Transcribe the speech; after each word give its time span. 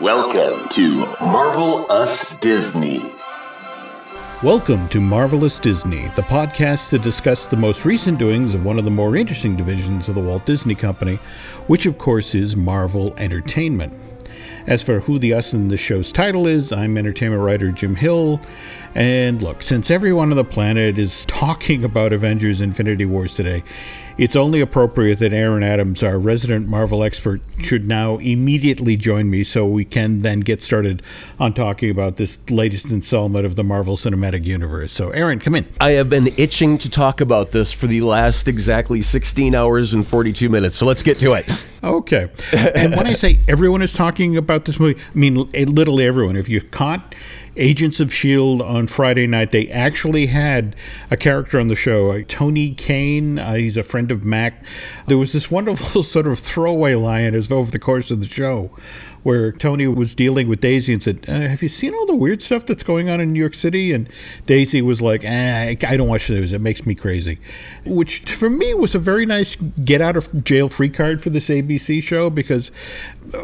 Welcome 0.00 0.68
to 0.70 1.06
Marvel 1.20 1.86
Us 1.92 2.34
Disney. 2.36 3.12
Welcome 4.42 4.88
to 4.88 5.00
Marvelous 5.00 5.58
Disney, 5.58 6.08
the 6.16 6.22
podcast 6.22 6.88
to 6.88 6.98
discuss 6.98 7.46
the 7.46 7.58
most 7.58 7.84
recent 7.84 8.18
doings 8.18 8.54
of 8.54 8.64
one 8.64 8.78
of 8.78 8.86
the 8.86 8.90
more 8.90 9.16
interesting 9.16 9.54
divisions 9.54 10.08
of 10.08 10.14
the 10.14 10.20
Walt 10.20 10.46
Disney 10.46 10.74
Company, 10.74 11.16
which 11.66 11.84
of 11.84 11.98
course 11.98 12.34
is 12.34 12.56
Marvel 12.56 13.14
Entertainment. 13.18 13.92
As 14.66 14.80
for 14.82 15.00
who 15.00 15.18
the 15.18 15.34
us 15.34 15.52
in 15.52 15.68
the 15.68 15.76
show's 15.76 16.10
title 16.10 16.46
is, 16.46 16.72
I'm 16.72 16.96
entertainment 16.96 17.42
writer 17.42 17.70
Jim 17.70 17.94
Hill. 17.94 18.40
And 18.94 19.42
look, 19.42 19.62
since 19.62 19.90
everyone 19.90 20.30
on 20.30 20.36
the 20.36 20.44
planet 20.44 20.98
is 20.98 21.26
talking 21.26 21.84
about 21.84 22.14
Avengers 22.14 22.62
Infinity 22.62 23.04
Wars 23.04 23.34
today, 23.34 23.62
it's 24.18 24.36
only 24.36 24.60
appropriate 24.60 25.18
that 25.20 25.32
Aaron 25.32 25.62
Adams, 25.62 26.02
our 26.02 26.18
resident 26.18 26.68
Marvel 26.68 27.02
expert, 27.02 27.40
should 27.58 27.86
now 27.86 28.18
immediately 28.18 28.96
join 28.96 29.30
me 29.30 29.44
so 29.44 29.66
we 29.66 29.84
can 29.84 30.22
then 30.22 30.40
get 30.40 30.62
started 30.62 31.02
on 31.38 31.54
talking 31.54 31.90
about 31.90 32.16
this 32.16 32.38
latest 32.50 32.90
installment 32.90 33.46
of 33.46 33.56
the 33.56 33.64
Marvel 33.64 33.96
Cinematic 33.96 34.44
Universe. 34.44 34.92
So, 34.92 35.10
Aaron, 35.10 35.38
come 35.38 35.54
in. 35.54 35.66
I 35.80 35.90
have 35.92 36.10
been 36.10 36.28
itching 36.36 36.78
to 36.78 36.90
talk 36.90 37.20
about 37.20 37.52
this 37.52 37.72
for 37.72 37.86
the 37.86 38.00
last 38.02 38.48
exactly 38.48 39.02
16 39.02 39.54
hours 39.54 39.92
and 39.94 40.06
42 40.06 40.48
minutes, 40.48 40.76
so 40.76 40.86
let's 40.86 41.02
get 41.02 41.18
to 41.20 41.34
it. 41.34 41.66
Okay. 41.82 42.30
And 42.74 42.94
when 42.96 43.06
I 43.06 43.14
say 43.14 43.40
everyone 43.48 43.82
is 43.82 43.92
talking 43.92 44.36
about 44.36 44.66
this 44.66 44.78
movie, 44.78 45.00
I 45.00 45.18
mean 45.18 45.50
eh, 45.52 45.64
literally 45.66 46.06
everyone. 46.06 46.36
If 46.36 46.48
you 46.48 46.60
caught 46.60 47.14
Agents 47.56 48.00
of 48.00 48.08
S.H.I.E.L.D. 48.08 48.64
on 48.64 48.86
Friday 48.86 49.26
night. 49.26 49.50
They 49.50 49.68
actually 49.68 50.26
had 50.26 50.74
a 51.10 51.16
character 51.16 51.60
on 51.60 51.68
the 51.68 51.76
show, 51.76 52.10
uh, 52.10 52.22
Tony 52.26 52.74
Kane. 52.74 53.38
Uh, 53.38 53.54
he's 53.54 53.76
a 53.76 53.82
friend 53.82 54.10
of 54.10 54.24
Mac. 54.24 54.64
There 55.06 55.18
was 55.18 55.32
this 55.32 55.50
wonderful 55.50 56.02
sort 56.02 56.26
of 56.26 56.38
throwaway 56.38 56.94
line 56.94 57.34
as 57.34 57.52
over 57.52 57.70
the 57.70 57.78
course 57.78 58.10
of 58.10 58.20
the 58.20 58.26
show 58.26 58.70
where 59.22 59.52
Tony 59.52 59.86
was 59.86 60.14
dealing 60.14 60.48
with 60.48 60.60
Daisy 60.60 60.92
and 60.92 61.02
said, 61.02 61.24
uh, 61.28 61.40
"Have 61.40 61.62
you 61.62 61.68
seen 61.68 61.94
all 61.94 62.06
the 62.06 62.14
weird 62.14 62.42
stuff 62.42 62.66
that's 62.66 62.82
going 62.82 63.08
on 63.08 63.20
in 63.20 63.32
New 63.32 63.40
York 63.40 63.54
City?" 63.54 63.92
And 63.92 64.08
Daisy 64.46 64.82
was 64.82 65.00
like, 65.00 65.24
eh, 65.24 65.76
"I 65.82 65.96
don't 65.96 66.08
watch 66.08 66.28
the 66.28 66.34
news; 66.34 66.52
it 66.52 66.60
makes 66.60 66.86
me 66.86 66.94
crazy," 66.94 67.38
which 67.84 68.20
for 68.20 68.50
me 68.50 68.74
was 68.74 68.94
a 68.94 68.98
very 68.98 69.26
nice 69.26 69.56
get 69.84 70.00
out 70.00 70.16
of 70.16 70.44
jail 70.44 70.68
free 70.68 70.88
card 70.88 71.22
for 71.22 71.30
this 71.30 71.48
ABC 71.48 72.02
show 72.02 72.30
because 72.30 72.70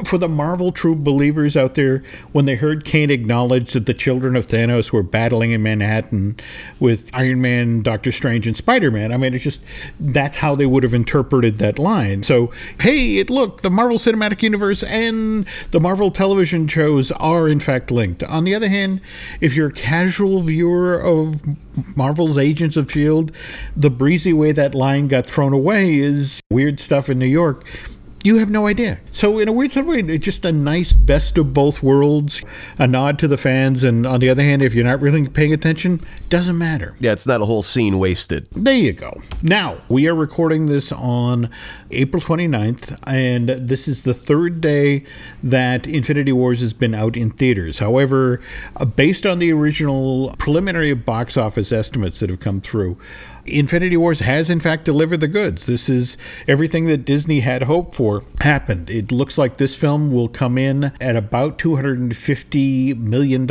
for 0.05 0.19
the 0.19 0.29
Marvel 0.29 0.73
true 0.73 0.95
believers 0.95 1.57
out 1.57 1.75
there, 1.75 2.03
when 2.33 2.47
they 2.47 2.57
heard 2.57 2.85
Kane 2.85 3.11
acknowledge 3.11 3.73
that 3.73 3.87
the 3.87 3.95
children 3.95 4.37
of 4.37 4.47
Thanos 4.47 4.93
were 4.93 5.03
battling 5.03 5.53
in 5.53 5.63
Manhattan 5.63 6.37
with 6.81 7.11
Iron 7.15 7.41
Man, 7.41 7.83
Doctor 7.83 8.13
Strange, 8.13 8.47
and 8.47 8.57
Spider 8.57 8.91
Man, 8.91 9.13
I 9.13 9.17
mean, 9.17 9.35
it's 9.35 9.45
just 9.45 9.61
that's 10.01 10.37
how 10.39 10.55
they 10.55 10.67
would 10.67 10.83
have 10.83 10.95
interpreted 10.95 11.59
that 11.59 11.79
line. 11.79 12.23
So, 12.23 12.53
hey, 12.81 13.19
it 13.19 13.31
look, 13.31 13.63
the 13.63 13.71
Marvel 13.71 13.99
Cinematic 13.99 14.43
Universe 14.43 14.83
and 14.83 15.47
the 15.71 15.81
Marvel 15.81 16.11
television 16.11 16.67
shows 16.67 17.13
are 17.13 17.49
in 17.49 17.61
fact 17.61 17.91
linked. 17.91 18.23
On 18.25 18.45
the 18.45 18.55
other 18.55 18.69
hand, 18.69 19.01
if 19.41 19.55
you're 19.55 19.69
a 19.69 19.73
casual 19.73 20.41
viewer 20.41 20.99
of 20.99 21.43
Marvel's 21.97 22.39
Agents 22.39 22.77
of 22.77 22.87
S.H.I.E.L.D., 22.87 23.35
the 23.77 23.91
breezy 23.91 24.33
way 24.33 24.53
that 24.53 24.75
line 24.75 25.09
got 25.09 25.27
thrown 25.27 25.53
away 25.53 25.99
is 25.99 26.41
weird 26.51 26.81
stuff 26.81 27.09
in 27.09 27.19
New 27.19 27.27
York 27.27 27.65
you 28.25 28.39
have 28.39 28.51
no 28.51 28.67
idea. 28.67 28.99
So, 29.11 29.39
in 29.39 29.49
a 29.49 29.53
weird 29.53 29.71
sort 29.71 29.85
of 29.85 29.89
way, 29.89 30.01
it's 30.01 30.25
just 30.25 30.45
a 30.45 30.53
nice 30.53 30.93
best 30.93 31.39
of 31.39 31.55
both 31.55 31.83
worlds, 31.83 32.43
a 32.79 32.87
nod 32.87 33.19
to 33.21 33.29
the 33.29 33.37
fans. 33.37 33.85
And 33.85 34.07
on 34.07 34.21
the 34.21 34.29
other 34.29 34.43
hand, 34.43 34.63
if 34.63 34.75
you're 34.75 34.85
not 34.85 35.01
really 35.01 35.29
paying 35.29 35.53
attention, 35.53 36.01
doesn't 36.29 36.59
matter. 36.59 36.97
Yeah, 36.99 37.13
it's 37.13 37.27
not 37.27 37.41
a 37.41 37.45
whole 37.45 37.63
scene 37.63 37.99
wasted. 37.99 38.49
There 38.53 38.75
you 38.75 38.93
go. 38.93 39.21
Now, 39.43 39.79
we 39.89 40.09
are 40.09 40.15
recording 40.15 40.67
this 40.67 40.91
on 40.93 41.49
April 41.91 42.23
29th, 42.23 42.99
and 43.07 43.49
this 43.49 43.89
is 43.89 44.03
the 44.03 44.15
third 44.15 44.61
day 44.61 45.05
that 45.43 45.87
Infinity 45.87 46.33
Wars 46.33 46.61
has 46.61 46.73
been 46.73 46.95
out 46.95 47.17
in 47.17 47.31
theaters. 47.31 47.79
However, 47.79 48.41
uh, 48.77 48.85
based 48.85 49.27
on 49.27 49.39
the 49.39 49.53
original 49.53 50.35
preliminary 50.39 50.93
box 50.95 51.37
office 51.37 51.73
estimates 51.73 52.21
that 52.21 52.31
have 52.31 52.41
come 52.41 52.61
through, 52.61 52.99
Infinity 53.49 53.97
Wars 53.97 54.21
has, 54.21 54.51
in 54.51 54.61
fact, 54.61 54.85
delivered 54.85 55.21
the 55.21 55.29
goods. 55.29 55.67
This 55.67 55.89
is 55.89 56.17
everything 56.47 56.87
that 56.87 57.05
Disney 57.05 57.41
had 57.41 57.63
hoped 57.63 57.95
for 57.95 58.23
happened. 58.41 58.91
It 58.91 59.11
looks 59.11 59.39
like 59.39 59.57
this 59.57 59.75
film 59.75 60.13
will 60.13 60.29
come 60.29 60.59
in 60.59 60.93
at 61.01 61.17
about 61.17 61.59
$250 61.59 62.99
million 62.99 63.49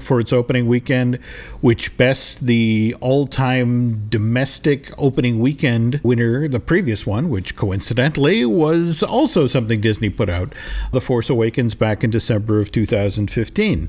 for 0.00 0.20
its 0.20 0.32
opening 0.32 0.66
weekend, 0.66 1.16
which 1.60 1.96
bests 1.96 2.34
the 2.36 2.94
all 3.00 3.26
time 3.26 4.08
domestic 4.08 4.90
opening 4.98 5.40
weekend 5.40 6.00
winner, 6.02 6.48
the 6.48 6.60
previous 6.60 7.06
one, 7.06 7.28
which 7.28 7.56
coincidentally 7.56 8.44
was 8.44 9.02
also 9.02 9.46
something 9.46 9.80
Disney 9.80 10.10
put 10.10 10.28
out 10.28 10.54
The 10.92 11.00
Force 11.00 11.30
Awakens 11.30 11.74
back 11.74 12.04
in 12.04 12.10
December 12.10 12.60
of 12.60 12.72
2015. 12.72 13.88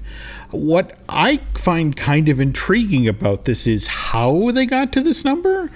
What 0.51 0.97
I 1.09 1.37
find 1.55 1.95
kind 1.95 2.29
of 2.29 2.39
intriguing 2.39 3.07
about 3.07 3.45
this 3.45 3.65
is 3.65 3.87
how 3.87 4.51
they 4.51 4.65
got 4.65 4.91
to 4.93 5.01
this 5.01 5.23
number. 5.23 5.71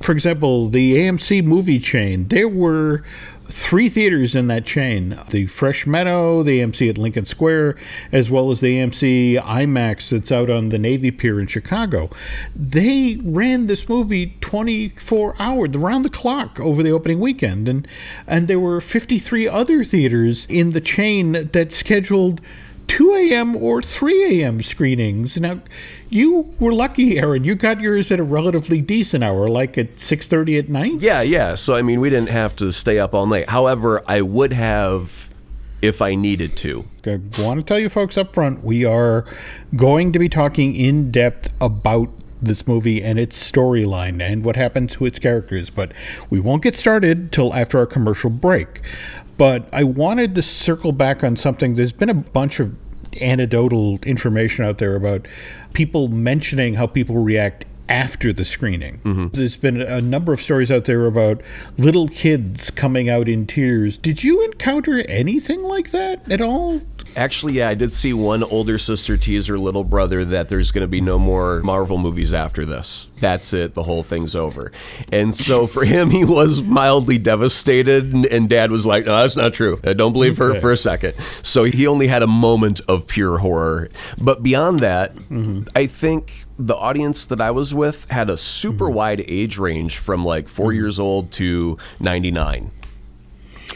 For 0.00 0.12
example, 0.12 0.68
the 0.68 0.94
AMC 0.94 1.44
movie 1.44 1.78
chain, 1.78 2.28
there 2.28 2.48
were 2.48 3.04
three 3.50 3.88
theaters 3.88 4.34
in 4.34 4.46
that 4.46 4.64
chain 4.64 5.18
the 5.30 5.46
Fresh 5.46 5.86
Meadow, 5.86 6.42
the 6.42 6.60
AMC 6.60 6.88
at 6.88 6.98
Lincoln 6.98 7.24
Square, 7.24 7.76
as 8.12 8.30
well 8.30 8.50
as 8.50 8.60
the 8.60 8.78
AMC 8.78 9.42
IMAX 9.42 10.10
that's 10.10 10.32
out 10.32 10.48
on 10.48 10.68
the 10.68 10.78
Navy 10.78 11.10
Pier 11.10 11.40
in 11.40 11.46
Chicago. 11.46 12.10
They 12.54 13.18
ran 13.22 13.66
this 13.66 13.88
movie 13.88 14.36
24 14.40 15.36
hours, 15.38 15.70
around 15.74 16.02
the 16.02 16.10
clock 16.10 16.58
over 16.60 16.82
the 16.82 16.92
opening 16.92 17.20
weekend. 17.20 17.68
And, 17.68 17.86
and 18.26 18.48
there 18.48 18.60
were 18.60 18.80
53 18.80 19.48
other 19.48 19.84
theaters 19.84 20.46
in 20.48 20.70
the 20.70 20.80
chain 20.80 21.32
that 21.32 21.72
scheduled 21.72 22.40
2 22.90 23.14
a.m. 23.14 23.54
or 23.54 23.80
3 23.80 24.42
a.m. 24.42 24.60
screenings. 24.62 25.36
Now, 25.40 25.60
you 26.08 26.52
were 26.58 26.72
lucky, 26.72 27.20
Aaron. 27.20 27.44
You 27.44 27.54
got 27.54 27.80
yours 27.80 28.10
at 28.10 28.18
a 28.18 28.24
relatively 28.24 28.80
decent 28.80 29.22
hour, 29.22 29.46
like 29.46 29.78
at 29.78 29.94
6:30 29.96 30.58
at 30.58 30.68
night. 30.68 31.00
Yeah, 31.00 31.22
yeah. 31.22 31.54
So 31.54 31.76
I 31.76 31.82
mean, 31.82 32.00
we 32.00 32.10
didn't 32.10 32.30
have 32.30 32.56
to 32.56 32.72
stay 32.72 32.98
up 32.98 33.14
all 33.14 33.26
night. 33.26 33.48
However, 33.48 34.02
I 34.08 34.22
would 34.22 34.52
have 34.52 35.28
if 35.80 36.02
I 36.02 36.16
needed 36.16 36.56
to. 36.58 36.84
I 37.06 37.20
want 37.38 37.60
to 37.60 37.62
tell 37.64 37.78
you 37.78 37.88
folks 37.88 38.18
up 38.18 38.34
front, 38.34 38.64
we 38.64 38.84
are 38.84 39.24
going 39.76 40.12
to 40.12 40.18
be 40.18 40.28
talking 40.28 40.74
in 40.74 41.12
depth 41.12 41.48
about 41.60 42.08
this 42.42 42.66
movie 42.66 43.02
and 43.04 43.20
its 43.20 43.38
storyline 43.50 44.20
and 44.20 44.44
what 44.44 44.56
happened 44.56 44.90
to 44.90 45.06
its 45.06 45.20
characters, 45.20 45.70
but 45.70 45.92
we 46.28 46.40
won't 46.40 46.62
get 46.62 46.74
started 46.74 47.30
till 47.30 47.54
after 47.54 47.78
our 47.78 47.86
commercial 47.86 48.30
break. 48.30 48.80
But 49.40 49.70
I 49.72 49.84
wanted 49.84 50.34
to 50.34 50.42
circle 50.42 50.92
back 50.92 51.24
on 51.24 51.34
something. 51.34 51.74
There's 51.74 51.94
been 51.94 52.10
a 52.10 52.14
bunch 52.14 52.60
of 52.60 52.76
anecdotal 53.22 53.98
information 54.04 54.66
out 54.66 54.76
there 54.76 54.94
about 54.94 55.26
people 55.72 56.08
mentioning 56.08 56.74
how 56.74 56.86
people 56.86 57.16
react 57.16 57.64
after 57.88 58.34
the 58.34 58.44
screening. 58.44 58.98
Mm-hmm. 58.98 59.28
There's 59.28 59.56
been 59.56 59.80
a 59.80 60.02
number 60.02 60.34
of 60.34 60.42
stories 60.42 60.70
out 60.70 60.84
there 60.84 61.06
about 61.06 61.40
little 61.78 62.06
kids 62.06 62.70
coming 62.70 63.08
out 63.08 63.30
in 63.30 63.46
tears. 63.46 63.96
Did 63.96 64.22
you 64.22 64.44
encounter 64.44 64.98
anything 65.08 65.62
like 65.62 65.90
that 65.92 66.30
at 66.30 66.42
all? 66.42 66.82
Actually, 67.16 67.54
yeah, 67.54 67.68
I 67.68 67.74
did 67.74 67.92
see 67.92 68.12
one 68.12 68.42
older 68.42 68.78
sister 68.78 69.16
tease 69.16 69.46
her 69.46 69.58
little 69.58 69.84
brother 69.84 70.24
that 70.24 70.48
there's 70.48 70.70
going 70.70 70.82
to 70.82 70.88
be 70.88 71.00
no 71.00 71.18
more 71.18 71.60
Marvel 71.62 71.98
movies 71.98 72.32
after 72.32 72.64
this. 72.64 73.10
That's 73.18 73.52
it. 73.52 73.74
The 73.74 73.82
whole 73.82 74.02
thing's 74.02 74.34
over. 74.34 74.72
And 75.12 75.34
so 75.34 75.66
for 75.66 75.84
him, 75.84 76.10
he 76.10 76.24
was 76.24 76.62
mildly 76.62 77.18
devastated. 77.18 78.12
And, 78.12 78.26
and 78.26 78.48
dad 78.48 78.70
was 78.70 78.86
like, 78.86 79.06
no, 79.06 79.16
that's 79.16 79.36
not 79.36 79.52
true. 79.52 79.78
I 79.84 79.92
don't 79.92 80.12
believe 80.12 80.38
her 80.38 80.58
for 80.60 80.72
a 80.72 80.76
second. 80.76 81.14
So 81.42 81.64
he 81.64 81.86
only 81.86 82.06
had 82.06 82.22
a 82.22 82.26
moment 82.26 82.80
of 82.88 83.06
pure 83.06 83.38
horror. 83.38 83.88
But 84.20 84.42
beyond 84.42 84.80
that, 84.80 85.14
mm-hmm. 85.14 85.62
I 85.74 85.86
think 85.86 86.46
the 86.58 86.76
audience 86.76 87.24
that 87.26 87.40
I 87.40 87.50
was 87.50 87.72
with 87.72 88.10
had 88.10 88.28
a 88.28 88.36
super 88.36 88.86
mm-hmm. 88.86 88.94
wide 88.94 89.24
age 89.26 89.58
range 89.58 89.98
from 89.98 90.24
like 90.24 90.48
4 90.48 90.66
mm-hmm. 90.66 90.76
years 90.76 91.00
old 91.00 91.32
to 91.32 91.78
99 92.00 92.70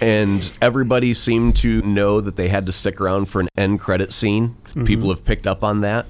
and 0.01 0.57
everybody 0.61 1.15
seemed 1.15 1.57
to 1.57 1.83
know 1.83 2.21
that 2.21 2.37
they 2.37 2.49
had 2.49 2.67
to 2.67 2.73
stick 2.73 3.01
around 3.01 3.27
for 3.27 3.41
an 3.41 3.49
end 3.57 3.81
credit 3.81 4.13
scene. 4.13 4.57
Mm-hmm. 4.69 4.85
People 4.85 5.09
have 5.11 5.25
picked 5.25 5.47
up 5.47 5.63
on 5.63 5.81
that. 5.83 6.07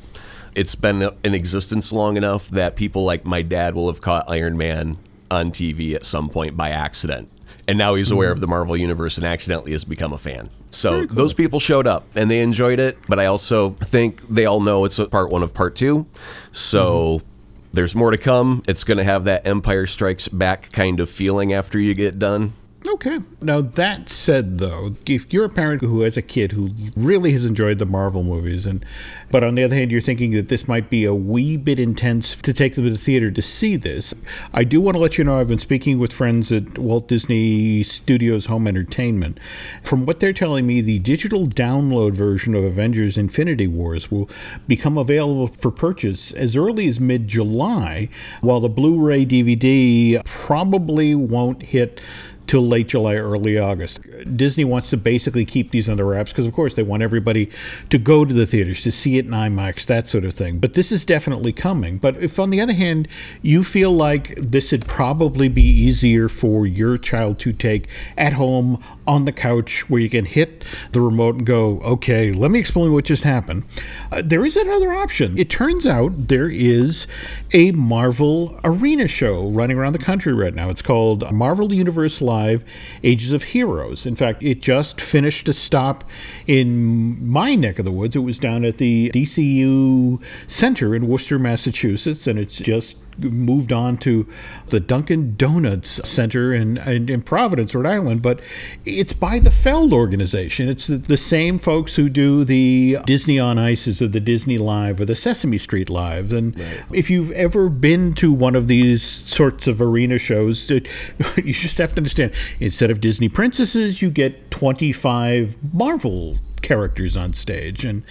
It's 0.55 0.75
been 0.75 1.11
in 1.25 1.35
existence 1.35 1.93
long 1.93 2.17
enough 2.17 2.49
that 2.51 2.77
people 2.77 3.05
like 3.05 3.25
my 3.25 3.43
dad 3.43 3.75
will 3.75 3.89
have 3.89 4.01
caught 4.01 4.29
Iron 4.29 4.57
Man 4.57 4.99
on 5.31 5.51
TV 5.51 5.95
at 5.95 6.07
some 6.07 6.29
point 6.29 6.57
by 6.57 6.71
accident. 6.71 7.29
And 7.67 7.79
now 7.79 7.95
he's 7.95 8.11
aware 8.11 8.29
mm-hmm. 8.29 8.35
of 8.35 8.41
the 8.41 8.47
Marvel 8.47 8.77
Universe 8.77 9.17
and 9.17 9.27
accidentally 9.27 9.73
has 9.73 9.85
become 9.85 10.13
a 10.13 10.19
fan. 10.19 10.51
So 10.71 11.07
cool. 11.07 11.17
those 11.17 11.35
people 11.35 11.61
showed 11.61 11.87
up 11.87 12.05
and 12.15 12.31
they 12.31 12.41
enjoyed 12.41 12.79
it, 12.79 12.99
but 13.09 13.19
I 13.19 13.27
also 13.27 13.71
think 13.71 14.27
they 14.29 14.45
all 14.45 14.61
know 14.61 14.85
it's 14.85 14.99
a 14.99 15.07
part 15.07 15.31
one 15.31 15.43
of 15.43 15.55
part 15.55 15.77
two. 15.77 16.07
So 16.51 17.19
mm-hmm. 17.19 17.27
there's 17.73 17.95
more 17.95 18.11
to 18.11 18.19
come. 18.19 18.63
It's 18.69 18.85
going 18.85 18.99
to 18.99 19.05
have 19.05 19.25
that 19.25 19.47
Empire 19.47 19.87
Strikes 19.87 20.29
Back 20.29 20.73
kind 20.73 21.01
of 21.01 21.09
feeling 21.09 21.53
after 21.53 21.79
you 21.79 21.95
get 21.95 22.19
done. 22.19 22.55
Okay. 22.87 23.19
Now, 23.41 23.63
that 23.63 24.11
said, 24.11 24.59
though, 24.59 24.91
if 25.07 25.33
you're 25.33 25.47
a 25.47 25.51
parent 25.51 25.81
who 25.81 26.03
has 26.03 26.19
a 26.19 26.23
kid 26.23 26.53
who 26.53 26.71
really 26.97 27.33
has 27.33 27.45
enjoyed 27.45 27.79
the 27.79 27.87
Marvel 27.87 28.23
movies, 28.23 28.67
and 28.67 28.85
but 29.31 29.43
on 29.43 29.55
the 29.55 29.65
other 29.65 29.75
hand, 29.75 29.91
you're 29.91 30.03
thinking 30.03 30.33
that 30.33 30.49
this 30.49 30.69
might 30.69 30.91
be 30.91 31.05
a 31.05 31.15
wee 31.15 31.57
bit 31.57 31.81
intense 31.81 32.37
to 32.37 32.53
take 32.53 32.75
them 32.75 32.85
to 32.85 32.91
the 32.91 32.99
theater 32.99 33.31
to 33.31 33.41
see 33.43 33.77
this, 33.77 34.13
I 34.53 34.65
do 34.65 34.83
want 34.83 34.97
to 34.97 34.99
let 35.01 35.17
you 35.17 35.25
know 35.25 35.41
I've 35.41 35.49
been 35.49 35.59
speaking 35.59 35.99
with 35.99 36.13
friends 36.13 36.53
at 36.53 36.79
Walt 36.79 37.09
Disney 37.09 37.83
Studios 37.83 38.47
Home 38.47 38.69
Entertainment. 38.69 39.41
From 39.83 40.05
what 40.05 40.21
they're 40.21 40.35
telling 40.35 40.67
me, 40.67 40.83
the 40.83 40.99
digital 40.99 41.47
download 41.47 42.13
version 42.13 42.55
of 42.55 42.65
Avengers 42.65 43.17
Infinity 43.17 43.67
Wars 43.67 44.11
will 44.11 44.29
become 44.69 44.99
available 44.99 45.47
for 45.47 45.71
purchase 45.71 46.33
as 46.33 46.55
early 46.55 46.87
as 46.87 47.01
mid 47.01 47.29
July, 47.29 48.11
while 48.43 48.61
the 48.61 48.69
Blu 48.69 49.05
ray 49.05 49.25
DVD 49.25 50.23
probably 50.27 51.15
won't 51.15 51.63
hit 51.63 52.03
till 52.47 52.63
late 52.63 52.89
July, 52.89 53.15
early 53.15 53.59
August. 53.59 54.01
Disney 54.37 54.65
wants 54.65 54.91
to 54.91 54.97
basically 54.97 55.45
keep 55.45 55.71
these 55.71 55.89
under 55.89 56.05
wraps 56.05 56.33
because, 56.33 56.47
of 56.47 56.53
course, 56.53 56.75
they 56.75 56.83
want 56.83 57.03
everybody 57.03 57.51
to 57.91 57.99
go 57.99 58.25
to 58.25 58.35
the 58.35 58.47
theaters 58.47 58.83
to 58.83 58.93
see 58.93 59.19
it 59.19 59.25
in 59.25 59.31
IMAX, 59.31 59.87
that 59.87 60.09
sort 60.09 60.25
of 60.25 60.35
thing. 60.35 60.59
But 60.59 60.75
this 60.75 60.93
is 60.93 61.05
definitely 61.05 61.53
coming. 61.53 61.99
But 61.99 62.17
if, 62.17 62.39
on 62.39 62.51
the 62.51 62.61
other 62.61 62.73
hand, 62.73 63.09
you 63.43 63.65
feel 63.65 63.91
like 63.91 64.35
this 64.37 64.73
would 64.73 64.87
probably 64.87 65.49
be 65.49 65.63
easier 65.63 66.29
for 66.29 66.67
your 66.67 66.99
child 66.99 67.39
to 67.41 67.53
take 67.53 67.89
at 68.17 68.35
home 68.35 68.83
on 69.07 69.25
the 69.25 69.33
couch 69.33 69.89
where 69.91 70.01
you 70.01 70.09
can 70.09 70.25
hit 70.25 70.65
the 70.93 71.01
remote 71.01 71.37
and 71.37 71.47
go, 71.47 71.81
okay, 71.81 72.33
let 72.33 72.51
me 72.51 72.59
explain 72.59 72.93
what 72.93 73.05
just 73.05 73.25
happened, 73.25 73.65
uh, 74.13 74.23
there 74.25 74.45
is 74.45 74.57
another 74.57 74.93
option. 74.93 75.37
It 75.39 75.51
turns 75.51 75.87
out 75.87 76.29
there 76.29 76.49
is 76.49 77.07
a 77.53 77.73
Marvel 77.73 78.59
arena 78.65 79.07
show 79.09 79.49
running 79.51 79.79
around 79.79 79.93
the 79.93 79.99
country 79.99 80.33
right 80.33 80.55
now. 80.55 80.71
It's 80.71 80.83
called 80.83 81.31
Marvel 81.33 81.73
Universe 81.73 82.21
Live 82.21 82.65
Ages 83.03 83.33
of 83.33 83.43
Heroes. 83.43 84.07
In 84.07 84.17
fact, 84.17 84.43
it 84.43 84.61
just 84.61 85.01
finished 85.01 85.49
a 85.49 85.53
stop 85.53 86.05
in 86.47 87.27
my 87.29 87.55
neck 87.55 87.79
of 87.79 87.85
the 87.85 87.93
woods. 87.93 88.17
It 88.17 88.21
was 88.21 88.39
down 88.39 88.65
at 88.65 88.79
the 88.79 89.11
DCU 89.11 90.21
Center 90.47 90.95
in 90.95 91.07
Worcester, 91.07 91.39
Massachusetts, 91.39 92.27
and 92.27 92.39
it's 92.39 92.57
just 92.57 92.97
moved 93.19 93.73
on 93.73 93.97
to 93.99 94.27
the 94.67 94.81
Dunkin' 94.81 95.37
Donuts 95.37 96.01
Center 96.09 96.53
in, 96.53 96.79
in, 96.79 97.09
in, 97.09 97.23
Providence, 97.23 97.75
Rhode 97.75 97.87
Island, 97.87 98.23
but 98.23 98.41
it's 98.85 99.13
by 99.13 99.39
the 99.39 99.51
Feld 99.51 99.93
organization. 99.93 100.69
It's 100.69 100.87
the, 100.87 100.97
the, 100.97 101.17
same 101.17 101.59
folks 101.59 101.95
who 101.95 102.09
do 102.09 102.45
the 102.45 102.99
Disney 103.07 103.39
on 103.39 103.59
Ices 103.59 104.03
or 104.03 104.09
the 104.09 104.21
Disney 104.21 104.59
Live 104.59 105.01
or 105.01 105.05
the 105.05 105.17
Sesame 105.17 105.59
Street 105.59 105.89
Lives. 105.89 106.33
And 106.33 106.59
right. 106.59 106.83
if 106.93 107.09
you've 107.09 107.33
ever 107.33 107.69
been 107.69 108.15
to 108.15 108.33
one 108.33 108.55
of 108.55 108.69
these 108.69 109.03
sorts 109.03 109.67
of 109.67 109.81
arena 109.81 110.19
shows, 110.19 110.69
you 110.71 111.53
just 111.53 111.79
have 111.79 111.93
to 111.93 111.97
understand 111.99 112.35
instead 112.61 112.91
of 112.91 113.01
Disney 113.01 113.29
princesses, 113.29 114.03
you 114.03 114.11
get 114.11 114.51
25 114.51 115.57
Marvel 115.73 116.37
characters 116.65 117.17
on 117.17 117.33
stage. 117.33 117.85
And 117.85 118.03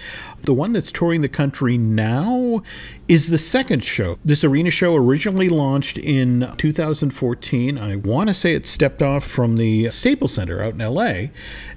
the 0.44 0.54
one 0.54 0.72
that's 0.72 0.92
touring 0.92 1.22
the 1.22 1.28
country 1.28 1.76
now 1.78 2.62
is 3.06 3.28
the 3.28 3.38
second 3.38 3.84
show. 3.84 4.18
This 4.24 4.44
arena 4.44 4.70
show 4.70 4.94
originally 4.96 5.50
launched 5.50 5.98
in 5.98 6.48
2014. 6.56 7.76
I 7.76 7.96
want 7.96 8.28
to 8.28 8.34
say 8.34 8.54
it 8.54 8.66
stepped 8.66 9.02
off 9.02 9.24
from 9.24 9.56
the 9.56 9.90
Staples 9.90 10.34
Center 10.34 10.62
out 10.62 10.74
in 10.74 10.78
LA. 10.78 11.26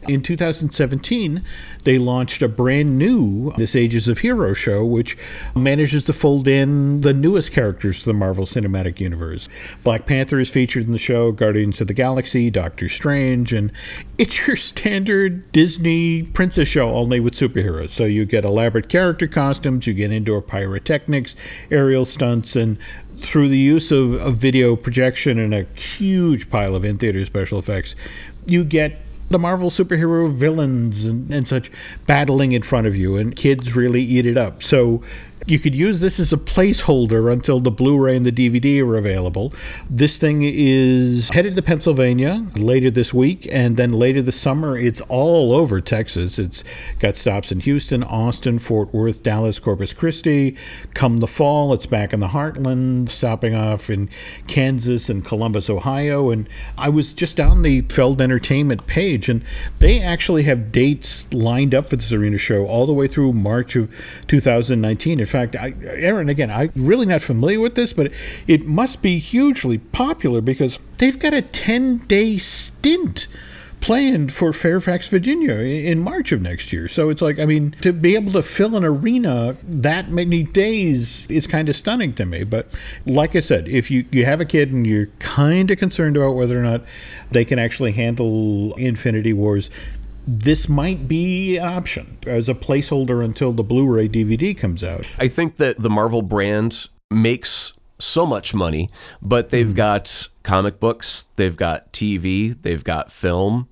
In 0.07 0.21
2017, 0.21 1.43
they 1.83 1.97
launched 1.97 2.41
a 2.41 2.47
brand 2.47 2.97
new 2.97 3.51
This 3.57 3.75
Ages 3.75 4.07
of 4.07 4.19
Heroes 4.19 4.57
show, 4.57 4.85
which 4.85 5.17
manages 5.53 6.05
to 6.05 6.13
fold 6.13 6.47
in 6.47 7.01
the 7.01 7.13
newest 7.13 7.51
characters 7.51 7.99
to 7.99 8.05
the 8.05 8.13
Marvel 8.13 8.45
Cinematic 8.45 9.01
Universe. 9.01 9.49
Black 9.83 10.05
Panther 10.05 10.39
is 10.39 10.49
featured 10.49 10.85
in 10.85 10.93
the 10.93 10.97
show, 10.97 11.33
Guardians 11.33 11.81
of 11.81 11.87
the 11.87 11.93
Galaxy, 11.93 12.49
Doctor 12.49 12.87
Strange, 12.87 13.51
and 13.51 13.71
it's 14.17 14.47
your 14.47 14.55
standard 14.55 15.51
Disney 15.51 16.23
princess 16.23 16.69
show, 16.69 16.93
only 16.93 17.19
with 17.19 17.33
superheroes. 17.33 17.89
So 17.89 18.05
you 18.05 18.25
get 18.25 18.45
elaborate 18.57 18.89
character 18.89 19.27
costumes, 19.27 19.85
you 19.85 19.93
get 19.93 20.11
indoor 20.11 20.41
pyrotechnics, 20.41 21.35
aerial 21.69 22.05
stunts, 22.05 22.55
and 22.55 22.79
through 23.19 23.47
the 23.47 23.57
use 23.57 23.91
of, 23.91 24.35
video 24.35 24.75
projection 24.75 25.37
and 25.37 25.53
a 25.53 25.63
huge 25.79 26.49
pile 26.49 26.75
of 26.75 26.83
in 26.83 26.97
theater 26.97 27.23
special 27.23 27.59
effects, 27.59 27.95
you 28.47 28.63
get 28.63 28.99
the 29.29 29.37
Marvel 29.37 29.69
superhero 29.69 30.31
villains 30.31 31.05
and, 31.05 31.31
and 31.31 31.47
such 31.47 31.69
battling 32.05 32.51
in 32.51 32.63
front 32.63 32.87
of 32.87 32.95
you, 32.95 33.15
and 33.15 33.35
kids 33.35 33.75
really 33.75 34.01
eat 34.01 34.25
it 34.25 34.37
up. 34.37 34.63
So 34.63 35.03
you 35.45 35.59
could 35.59 35.75
use 35.75 35.99
this 35.99 36.19
as 36.19 36.33
a 36.33 36.37
placeholder 36.37 37.31
until 37.31 37.59
the 37.59 37.71
Blu-ray 37.71 38.17
and 38.17 38.25
the 38.25 38.31
DVD 38.31 38.81
are 38.81 38.97
available. 38.97 39.53
This 39.89 40.17
thing 40.17 40.41
is 40.43 41.29
headed 41.29 41.55
to 41.55 41.61
Pennsylvania 41.61 42.45
later 42.55 42.89
this 42.89 43.13
week, 43.13 43.47
and 43.51 43.77
then 43.77 43.91
later 43.91 44.21
this 44.21 44.39
summer, 44.39 44.77
it's 44.77 45.01
all 45.01 45.53
over 45.53 45.79
Texas. 45.79 46.39
It's 46.39 46.63
got 46.99 47.15
stops 47.15 47.51
in 47.51 47.59
Houston, 47.61 48.03
Austin, 48.03 48.59
Fort 48.59 48.93
Worth, 48.93 49.23
Dallas, 49.23 49.59
Corpus 49.59 49.93
Christi. 49.93 50.57
Come 50.93 51.17
the 51.17 51.27
fall, 51.27 51.73
it's 51.73 51.85
back 51.85 52.13
in 52.13 52.19
the 52.19 52.29
Heartland, 52.29 53.09
stopping 53.09 53.53
off 53.53 53.89
in 53.89 54.09
Kansas 54.47 55.07
and 55.07 55.23
Columbus, 55.23 55.69
Ohio. 55.69 56.29
And 56.29 56.49
I 56.77 56.89
was 56.89 57.13
just 57.13 57.39
on 57.39 57.61
the 57.61 57.81
Feld 57.81 58.21
Entertainment 58.21 58.87
page, 58.87 59.29
and 59.29 59.43
they 59.79 60.01
actually 60.01 60.43
have 60.43 60.71
dates 60.71 61.31
lined 61.31 61.75
up 61.75 61.85
for 61.85 61.95
this 61.95 62.11
arena 62.11 62.37
show 62.37 62.65
all 62.65 62.85
the 62.85 62.93
way 62.93 63.07
through 63.07 63.33
March 63.33 63.75
of 63.75 63.93
2019. 64.27 65.19
In 65.27 65.31
fact, 65.31 65.57
I, 65.57 65.73
Aaron, 65.83 66.29
again, 66.29 66.49
I'm 66.49 66.71
really 66.73 67.05
not 67.05 67.21
familiar 67.21 67.59
with 67.59 67.75
this, 67.75 67.91
but 67.91 68.13
it 68.47 68.65
must 68.65 69.01
be 69.01 69.19
hugely 69.19 69.77
popular 69.77 70.39
because 70.39 70.79
they've 70.99 71.19
got 71.19 71.33
a 71.33 71.41
10 71.41 71.97
day 71.97 72.37
stint 72.37 73.27
planned 73.81 74.31
for 74.31 74.53
Fairfax, 74.53 75.09
Virginia 75.09 75.55
in 75.55 75.99
March 75.99 76.31
of 76.31 76.41
next 76.41 76.71
year. 76.71 76.87
So 76.87 77.09
it's 77.09 77.21
like, 77.21 77.39
I 77.39 77.45
mean, 77.45 77.75
to 77.81 77.91
be 77.91 78.15
able 78.15 78.31
to 78.31 78.41
fill 78.41 78.77
an 78.77 78.85
arena 78.85 79.57
that 79.63 80.09
many 80.09 80.43
days 80.43 81.27
is 81.27 81.45
kind 81.45 81.67
of 81.67 81.75
stunning 81.75 82.13
to 82.13 82.25
me. 82.25 82.45
But 82.45 82.73
like 83.05 83.35
I 83.35 83.41
said, 83.41 83.67
if 83.67 83.91
you, 83.91 84.05
you 84.11 84.23
have 84.23 84.39
a 84.39 84.45
kid 84.45 84.71
and 84.71 84.87
you're 84.87 85.07
kind 85.19 85.69
of 85.69 85.77
concerned 85.77 86.15
about 86.15 86.35
whether 86.35 86.57
or 86.57 86.63
not 86.63 86.83
they 87.31 87.43
can 87.43 87.59
actually 87.59 87.91
handle 87.91 88.73
Infinity 88.75 89.33
Wars, 89.33 89.69
this 90.27 90.67
might 90.67 91.07
be 91.07 91.57
an 91.57 91.67
option 91.67 92.19
as 92.27 92.49
a 92.49 92.53
placeholder 92.53 93.23
until 93.23 93.53
the 93.53 93.63
Blu 93.63 93.87
ray 93.87 94.09
DVD 94.09 94.55
comes 94.55 94.83
out. 94.83 95.07
I 95.17 95.29
think 95.29 95.55
that 95.55 95.79
the 95.79 95.89
Marvel 95.89 96.21
brand 96.21 96.89
makes 97.09 97.73
so 97.97 98.25
much 98.25 98.53
money, 98.53 98.89
but 99.21 99.49
they've 99.49 99.65
mm-hmm. 99.65 99.75
got 99.75 100.27
comic 100.43 100.79
books, 100.79 101.27
they've 101.37 101.55
got 101.55 101.93
TV, 101.93 102.61
they've 102.61 102.83
got 102.83 103.11
film. 103.11 103.69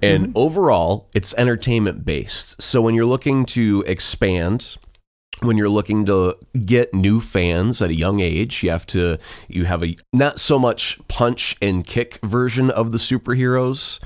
And 0.00 0.28
mm-hmm. 0.28 0.38
overall, 0.38 1.08
it's 1.14 1.34
entertainment 1.34 2.04
based. 2.04 2.62
So 2.62 2.80
when 2.80 2.94
you're 2.94 3.04
looking 3.04 3.44
to 3.46 3.82
expand, 3.86 4.76
when 5.40 5.56
you're 5.56 5.68
looking 5.68 6.04
to 6.06 6.36
get 6.64 6.94
new 6.94 7.20
fans 7.20 7.82
at 7.82 7.90
a 7.90 7.94
young 7.94 8.20
age, 8.20 8.62
you 8.62 8.70
have 8.70 8.86
to 8.86 9.18
you 9.48 9.64
have 9.64 9.82
a 9.84 9.96
not 10.12 10.38
so 10.38 10.58
much 10.58 10.98
punch 11.08 11.56
and 11.60 11.84
kick 11.84 12.18
version 12.22 12.70
of 12.70 12.92
the 12.92 12.98
superheroes 12.98 14.00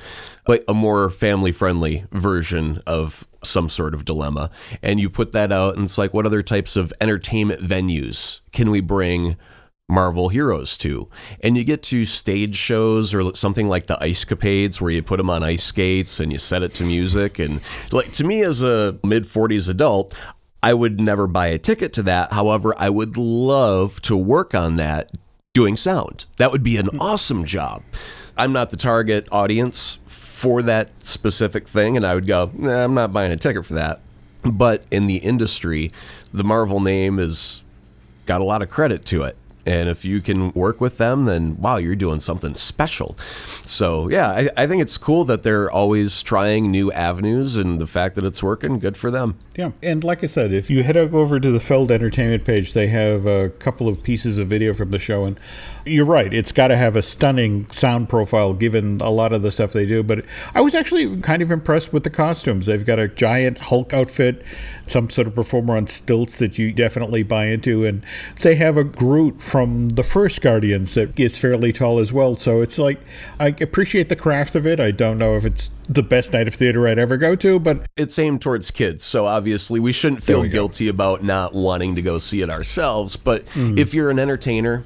but 0.45 0.65
a 0.67 0.75
more 0.75 1.11
family 1.11 1.53
friendly 1.53 2.05
version 2.11 2.81
of 2.87 3.27
some 3.43 3.69
sort 3.69 3.95
of 3.95 4.05
dilemma. 4.05 4.51
And 4.83 5.01
you 5.01 5.11
put 5.11 5.33
that 5.33 5.53
out, 5.53 5.77
and 5.77 5.85
it's 5.85 5.99
like, 5.99 6.15
what 6.15 6.27
other 6.27 6.43
types 6.43 6.77
of 6.77 6.93
entertainment 7.01 7.61
venues 7.61 8.41
can 8.53 8.71
we 8.71 8.81
bring? 8.81 9.37
Marvel 9.89 10.31
heroes 10.31 10.79
to. 10.79 11.07
And 11.41 11.57
you 11.57 11.65
get 11.65 11.83
to 11.85 12.07
stage 12.07 12.57
shows 12.57 13.13
or 13.13 13.35
something 13.35 13.69
like 13.69 13.89
the 13.89 14.03
Ice 14.03 14.25
Capades 14.25 14.81
where 14.81 14.91
you 14.91 15.03
put 15.03 15.19
them 15.19 15.29
on 15.29 15.43
ice 15.43 15.65
skates 15.65 16.19
and 16.19 16.33
you 16.33 16.39
set 16.39 16.63
it 16.63 16.73
to 16.75 16.85
music. 16.85 17.39
And 17.39 17.61
like 17.91 18.11
to 18.13 18.25
me, 18.25 18.43
as 18.43 18.63
a 18.63 18.99
mid 19.05 19.25
40s 19.25 19.69
adult, 19.69 20.15
I 20.63 20.73
would 20.73 20.99
never 20.99 21.27
buy 21.27 21.49
a 21.49 21.59
ticket 21.59 21.93
to 21.95 22.03
that. 22.05 22.33
However, 22.33 22.75
I 22.79 22.89
would 22.89 23.19
love 23.19 24.01
to 24.03 24.17
work 24.17 24.55
on 24.55 24.77
that 24.77 25.11
doing 25.53 25.77
sound. 25.77 26.25
That 26.37 26.53
would 26.53 26.63
be 26.63 26.79
an 26.79 26.89
awesome 26.99 27.45
job. 27.45 27.83
I'm 28.37 28.53
not 28.53 28.71
the 28.71 28.77
target 28.79 29.29
audience 29.31 29.99
for 30.43 30.61
that 30.61 30.89
specific 31.05 31.69
thing, 31.69 31.97
and 31.97 32.05
I 32.05 32.17
would 32.17 32.27
go, 32.27 32.51
nah, 32.55 32.83
I'm 32.83 32.95
not 32.95 33.13
buying 33.13 33.31
a 33.31 33.37
ticket 33.37 33.65
for 33.65 33.75
that. 33.75 34.01
But 34.43 34.83
in 34.91 35.07
the 35.07 35.19
industry, 35.19 35.93
the 36.35 36.43
Marvel 36.43 36.81
name 36.81 37.19
has 37.19 37.63
got 38.27 38.41
a 38.41 38.45
lot 38.45 38.61
of 38.61 38.69
credit 38.69 39.05
to 39.07 39.23
it. 39.23 39.37
And 39.65 39.89
if 39.89 40.05
you 40.05 40.21
can 40.21 40.51
work 40.55 40.81
with 40.81 40.99
them, 40.99 41.27
then 41.27 41.57
wow, 41.59 41.77
you're 41.77 41.95
doing 41.95 42.19
something 42.19 42.55
special. 42.55 43.17
So, 43.65 44.09
yeah, 44.09 44.31
I, 44.31 44.49
I, 44.57 44.67
think 44.67 44.83
it's 44.83 44.99
cool 44.99 45.25
that 45.27 45.45
they're 45.45 45.71
always 45.71 46.21
trying 46.25 46.73
new 46.73 46.91
avenues 46.91 47.55
and 47.55 47.81
the 47.81 47.87
fact 47.87 48.17
that 48.17 48.25
it's 48.25 48.43
working, 48.43 48.81
good 48.81 48.97
for 48.97 49.13
them. 49.13 49.39
Yeah. 49.55 49.71
And 49.81 50.03
like 50.03 50.25
I 50.25 50.27
said, 50.27 50.53
if 50.53 50.69
you 50.69 50.83
head 50.83 50.97
over 50.97 51.39
to 51.39 51.51
the 51.53 51.61
Feld 51.61 51.93
Entertainment 51.93 52.45
page, 52.45 52.73
they 52.73 52.89
have 52.89 53.27
a 53.27 53.51
couple 53.51 53.87
of 53.87 54.03
pieces 54.03 54.39
of 54.39 54.49
video 54.49 54.75
from 54.75 54.91
the 54.91 54.99
show. 54.99 55.25
And 55.25 55.39
You're 55.85 56.07
right. 56.07 56.33
It's 56.33 56.53
got 56.53 56.69
to 56.69 56.77
have 56.77 56.95
a 56.97 57.03
stunning 57.03 57.67
sound 57.71 58.09
profile 58.09 58.55
given 58.55 59.01
a 59.01 59.11
lot 59.11 59.33
of 59.33 59.43
the 59.43 59.51
stuff 59.51 59.73
they 59.73 59.87
do. 59.87 60.03
But 60.03 60.25
I 60.55 60.61
was 60.61 60.75
actually 60.75 61.21
kind 61.21 61.43
of 61.43 61.51
impressed 61.51 61.93
with 61.93 62.05
the 62.05 62.11
costumes. 62.11 62.67
They've 62.67 62.85
got 62.85 62.99
a 62.99 63.09
giant 63.09 63.59
Hulk 63.59 63.93
outfit, 63.93 64.45
some 64.87 65.11
sort 65.11 65.27
of 65.27 65.35
performer 65.35 65.77
on 65.77 65.87
stilts 65.87 66.37
that 66.37 66.59
you 66.59 66.73
definitely 66.73 67.23
buy 67.23 67.47
into. 67.47 67.85
And 67.85 68.05
they 68.43 68.55
have 68.57 68.77
a 68.77 68.85
Groot 68.85 69.41
from 69.41 69.91
the 69.91 70.05
first 70.05 70.41
Guardians 70.41 70.95
that 70.95 71.19
is 71.19 71.37
fairly 71.37 71.73
tall 71.73 71.99
as 71.99 72.13
well. 72.13 72.37
So 72.37 72.61
it's 72.61 72.79
like, 72.79 73.01
I 73.41 73.49
appreciate 73.61 74.09
the 74.09 74.17
craft 74.17 74.55
of 74.55 74.67
it. 74.67 74.79
I 74.79 74.93
don't 74.93 75.19
know 75.19 75.37
if 75.37 75.45
it's 75.45 75.71
the 75.89 76.03
best 76.03 76.33
night 76.33 76.47
of 76.47 76.55
theater 76.55 76.87
I'd 76.87 76.99
ever 76.99 77.17
go 77.17 77.35
to, 77.37 77.59
but 77.59 77.87
it's 77.97 78.19
aimed 78.19 78.41
towards 78.41 78.71
kids. 78.71 79.05
So 79.05 79.27
obviously, 79.27 79.81
we 79.81 79.93
shouldn't 79.93 80.23
feel 80.23 80.43
we 80.43 80.49
go. 80.49 80.53
guilty 80.53 80.89
about 80.89 81.25
not 81.25 81.55
wanting 81.55 81.97
to 81.97 82.03
go 82.03 82.19
see 82.19 82.41
it 82.41 82.51
ourselves. 82.51 83.17
But 83.17 83.49
hmm. 83.49 83.77
if 83.77 83.93
you're 83.95 84.11
an 84.11 84.19
entertainer, 84.19 84.85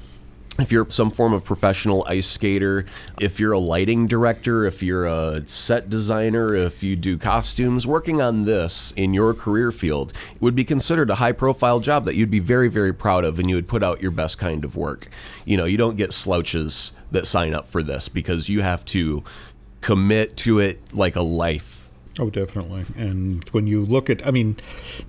if 0.59 0.71
you're 0.71 0.89
some 0.89 1.11
form 1.11 1.33
of 1.33 1.43
professional 1.43 2.03
ice 2.07 2.27
skater, 2.27 2.85
if 3.19 3.39
you're 3.39 3.51
a 3.51 3.59
lighting 3.59 4.07
director, 4.07 4.65
if 4.65 4.81
you're 4.81 5.05
a 5.05 5.45
set 5.45 5.89
designer, 5.89 6.55
if 6.55 6.81
you 6.81 6.95
do 6.95 7.17
costumes, 7.17 7.85
working 7.85 8.21
on 8.21 8.45
this 8.45 8.91
in 8.95 9.13
your 9.13 9.33
career 9.33 9.71
field 9.71 10.13
would 10.39 10.55
be 10.55 10.63
considered 10.63 11.09
a 11.09 11.15
high 11.15 11.31
profile 11.31 11.79
job 11.79 12.05
that 12.05 12.15
you'd 12.15 12.31
be 12.31 12.39
very, 12.39 12.67
very 12.67 12.93
proud 12.93 13.23
of 13.23 13.37
and 13.39 13.49
you 13.49 13.55
would 13.55 13.67
put 13.67 13.83
out 13.83 14.01
your 14.01 14.11
best 14.11 14.37
kind 14.37 14.63
of 14.63 14.75
work. 14.75 15.09
You 15.45 15.57
know, 15.57 15.65
you 15.65 15.77
don't 15.77 15.95
get 15.95 16.11
slouches 16.11 16.91
that 17.11 17.27
sign 17.27 17.53
up 17.53 17.67
for 17.67 17.83
this 17.83 18.09
because 18.09 18.49
you 18.49 18.61
have 18.61 18.83
to 18.85 19.23
commit 19.81 20.35
to 20.37 20.59
it 20.59 20.93
like 20.93 21.15
a 21.15 21.21
life. 21.21 21.76
Oh, 22.19 22.29
definitely. 22.29 22.85
And 22.97 23.47
when 23.49 23.67
you 23.67 23.83
look 23.85 24.09
at, 24.09 24.25
I 24.25 24.31
mean, 24.31 24.57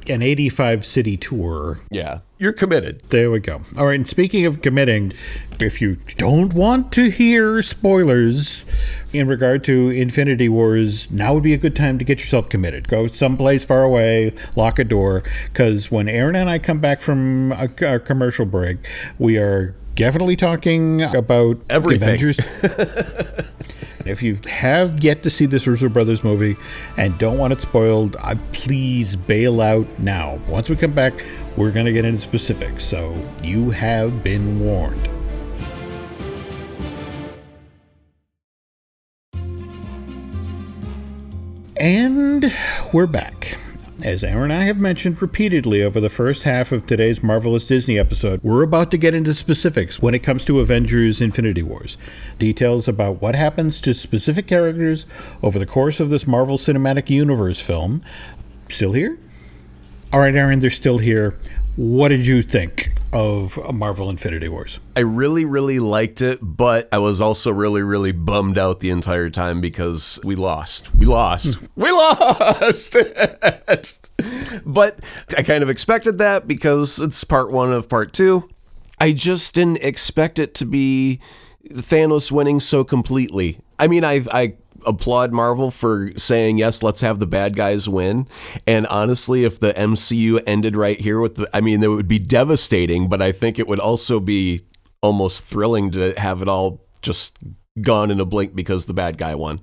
an 0.09 0.23
85 0.23 0.85
city 0.85 1.17
tour, 1.17 1.79
Yeah. 1.91 2.21
You're 2.41 2.53
committed. 2.53 3.03
There 3.09 3.33
we 3.33 3.41
go. 3.41 3.63
All 3.77 3.87
right. 3.87 3.97
And 3.97 4.07
speaking 4.07 4.47
of 4.47 4.63
committing, 4.63 5.13
if 5.59 5.81
you 5.81 5.97
don't 6.19 6.53
want 6.55 6.93
to 6.93 7.11
hear 7.11 7.63
spoilers 7.63 8.65
in 9.13 9.27
regard 9.27 9.65
to 9.65 9.91
Infinity 9.91 10.49
Wars, 10.49 11.11
now 11.11 11.35
would 11.35 11.43
be 11.43 11.53
a 11.53 11.59
good 11.59 11.75
time 11.75 11.99
to 11.99 12.05
get 12.05 12.21
yourself 12.21 12.49
committed. 12.49 12.87
Go 12.87 13.09
someplace 13.09 13.65
far 13.65 13.83
away, 13.83 14.33
lock 14.55 14.79
a 14.79 14.85
door, 14.85 15.25
because 15.53 15.91
when 15.91 16.09
Aaron 16.09 16.37
and 16.37 16.49
I 16.49 16.61
come 16.61 16.79
back 16.79 17.01
from 17.01 17.51
a, 17.51 17.69
a 17.83 17.99
commercial 17.99 18.47
break, 18.47 18.77
we 19.19 19.37
are 19.37 19.75
definitely 19.97 20.37
talking 20.37 21.03
about 21.03 21.61
Everything. 21.69 22.09
Avengers. 22.09 22.39
If 24.05 24.23
you 24.23 24.39
have 24.49 25.03
yet 25.03 25.23
to 25.25 25.31
see 25.31 25.47
this 25.47 25.67
Russo 25.67 25.89
Brothers 25.89 26.25
movie 26.25 26.57
and 26.97 27.17
don't 27.19 27.39
want 27.39 27.53
it 27.53 27.61
spoiled, 27.61 28.17
I 28.23 28.37
please 28.53 29.17
bail 29.17 29.61
out 29.61 29.87
now. 29.99 30.39
Once 30.49 30.69
we 30.69 30.77
come 30.77 30.93
back, 30.93 31.13
we're 31.57 31.73
going 31.73 31.87
to 31.87 31.93
get 31.93 32.05
into 32.05 32.21
specifics, 32.21 32.85
so 32.85 33.15
you 33.43 33.71
have 33.71 34.23
been 34.23 34.61
warned. 34.61 35.09
And 41.77 42.53
we're 42.93 43.07
back. 43.07 43.57
As 44.05 44.23
Aaron 44.23 44.53
and 44.53 44.63
I 44.63 44.67
have 44.67 44.79
mentioned 44.79 45.21
repeatedly 45.21 45.83
over 45.83 45.99
the 45.99 46.09
first 46.09 46.45
half 46.45 46.71
of 46.71 46.87
today's 46.87 47.21
Marvelous 47.21 47.67
Disney 47.67 47.99
episode, 47.99 48.41
we're 48.45 48.63
about 48.63 48.93
to 48.93 48.97
get 48.97 49.13
into 49.13 49.35
specifics 49.35 50.01
when 50.01 50.15
it 50.15 50.23
comes 50.23 50.45
to 50.45 50.61
Avengers 50.61 51.21
Infinity 51.21 51.65
Wars. 51.65 51.97
Details 52.39 52.87
about 52.87 53.21
what 53.21 53.35
happens 53.35 53.81
to 53.81 53.93
specific 53.93 54.47
characters 54.47 55.05
over 55.43 55.59
the 55.59 55.67
course 55.67 55.99
of 55.99 56.11
this 56.11 56.29
Marvel 56.29 56.57
Cinematic 56.57 57.11
Universe 57.11 57.61
film. 57.61 58.01
Still 58.69 58.93
here? 58.93 59.19
All 60.13 60.21
right, 60.21 60.35
Aaron, 60.35 60.61
they're 60.61 60.71
still 60.71 60.99
here. 60.99 61.37
What 61.75 62.11
did 62.11 62.25
you 62.25 62.43
think 62.43 62.93
of 63.13 63.59
Marvel 63.73 64.11
Infinity 64.11 64.49
Wars? 64.49 64.81
I 64.97 65.01
really, 65.01 65.45
really 65.45 65.79
liked 65.79 66.21
it, 66.21 66.39
but 66.43 66.89
I 66.93 66.99
was 66.99 67.21
also 67.21 67.51
really, 67.51 67.83
really 67.83 68.13
bummed 68.13 68.59
out 68.59 68.81
the 68.81 68.91
entire 68.91 69.31
time 69.31 69.61
because 69.61 70.21
we 70.25 70.37
lost. 70.37 70.93
We 70.95 71.07
lost. 71.07 71.55
Hmm. 71.55 71.67
we 71.77 71.91
lost. 71.91 72.93
but 74.67 74.99
I 75.37 75.43
kind 75.43 75.63
of 75.63 75.69
expected 75.69 76.19
that 76.19 76.47
because 76.47 76.99
it's 76.99 77.23
part 77.25 77.51
one 77.51 77.73
of 77.73 77.89
part 77.89 78.13
two. 78.13 78.49
I 79.01 79.13
just 79.13 79.55
didn't 79.55 79.83
expect 79.83 80.39
it 80.39 80.55
to 80.55 80.65
be 80.65 81.21
Thanos 81.71 82.33
winning 82.33 82.61
so 82.61 82.85
completely. 82.85 83.61
I 83.79 83.87
mean, 83.87 84.05
I, 84.05 84.25
I 84.33 84.55
applaud 84.87 85.33
Marvel 85.33 85.71
for 85.71 86.13
saying 86.17 86.59
yes, 86.59 86.83
let's 86.83 87.01
have 87.01 87.19
the 87.19 87.27
bad 87.27 87.57
guys 87.57 87.89
win. 87.89 88.27
And 88.67 88.87
honestly, 88.87 89.45
if 89.45 89.61
the 89.61 89.73
MCU 89.75 90.41
ended 90.47 90.77
right 90.77 91.01
here 91.01 91.21
with 91.21 91.37
the, 91.37 91.49
I 91.53 91.61
mean, 91.61 91.83
it 91.83 91.89
would 91.89 92.09
be 92.09 92.19
devastating, 92.19 93.09
but 93.09 93.23
I 93.23 93.33
think 93.33 93.59
it 93.59 93.69
would 93.69 93.81
also 93.81 94.21
be 94.21 94.63
almost 95.03 95.45
thrilling 95.45 95.91
to 95.93 96.15
have 96.19 96.43
it 96.43 96.49
all 96.49 96.85
just 97.03 97.39
gone 97.81 98.11
in 98.11 98.21
a 98.21 98.25
blink 98.25 98.55
because 98.55 98.87
the 98.87 98.95
bad 98.95 99.19
guy 99.19 99.35
won. 99.35 99.61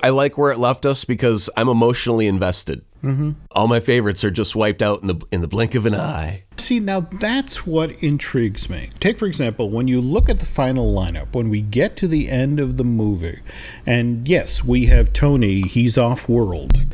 I 0.00 0.08
like 0.10 0.38
where 0.38 0.50
it 0.50 0.58
left 0.58 0.86
us 0.86 1.04
because 1.04 1.50
I'm 1.56 1.68
emotionally 1.68 2.26
invested. 2.26 2.82
Mm-hmm. 3.02 3.32
All 3.50 3.66
my 3.66 3.80
favorites 3.80 4.22
are 4.24 4.30
just 4.30 4.54
wiped 4.54 4.80
out 4.80 5.02
in 5.02 5.08
the 5.08 5.20
in 5.32 5.40
the 5.40 5.48
blink 5.48 5.74
of 5.74 5.86
an 5.86 5.94
eye. 5.94 6.44
See, 6.56 6.78
now 6.78 7.00
that's 7.00 7.66
what 7.66 7.90
intrigues 8.02 8.70
me. 8.70 8.90
Take, 9.00 9.18
for 9.18 9.26
example, 9.26 9.70
when 9.70 9.88
you 9.88 10.00
look 10.00 10.28
at 10.28 10.38
the 10.38 10.46
final 10.46 10.94
lineup, 10.94 11.34
when 11.34 11.48
we 11.48 11.62
get 11.62 11.96
to 11.96 12.06
the 12.06 12.28
end 12.28 12.60
of 12.60 12.76
the 12.76 12.84
movie, 12.84 13.40
and 13.86 14.28
yes, 14.28 14.62
we 14.62 14.86
have 14.86 15.12
Tony, 15.12 15.62
he's 15.62 15.98
off 15.98 16.28
world. 16.28 16.84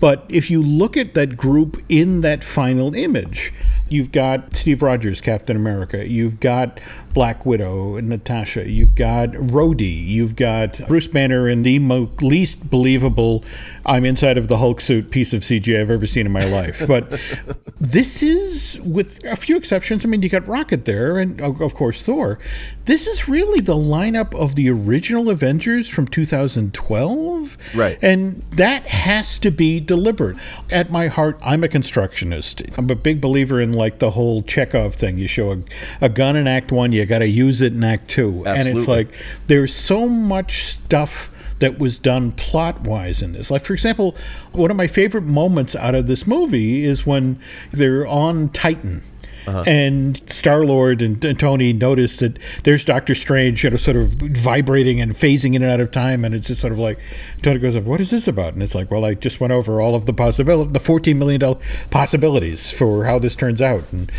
But 0.00 0.24
if 0.30 0.50
you 0.50 0.62
look 0.62 0.96
at 0.96 1.12
that 1.14 1.36
group 1.36 1.82
in 1.90 2.22
that 2.22 2.42
final 2.44 2.94
image, 2.94 3.52
you've 3.90 4.12
got 4.12 4.54
Steve 4.54 4.82
Rogers, 4.82 5.20
Captain 5.20 5.56
America, 5.56 6.08
you've 6.08 6.40
got 6.40 6.80
Black 7.12 7.44
Widow 7.44 7.96
and 7.96 8.08
Natasha, 8.08 8.70
you've 8.70 8.94
got 8.94 9.30
Rhodey, 9.32 10.06
you've 10.06 10.36
got 10.36 10.80
Bruce 10.88 11.08
Banner 11.08 11.48
in 11.48 11.64
the 11.64 11.80
mo- 11.80 12.06
least 12.48 12.70
believable 12.70 13.44
I'm 13.88 14.04
inside 14.04 14.36
of 14.36 14.48
the 14.48 14.58
Hulk 14.58 14.82
suit 14.82 15.10
piece 15.10 15.32
of 15.32 15.40
CG 15.40 15.80
I've 15.80 15.90
ever 15.90 16.04
seen 16.04 16.26
in 16.26 16.32
my 16.32 16.44
life. 16.44 16.86
But 16.86 17.18
this 17.80 18.22
is, 18.22 18.78
with 18.80 19.24
a 19.24 19.34
few 19.34 19.56
exceptions, 19.56 20.04
I 20.04 20.08
mean, 20.08 20.20
you 20.20 20.28
got 20.28 20.46
Rocket 20.46 20.84
there, 20.84 21.16
and 21.16 21.40
of 21.40 21.74
course 21.74 22.02
Thor. 22.02 22.38
This 22.84 23.06
is 23.06 23.28
really 23.28 23.60
the 23.60 23.74
lineup 23.74 24.38
of 24.38 24.56
the 24.56 24.68
original 24.70 25.30
Avengers 25.30 25.88
from 25.88 26.06
2012. 26.06 27.56
Right. 27.74 27.98
And 28.02 28.42
that 28.52 28.82
has 28.84 29.38
to 29.38 29.50
be 29.50 29.80
deliberate. 29.80 30.36
At 30.70 30.90
my 30.90 31.06
heart, 31.06 31.38
I'm 31.42 31.64
a 31.64 31.68
constructionist. 31.68 32.62
I'm 32.76 32.90
a 32.90 32.94
big 32.94 33.22
believer 33.22 33.58
in 33.58 33.72
like 33.72 34.00
the 34.00 34.10
whole 34.10 34.42
Chekhov 34.42 34.94
thing. 34.94 35.16
You 35.16 35.28
show 35.28 35.52
a, 35.52 35.58
a 36.02 36.08
gun 36.10 36.36
in 36.36 36.46
Act 36.46 36.72
One, 36.72 36.92
you 36.92 37.06
got 37.06 37.20
to 37.20 37.28
use 37.28 37.62
it 37.62 37.72
in 37.72 37.82
Act 37.82 38.10
Two. 38.10 38.42
Absolutely. 38.44 38.70
And 38.70 38.78
it's 38.78 38.88
like 38.88 39.08
there's 39.46 39.74
so 39.74 40.06
much 40.06 40.64
stuff 40.64 41.30
that 41.58 41.78
was 41.78 41.98
done 41.98 42.32
plot 42.32 42.80
wise 42.82 43.22
in 43.22 43.32
this. 43.32 43.50
Like, 43.50 43.62
for 43.62 43.72
example, 43.74 44.16
one 44.52 44.70
of 44.70 44.76
my 44.76 44.86
favorite 44.86 45.24
moments 45.24 45.74
out 45.74 45.94
of 45.94 46.06
this 46.06 46.26
movie 46.26 46.84
is 46.84 47.06
when 47.06 47.38
they're 47.72 48.06
on 48.06 48.48
Titan. 48.50 49.02
Uh-huh. 49.46 49.64
And 49.66 50.20
Star 50.30 50.66
Lord 50.66 51.00
and, 51.00 51.24
and 51.24 51.40
Tony 51.40 51.72
notice 51.72 52.16
that 52.16 52.38
there's 52.64 52.84
Doctor 52.84 53.14
Strange, 53.14 53.64
you 53.64 53.70
know, 53.70 53.76
sort 53.76 53.96
of 53.96 54.08
vibrating 54.10 55.00
and 55.00 55.14
phasing 55.14 55.54
in 55.54 55.62
and 55.62 55.72
out 55.72 55.80
of 55.80 55.90
time, 55.90 56.22
and 56.22 56.34
it's 56.34 56.48
just 56.48 56.60
sort 56.60 56.72
of 56.72 56.78
like 56.78 56.98
Tony 57.40 57.58
goes, 57.58 57.74
"What 57.78 57.98
is 57.98 58.10
this 58.10 58.28
about?" 58.28 58.52
And 58.52 58.62
it's 58.62 58.74
like, 58.74 58.90
"Well, 58.90 59.06
I 59.06 59.14
just 59.14 59.40
went 59.40 59.54
over 59.54 59.80
all 59.80 59.94
of 59.94 60.04
the 60.04 60.12
possibility, 60.12 60.72
the 60.72 60.80
14 60.80 61.18
million 61.18 61.40
dollar 61.40 61.58
possibilities 61.88 62.70
for 62.70 63.06
how 63.06 63.18
this 63.18 63.34
turns 63.34 63.62
out, 63.62 63.90
and 63.90 64.12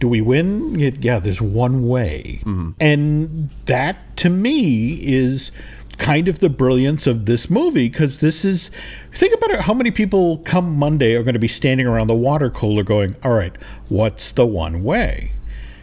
do 0.00 0.08
we 0.08 0.20
win? 0.20 0.74
Yeah, 0.80 1.20
there's 1.20 1.40
one 1.40 1.86
way, 1.86 2.40
mm-hmm. 2.40 2.70
and 2.80 3.50
that 3.66 4.16
to 4.16 4.30
me 4.30 4.94
is." 4.94 5.52
Kind 5.98 6.28
of 6.28 6.40
the 6.40 6.50
brilliance 6.50 7.06
of 7.06 7.26
this 7.26 7.48
movie 7.48 7.88
because 7.88 8.18
this 8.18 8.44
is 8.44 8.70
think 9.12 9.34
about 9.34 9.50
it 9.50 9.60
how 9.60 9.72
many 9.72 9.90
people 9.90 10.38
come 10.38 10.76
monday 10.76 11.14
are 11.14 11.22
going 11.22 11.32
to 11.32 11.38
be 11.40 11.48
standing 11.48 11.86
around 11.86 12.06
the 12.06 12.14
water 12.14 12.50
cooler 12.50 12.82
going 12.82 13.16
all 13.22 13.32
right 13.32 13.56
what's 13.88 14.32
the 14.32 14.46
one 14.46 14.82
way? 14.82 15.30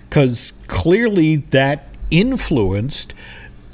Because 0.09 0.53
clearly 0.67 1.37
that 1.37 1.87
influenced 2.11 3.13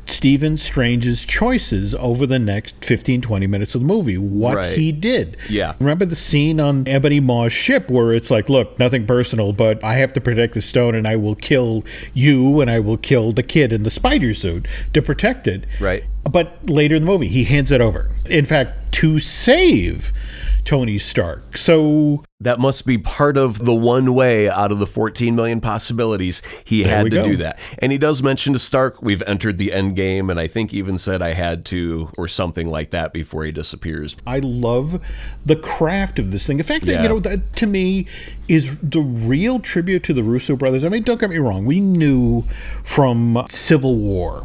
Stephen 0.10 0.58
Strange's 0.58 1.24
choices 1.26 1.94
over 1.96 2.26
the 2.26 2.40
next 2.40 2.84
15, 2.84 3.22
20 3.22 3.48
minutes 3.48 3.76
of 3.76 3.82
the 3.82 3.88
movie, 3.88 4.18
what 4.18 4.56
Right. 4.58 4.78
he 4.78 4.92
did. 4.92 5.38
Yeah. 5.50 5.76
Remember 5.80 6.06
the 6.06 6.16
scene 6.16 6.60
on 6.60 6.88
Ebony 6.88 7.20
Maw's 7.20 7.54
ship 7.54 7.90
where 7.90 8.12
it's 8.14 8.30
like, 8.32 8.50
look, 8.50 8.78
nothing 8.80 9.06
personal, 9.06 9.54
but 9.54 9.82
I 9.84 9.94
have 9.96 10.12
to 10.14 10.22
protect 10.22 10.56
the 10.56 10.62
stone 10.62 10.96
and 10.96 11.08
I 11.08 11.16
will 11.16 11.36
kill 11.36 11.86
you 12.14 12.60
and 12.60 12.70
I 12.70 12.80
will 12.80 12.98
kill 12.98 13.32
the 13.32 13.44
kid 13.44 13.72
in 13.72 13.84
the 13.84 13.92
spider 13.92 14.34
suit 14.34 14.68
to 14.94 15.02
protect 15.02 15.48
it. 15.48 15.66
Right. 15.80 16.04
But 16.30 16.70
later 16.70 16.96
in 16.96 17.06
the 17.06 17.12
movie, 17.12 17.28
he 17.28 17.44
hands 17.46 17.72
it 17.72 17.80
over. 17.82 18.10
In 18.26 18.46
fact, 18.46 18.92
to 18.94 19.20
save 19.20 20.12
Tony 20.66 20.98
Stark. 20.98 21.58
So 21.58 22.24
That 22.42 22.60
must 22.60 22.86
be 22.86 22.98
part 22.98 23.38
of 23.38 23.66
the 23.66 23.74
one 23.74 24.14
way 24.14 24.50
out 24.50 24.72
of 24.72 24.80
the 24.80 24.86
14 24.88 25.36
million 25.36 25.60
possibilities 25.60 26.42
he 26.64 26.84
had 26.84 27.04
to 27.06 27.10
go. 27.10 27.24
do 27.24 27.36
that. 27.38 27.60
And 27.80 27.92
he 27.92 27.98
does 27.98 28.24
mention 28.24 28.54
to 28.54 28.60
Stark, 28.60 29.02
we've 29.02 29.22
entered 29.24 29.58
the 29.58 29.74
end 29.74 29.96
game, 29.98 30.30
and 30.30 30.40
I 30.40 30.48
think 30.48 30.74
even 30.74 30.98
said 30.98 31.22
I 31.22 31.34
had 31.34 31.66
to, 31.66 32.12
or 32.18 32.28
something 32.28 32.70
like 32.70 32.92
that 32.92 33.12
before 33.14 33.44
he 33.44 33.52
disappears. 33.52 34.16
I 34.26 34.40
love 34.40 35.02
the 35.46 35.56
craft 35.58 36.18
of 36.20 36.32
this 36.32 36.46
thing. 36.48 36.60
In 36.60 36.66
fact, 36.66 36.86
that, 36.86 36.94
Yeah. 36.94 37.04
you 37.04 37.10
know, 37.10 37.20
that 37.20 37.56
to 37.58 37.68
me 37.68 38.06
is 38.48 38.78
the 38.82 39.02
real 39.02 39.60
tribute 39.60 40.04
to 40.04 40.14
the 40.14 40.24
Russo 40.24 40.56
brothers. 40.56 40.86
I 40.86 40.90
mean, 40.90 41.04
don't 41.04 41.20
get 41.20 41.30
me 41.30 41.38
wrong. 41.40 41.66
We 41.66 41.80
knew 41.82 42.46
from 42.84 43.44
Civil 43.50 43.98
War, 43.98 44.44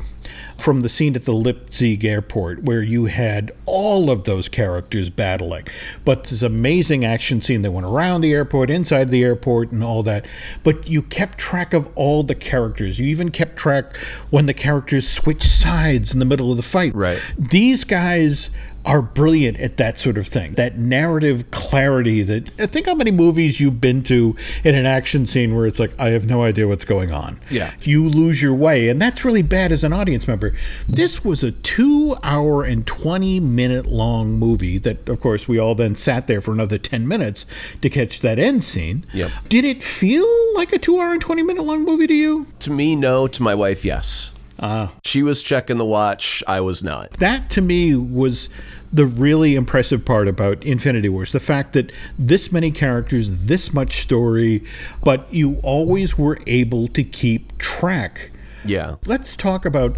from 0.64 0.80
the 0.80 0.88
scene 0.88 1.14
at 1.14 1.26
the 1.26 1.32
Leipzig 1.34 2.06
airport, 2.06 2.62
where 2.62 2.80
you 2.80 3.04
had 3.04 3.52
all 3.66 4.10
of 4.10 4.24
those 4.24 4.48
characters 4.48 5.10
battling. 5.10 5.66
But 6.06 6.24
this 6.24 6.40
amazing 6.40 7.04
action 7.04 7.42
scene 7.42 7.60
that 7.60 7.70
went 7.70 7.86
around 7.86 8.22
the 8.22 8.32
airport, 8.32 8.70
inside 8.70 9.10
the 9.10 9.22
airport, 9.22 9.72
and 9.72 9.84
all 9.84 10.02
that. 10.04 10.24
But 10.62 10.88
you 10.88 11.02
kept 11.02 11.36
track 11.36 11.74
of 11.74 11.90
all 11.96 12.22
the 12.22 12.34
characters. 12.34 12.98
You 12.98 13.06
even 13.08 13.30
kept 13.30 13.58
track 13.58 13.94
when 14.30 14.46
the 14.46 14.54
characters 14.54 15.06
switched 15.06 15.50
sides 15.50 16.14
in 16.14 16.18
the 16.18 16.24
middle 16.24 16.50
of 16.50 16.56
the 16.56 16.62
fight. 16.62 16.94
Right. 16.94 17.20
These 17.36 17.84
guys 17.84 18.48
are 18.84 19.00
brilliant 19.00 19.58
at 19.58 19.76
that 19.78 19.98
sort 19.98 20.18
of 20.18 20.26
thing. 20.26 20.52
That 20.54 20.78
narrative 20.78 21.50
clarity 21.50 22.22
that 22.22 22.60
I 22.60 22.66
think 22.66 22.86
how 22.86 22.94
many 22.94 23.10
movies 23.10 23.60
you've 23.60 23.80
been 23.80 24.02
to 24.04 24.36
in 24.62 24.74
an 24.74 24.86
action 24.86 25.24
scene 25.26 25.54
where 25.54 25.66
it's 25.66 25.80
like 25.80 25.92
I 25.98 26.10
have 26.10 26.26
no 26.26 26.42
idea 26.42 26.68
what's 26.68 26.84
going 26.84 27.10
on. 27.10 27.40
Yeah. 27.50 27.72
You 27.80 28.08
lose 28.08 28.42
your 28.42 28.54
way 28.54 28.88
and 28.88 29.00
that's 29.00 29.24
really 29.24 29.42
bad 29.42 29.72
as 29.72 29.84
an 29.84 29.92
audience 29.92 30.28
member. 30.28 30.54
This 30.86 31.24
was 31.24 31.42
a 31.42 31.52
2 31.52 32.16
hour 32.22 32.62
and 32.64 32.86
20 32.86 33.40
minute 33.40 33.86
long 33.86 34.32
movie 34.32 34.78
that 34.78 35.08
of 35.08 35.20
course 35.20 35.48
we 35.48 35.58
all 35.58 35.74
then 35.74 35.94
sat 35.94 36.26
there 36.26 36.40
for 36.40 36.52
another 36.52 36.76
10 36.78 37.08
minutes 37.08 37.46
to 37.80 37.88
catch 37.88 38.20
that 38.20 38.38
end 38.38 38.62
scene. 38.62 39.06
Yep. 39.14 39.30
Did 39.48 39.64
it 39.64 39.82
feel 39.82 40.28
like 40.54 40.72
a 40.72 40.78
2 40.78 41.00
hour 41.00 41.12
and 41.12 41.20
20 41.20 41.42
minute 41.42 41.64
long 41.64 41.84
movie 41.84 42.06
to 42.06 42.14
you? 42.14 42.46
To 42.60 42.70
me, 42.70 42.96
no. 42.96 43.26
To 43.28 43.42
my 43.42 43.54
wife, 43.54 43.84
yes. 43.84 44.30
Uh, 44.58 44.88
She 45.04 45.22
was 45.22 45.42
checking 45.42 45.78
the 45.78 45.84
watch. 45.84 46.42
I 46.46 46.60
was 46.60 46.82
not. 46.82 47.12
that 47.14 47.50
to 47.50 47.60
me 47.60 47.94
was 47.96 48.48
the 48.92 49.06
really 49.06 49.56
impressive 49.56 50.04
part 50.04 50.28
about 50.28 50.62
Infinity 50.62 51.08
Wars 51.08 51.32
the 51.32 51.40
fact 51.40 51.72
that 51.72 51.90
this 52.16 52.52
many 52.52 52.70
characters, 52.70 53.46
this 53.46 53.72
much 53.72 54.02
story, 54.02 54.62
but 55.02 55.26
you 55.34 55.58
always 55.64 56.16
were 56.16 56.38
able 56.46 56.86
to 56.88 57.02
keep 57.02 57.58
track. 57.58 58.30
Yeah. 58.64 58.94
Let's 59.06 59.36
talk 59.36 59.64
about 59.66 59.96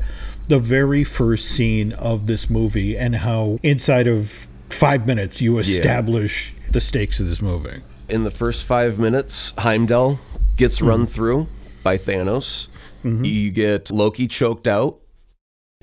the 0.49 0.59
very 0.59 1.05
first 1.05 1.51
scene 1.51 1.93
of 1.93 2.27
this 2.27 2.49
movie 2.49 2.97
and 2.97 3.17
how 3.17 3.59
inside 3.63 4.07
of 4.07 4.49
five 4.71 5.07
minutes 5.07 5.41
you 5.43 5.59
establish 5.59 6.55
the 6.71 6.81
stakes 6.81 7.21
of 7.21 7.29
this 7.29 7.43
movie. 7.43 7.83
In 8.09 8.25
the 8.25 8.31
first 8.31 8.65
five 8.65 8.99
minutes, 8.99 9.53
Heimdall 9.59 10.19
gets 10.57 10.81
run 10.81 11.05
through 11.07 11.49
by 11.83 11.99
Thanos. 11.99 12.69
Mm-hmm. 13.07 13.25
You 13.25 13.51
get 13.53 13.91
Loki 13.91 14.27
choked 14.27 14.67
out, 14.67 14.99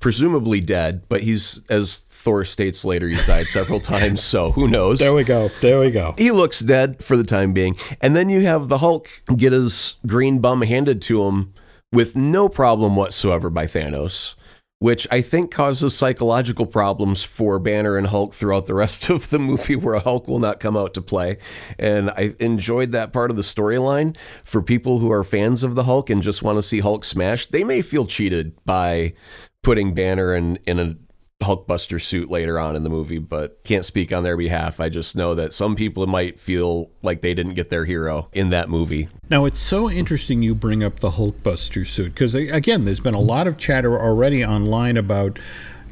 presumably 0.01 0.59
dead, 0.59 1.03
but 1.07 1.21
he's, 1.21 1.61
as 1.69 1.97
Thor 1.97 2.43
states 2.43 2.83
later, 2.83 3.07
he's 3.07 3.25
died 3.25 3.47
several 3.47 3.79
times, 3.95 4.21
so 4.21 4.51
who 4.51 4.67
knows? 4.67 4.99
There 4.99 5.13
we 5.13 5.23
go. 5.23 5.47
There 5.61 5.79
we 5.79 5.89
go. 5.91 6.13
he 6.17 6.31
looks 6.31 6.59
dead 6.59 7.01
for 7.03 7.15
the 7.15 7.23
time 7.23 7.53
being. 7.53 7.77
And 8.01 8.15
then 8.15 8.29
you 8.29 8.41
have 8.41 8.67
the 8.67 8.79
Hulk 8.79 9.07
get 9.35 9.53
his 9.53 9.95
green 10.05 10.39
bum 10.39 10.61
handed 10.61 11.01
to 11.03 11.23
him 11.23 11.53
with 11.93 12.15
no 12.15 12.49
problem 12.49 12.95
whatsoever 12.95 13.49
by 13.49 13.67
Thanos, 13.67 14.35
which 14.83 15.07
I 15.09 15.21
think 15.21 15.49
causes 15.49 15.95
psychological 15.95 16.65
problems 16.65 17.23
for 17.23 17.57
Banner 17.57 17.95
and 17.95 18.05
Hulk 18.05 18.33
throughout 18.33 18.65
the 18.65 18.73
rest 18.73 19.09
of 19.09 19.29
the 19.29 19.39
movie 19.39 19.77
where 19.77 19.97
Hulk 19.97 20.27
will 20.27 20.39
not 20.39 20.59
come 20.59 20.75
out 20.75 20.93
to 20.95 21.01
play. 21.01 21.37
And 21.79 22.09
I 22.09 22.35
enjoyed 22.41 22.91
that 22.91 23.13
part 23.13 23.31
of 23.31 23.37
the 23.37 23.43
storyline. 23.43 24.17
For 24.43 24.61
people 24.61 24.99
who 24.99 25.09
are 25.09 25.23
fans 25.23 25.63
of 25.63 25.75
the 25.75 25.85
Hulk 25.85 26.09
and 26.09 26.21
just 26.21 26.43
want 26.43 26.57
to 26.57 26.61
see 26.61 26.81
Hulk 26.81 27.05
smash, 27.05 27.47
they 27.47 27.63
may 27.63 27.81
feel 27.81 28.05
cheated 28.05 28.57
by 28.65 29.13
putting 29.61 29.93
Banner 29.93 30.35
in, 30.35 30.57
in 30.67 30.79
a 30.81 30.97
Hulkbuster 31.43 32.01
suit 32.01 32.29
later 32.29 32.59
on 32.59 32.75
in 32.75 32.83
the 32.83 32.89
movie, 32.89 33.19
but 33.19 33.63
can't 33.63 33.85
speak 33.85 34.11
on 34.11 34.23
their 34.23 34.37
behalf. 34.37 34.79
I 34.79 34.89
just 34.89 35.15
know 35.15 35.35
that 35.35 35.53
some 35.53 35.75
people 35.75 36.05
might 36.07 36.39
feel 36.39 36.91
like 37.01 37.21
they 37.21 37.33
didn't 37.33 37.53
get 37.53 37.69
their 37.69 37.85
hero 37.85 38.29
in 38.33 38.49
that 38.49 38.69
movie. 38.69 39.09
Now, 39.29 39.45
it's 39.45 39.59
so 39.59 39.89
interesting 39.89 40.41
you 40.41 40.55
bring 40.55 40.83
up 40.83 40.99
the 40.99 41.11
Hulkbuster 41.11 41.85
suit 41.87 42.13
because, 42.13 42.33
again, 42.33 42.85
there's 42.85 42.99
been 42.99 43.13
a 43.13 43.19
lot 43.19 43.47
of 43.47 43.57
chatter 43.57 43.99
already 43.99 44.43
online 44.43 44.97
about 44.97 45.39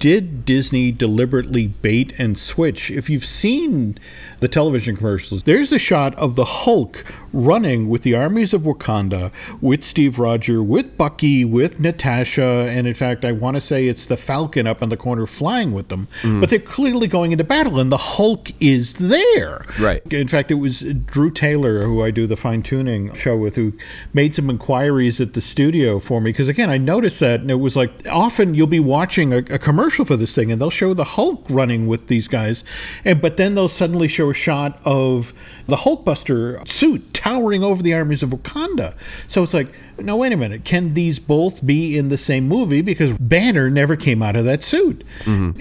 did 0.02 0.46
Disney 0.46 0.92
deliberately 0.92 1.68
bait 1.68 2.12
and 2.18 2.36
switch? 2.36 2.90
If 2.90 3.08
you've 3.08 3.24
seen 3.24 4.00
the 4.42 4.48
television 4.48 4.98
commercials, 4.98 5.44
there's 5.44 5.72
a 5.72 5.80
shot 5.80 6.16
of 6.16 6.36
the 6.36 6.46
Hulk 6.46 7.06
running 7.32 7.88
with 7.88 8.02
the 8.02 8.16
armies 8.16 8.54
of 8.54 8.64
Wakanda, 8.64 9.32
with 9.62 9.84
Steve 9.84 10.20
Roger, 10.20 10.62
with 10.62 10.98
Bucky, 10.98 11.46
with 11.46 11.80
Natasha, 11.80 12.68
and 12.70 12.88
in 12.88 12.94
fact, 12.94 13.24
I 13.24 13.32
want 13.32 13.56
to 13.56 13.62
say 13.62 13.88
it's 13.88 14.06
the 14.06 14.18
Falcon 14.18 14.68
up 14.68 14.82
in 14.82 14.90
the 14.90 14.98
corner 14.98 15.26
flying 15.26 15.72
with 15.72 15.90
them. 15.90 16.08
Mm. 16.24 16.42
But 16.42 16.50
they're 16.50 16.60
clearly 16.60 17.08
going 17.08 17.32
into 17.32 17.44
battle, 17.44 17.80
and 17.80 17.92
the 17.92 17.98
Hulk 17.98 18.52
is 18.60 18.94
there. 18.94 19.64
Right. 19.80 20.02
In 20.12 20.28
fact, 20.28 20.52
it 20.52 20.56
was 20.56 20.82
Drew 20.82 21.32
Taylor, 21.32 21.84
who 21.84 22.02
I 22.04 22.12
do 22.12 22.28
the 22.28 22.36
fine 22.36 22.64
tuning 22.64 23.14
show 23.14 23.38
with, 23.38 23.56
who 23.56 23.74
made 24.14 24.36
some 24.36 24.50
inquiries 24.50 25.22
at 25.22 25.34
the 25.34 25.42
studio 25.42 26.00
for 26.00 26.20
me. 26.20 26.32
Because 26.32 26.48
again, 26.48 26.70
I 26.70 26.78
noticed 26.78 27.20
that, 27.20 27.42
and 27.42 27.52
it 27.52 27.56
was 27.56 27.76
like 27.76 27.92
often 28.10 28.56
you'll 28.56 28.68
be 28.68 28.80
watching 28.80 29.34
a, 29.34 29.38
a 29.38 29.60
commercial 29.60 30.04
for 30.04 30.18
this 30.18 30.34
thing, 30.34 30.52
and 30.52 30.60
they'll 30.60 30.70
show 30.70 30.94
the 30.94 31.04
Hulk 31.04 31.46
running 31.50 31.88
with 31.88 32.08
these 32.08 32.28
guys, 32.28 32.64
and 33.06 33.22
but 33.22 33.38
then 33.38 33.56
they'll 33.56 33.70
suddenly 33.70 34.08
show 34.08 34.31
shot 34.34 34.80
of 34.86 35.34
the 35.68 35.78
Hulkbuster 35.78 36.68
suit 36.68 37.14
towering 37.14 37.64
over 37.64 37.82
the 37.84 37.94
armies 37.94 38.24
of 38.24 38.30
Wakanda. 38.32 38.96
So 39.28 39.44
it's 39.44 39.54
like. 39.54 39.68
No, 40.00 40.18
wait 40.18 40.34
a 40.34 40.38
minute. 40.38 40.66
Can 40.66 40.96
these 40.96 41.20
both 41.20 41.64
be 41.64 41.96
in 41.96 42.10
the 42.10 42.18
same 42.18 42.48
movie? 42.48 42.82
Because 42.82 43.14
Banner 43.20 43.70
never 43.70 43.96
came 43.96 44.24
out 44.24 44.36
of 44.36 44.46
that 44.46 44.64
suit. 44.64 45.04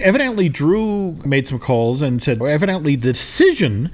Evidently, 0.01 0.49
Drew 0.49 1.15
made 1.23 1.45
some 1.45 1.59
calls 1.59 2.01
and 2.01 2.23
said, 2.23 2.41
evidently, 2.41 2.95
the 2.95 3.13
decision 3.13 3.91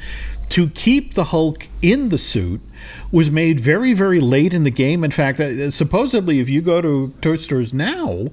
to 0.49 0.69
keep 0.69 1.15
the 1.15 1.25
Hulk 1.25 1.67
in 1.81 2.07
the 2.09 2.17
suit 2.17 2.61
was 3.11 3.29
made 3.29 3.59
very, 3.59 3.91
very 3.91 4.21
late 4.21 4.53
in 4.53 4.63
the 4.63 4.71
game. 4.71 5.03
In 5.03 5.11
fact, 5.11 5.41
uh, 5.41 5.69
supposedly, 5.69 6.39
if 6.39 6.49
you 6.49 6.61
go 6.61 6.81
to 6.81 7.13
toy 7.19 7.35
stores 7.35 7.73
now, 7.73 8.27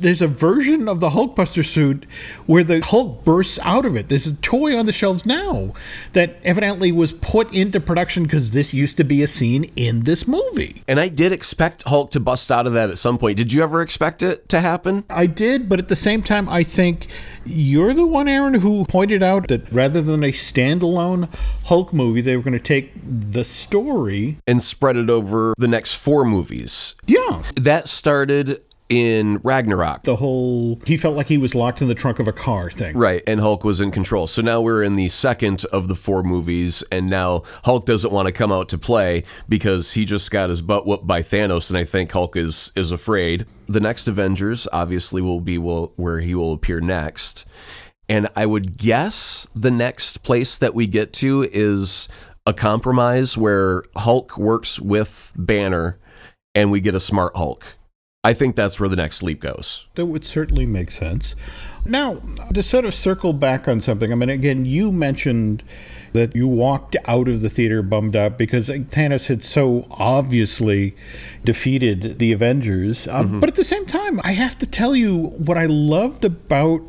there's 0.00 0.22
a 0.22 0.28
version 0.28 0.88
of 0.88 1.00
the 1.00 1.10
Hulkbuster 1.10 1.64
suit 1.64 2.06
where 2.46 2.64
the 2.64 2.80
Hulk 2.80 3.24
bursts 3.24 3.58
out 3.62 3.84
of 3.84 3.96
it. 3.96 4.08
There's 4.08 4.26
a 4.26 4.34
toy 4.34 4.76
on 4.76 4.86
the 4.86 4.92
shelves 4.92 5.26
now 5.26 5.74
that 6.12 6.36
evidently 6.44 6.92
was 6.92 7.12
put 7.12 7.52
into 7.52 7.80
production 7.80 8.24
because 8.24 8.50
this 8.50 8.72
used 8.72 8.96
to 8.98 9.04
be 9.04 9.22
a 9.22 9.26
scene 9.26 9.64
in 9.76 10.04
this 10.04 10.26
movie. 10.26 10.82
And 10.86 11.00
I 11.00 11.08
did 11.08 11.32
expect 11.32 11.84
Hulk 11.84 12.10
to 12.12 12.20
bust 12.20 12.50
out 12.50 12.66
of 12.66 12.72
that 12.74 12.90
at 12.90 12.98
some 12.98 13.18
point. 13.18 13.36
Did 13.36 13.52
you 13.52 13.62
ever 13.62 13.82
expect 13.82 14.22
it 14.22 14.48
to 14.50 14.60
happen? 14.60 15.04
I 15.10 15.26
did, 15.26 15.68
but 15.68 15.78
at 15.78 15.88
the 15.88 15.96
same 15.96 16.22
time, 16.22 16.48
I 16.48 16.62
think 16.62 17.08
you're 17.44 17.94
the 17.94 18.06
one, 18.06 18.28
Aaron, 18.28 18.54
who 18.54 18.84
pointed 18.84 19.22
out 19.22 19.48
that 19.48 19.70
rather 19.72 20.02
than 20.02 20.22
a 20.22 20.32
standalone 20.32 21.32
Hulk 21.64 21.92
movie, 21.92 22.20
they 22.20 22.36
were 22.36 22.42
going 22.42 22.52
to 22.52 22.58
take 22.58 22.92
the 23.04 23.44
story. 23.44 24.38
And 24.46 24.62
spread 24.62 24.96
it 24.96 25.10
over 25.10 25.54
the 25.58 25.68
next 25.68 25.94
four 25.94 26.24
movies. 26.24 26.94
Yeah. 27.06 27.42
That 27.56 27.88
started 27.88 28.62
in 28.88 29.38
Ragnarok. 29.42 30.02
The 30.02 30.16
whole, 30.16 30.80
he 30.86 30.96
felt 30.96 31.16
like 31.16 31.26
he 31.26 31.38
was 31.38 31.54
locked 31.54 31.82
in 31.82 31.88
the 31.88 31.94
trunk 31.94 32.18
of 32.18 32.28
a 32.28 32.32
car 32.32 32.70
thing. 32.70 32.96
Right, 32.96 33.22
and 33.26 33.40
Hulk 33.40 33.64
was 33.64 33.80
in 33.80 33.90
control. 33.90 34.26
So 34.26 34.40
now 34.42 34.60
we're 34.60 34.82
in 34.82 34.96
the 34.96 35.08
second 35.08 35.64
of 35.72 35.88
the 35.88 35.94
four 35.94 36.22
movies, 36.22 36.82
and 36.90 37.08
now 37.08 37.42
Hulk 37.64 37.86
doesn't 37.86 38.12
want 38.12 38.26
to 38.28 38.32
come 38.32 38.50
out 38.52 38.68
to 38.70 38.78
play 38.78 39.24
because 39.48 39.92
he 39.92 40.04
just 40.04 40.30
got 40.30 40.50
his 40.50 40.62
butt 40.62 40.86
whooped 40.86 41.06
by 41.06 41.22
Thanos, 41.22 41.68
and 41.70 41.78
I 41.78 41.84
think 41.84 42.10
Hulk 42.10 42.36
is 42.36 42.72
is 42.74 42.92
afraid. 42.92 43.46
The 43.66 43.80
next 43.80 44.08
Avengers 44.08 44.66
obviously 44.72 45.20
will 45.20 45.40
be 45.40 45.58
will, 45.58 45.92
where 45.96 46.20
he 46.20 46.34
will 46.34 46.54
appear 46.54 46.80
next, 46.80 47.44
and 48.08 48.28
I 48.34 48.46
would 48.46 48.78
guess 48.78 49.46
the 49.54 49.70
next 49.70 50.22
place 50.22 50.56
that 50.58 50.74
we 50.74 50.86
get 50.86 51.12
to 51.14 51.46
is 51.52 52.08
a 52.46 52.54
compromise 52.54 53.36
where 53.36 53.82
Hulk 53.94 54.38
works 54.38 54.80
with 54.80 55.32
Banner, 55.36 55.98
and 56.54 56.70
we 56.70 56.80
get 56.80 56.94
a 56.94 57.00
smart 57.00 57.36
Hulk. 57.36 57.77
I 58.28 58.34
think 58.34 58.56
that's 58.56 58.78
where 58.78 58.90
the 58.90 58.96
next 58.96 59.22
leap 59.22 59.40
goes. 59.40 59.86
That 59.94 60.04
would 60.04 60.22
certainly 60.22 60.66
make 60.66 60.90
sense. 60.90 61.34
Now, 61.86 62.20
to 62.52 62.62
sort 62.62 62.84
of 62.84 62.92
circle 62.92 63.32
back 63.32 63.66
on 63.66 63.80
something, 63.80 64.12
I 64.12 64.16
mean, 64.16 64.28
again, 64.28 64.66
you 64.66 64.92
mentioned 64.92 65.64
that 66.12 66.36
you 66.36 66.46
walked 66.46 66.94
out 67.06 67.26
of 67.26 67.40
the 67.40 67.48
theater 67.48 67.80
bummed 67.80 68.14
out 68.14 68.36
because 68.36 68.68
Thanos 68.68 69.28
had 69.28 69.42
so 69.42 69.86
obviously 69.90 70.94
defeated 71.42 72.18
the 72.18 72.32
Avengers. 72.32 73.08
Uh, 73.08 73.22
But 73.22 73.48
at 73.48 73.54
the 73.54 73.64
same 73.64 73.86
time, 73.86 74.20
I 74.22 74.32
have 74.32 74.58
to 74.58 74.66
tell 74.66 74.94
you 74.94 75.28
what 75.38 75.56
I 75.56 75.64
loved 75.64 76.22
about 76.22 76.82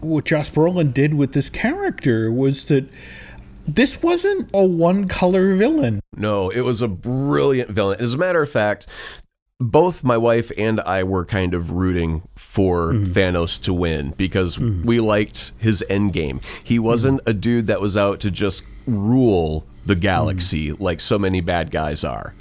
what 0.00 0.24
Josh 0.24 0.50
Brolin 0.50 0.92
did 0.92 1.14
with 1.14 1.32
this 1.32 1.48
character 1.48 2.32
was 2.32 2.64
that 2.64 2.88
this 3.68 4.02
wasn't 4.02 4.50
a 4.52 4.66
one 4.66 5.06
color 5.06 5.54
villain. 5.54 6.00
No, 6.16 6.50
it 6.50 6.62
was 6.62 6.82
a 6.82 6.88
brilliant 6.88 7.70
villain. 7.70 8.00
As 8.00 8.14
a 8.14 8.18
matter 8.18 8.42
of 8.42 8.50
fact, 8.50 8.88
both 9.62 10.02
my 10.02 10.16
wife 10.16 10.50
and 10.58 10.80
I 10.80 11.04
were 11.04 11.24
kind 11.24 11.54
of 11.54 11.70
rooting 11.70 12.22
for 12.34 12.92
hmm. 12.92 13.04
Thanos 13.04 13.60
to 13.62 13.72
win 13.72 14.10
because 14.16 14.56
hmm. 14.56 14.84
we 14.84 15.00
liked 15.00 15.52
his 15.58 15.84
end 15.88 16.12
game. 16.12 16.40
He 16.64 16.76
hmm. 16.76 16.84
wasn't 16.84 17.20
a 17.26 17.32
dude 17.32 17.66
that 17.66 17.80
was 17.80 17.96
out 17.96 18.20
to 18.20 18.30
just 18.30 18.64
rule 18.86 19.64
the 19.86 19.94
galaxy 19.94 20.72
like 20.72 21.00
so 21.00 21.18
many 21.18 21.40
bad 21.40 21.70
guys 21.70 22.04
are. 22.04 22.34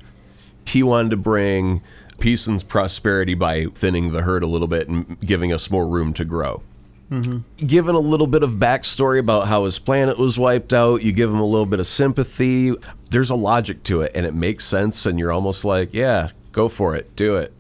He 0.66 0.84
wanted 0.84 1.10
to 1.12 1.18
bring 1.18 1.82
peace 2.20 2.48
and 2.48 2.66
prosperity 2.68 3.34
by 3.34 3.66
thinning 3.74 4.12
the 4.12 4.22
herd 4.22 4.44
a 4.44 4.48
little 4.48 4.68
bit 4.68 4.88
and 4.88 5.20
giving 5.22 5.52
us 5.52 5.72
more 5.72 5.88
room 5.88 6.14
to 6.14 6.26
grow. 6.26 6.62
Mm-hmm. 7.10 7.66
Given 7.66 7.96
a 7.96 8.00
little 8.00 8.28
bit 8.28 8.42
of 8.42 8.52
backstory 8.52 9.20
about 9.20 9.48
how 9.48 9.66
his 9.66 9.80
planet 9.80 10.18
was 10.18 10.40
wiped 10.40 10.72
out, 10.72 11.02
you 11.02 11.12
give 11.12 11.30
him 11.30 11.40
a 11.40 11.46
little 11.46 11.66
bit 11.66 11.82
of 11.82 11.88
sympathy. 11.88 12.74
There's 13.10 13.30
a 13.30 13.36
logic 13.36 13.84
to 13.84 14.02
it, 14.02 14.14
and 14.16 14.26
it 14.26 14.34
makes 14.34 14.64
sense. 14.64 15.06
And 15.06 15.20
you're 15.20 15.32
almost 15.32 15.66
like, 15.66 15.94
yeah, 15.94 16.30
go 16.52 16.68
for 16.70 16.96
it, 16.96 17.16
do 17.16 17.38
it. 17.38 17.54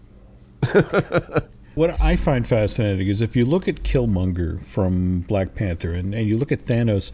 What 1.73 2.01
I 2.01 2.17
find 2.17 2.45
fascinating 2.45 3.07
is 3.07 3.21
if 3.21 3.33
you 3.35 3.45
look 3.45 3.65
at 3.65 3.83
Killmonger 3.83 4.61
from 4.65 5.21
Black 5.21 5.55
Panther 5.55 5.93
and, 5.93 6.13
and 6.13 6.27
you 6.27 6.37
look 6.37 6.51
at 6.51 6.65
Thanos, 6.65 7.11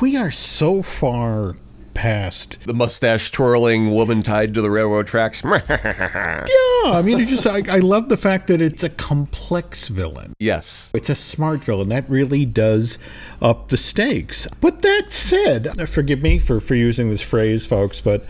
we 0.00 0.14
are 0.14 0.30
so 0.30 0.82
far 0.82 1.54
past. 1.94 2.58
The 2.66 2.74
mustache 2.74 3.30
twirling 3.30 3.90
woman 3.90 4.22
tied 4.22 4.52
to 4.54 4.62
the 4.62 4.70
railroad 4.70 5.06
tracks. 5.06 5.42
Yeah, 6.84 6.92
I 6.92 7.02
mean, 7.02 7.18
it 7.18 7.26
just 7.26 7.44
I, 7.46 7.62
I 7.68 7.78
love 7.78 8.08
the 8.08 8.16
fact 8.16 8.46
that 8.46 8.62
it's 8.62 8.84
a 8.84 8.88
complex 8.88 9.88
villain. 9.88 10.32
yes. 10.38 10.92
It's 10.94 11.08
a 11.08 11.14
smart 11.16 11.64
villain. 11.64 11.88
That 11.88 12.08
really 12.08 12.44
does 12.46 12.98
up 13.42 13.68
the 13.68 13.76
stakes. 13.76 14.46
But 14.60 14.82
that 14.82 15.10
said, 15.10 15.88
forgive 15.88 16.22
me 16.22 16.38
for, 16.38 16.60
for 16.60 16.76
using 16.76 17.10
this 17.10 17.20
phrase, 17.20 17.66
folks, 17.66 18.00
but 18.00 18.24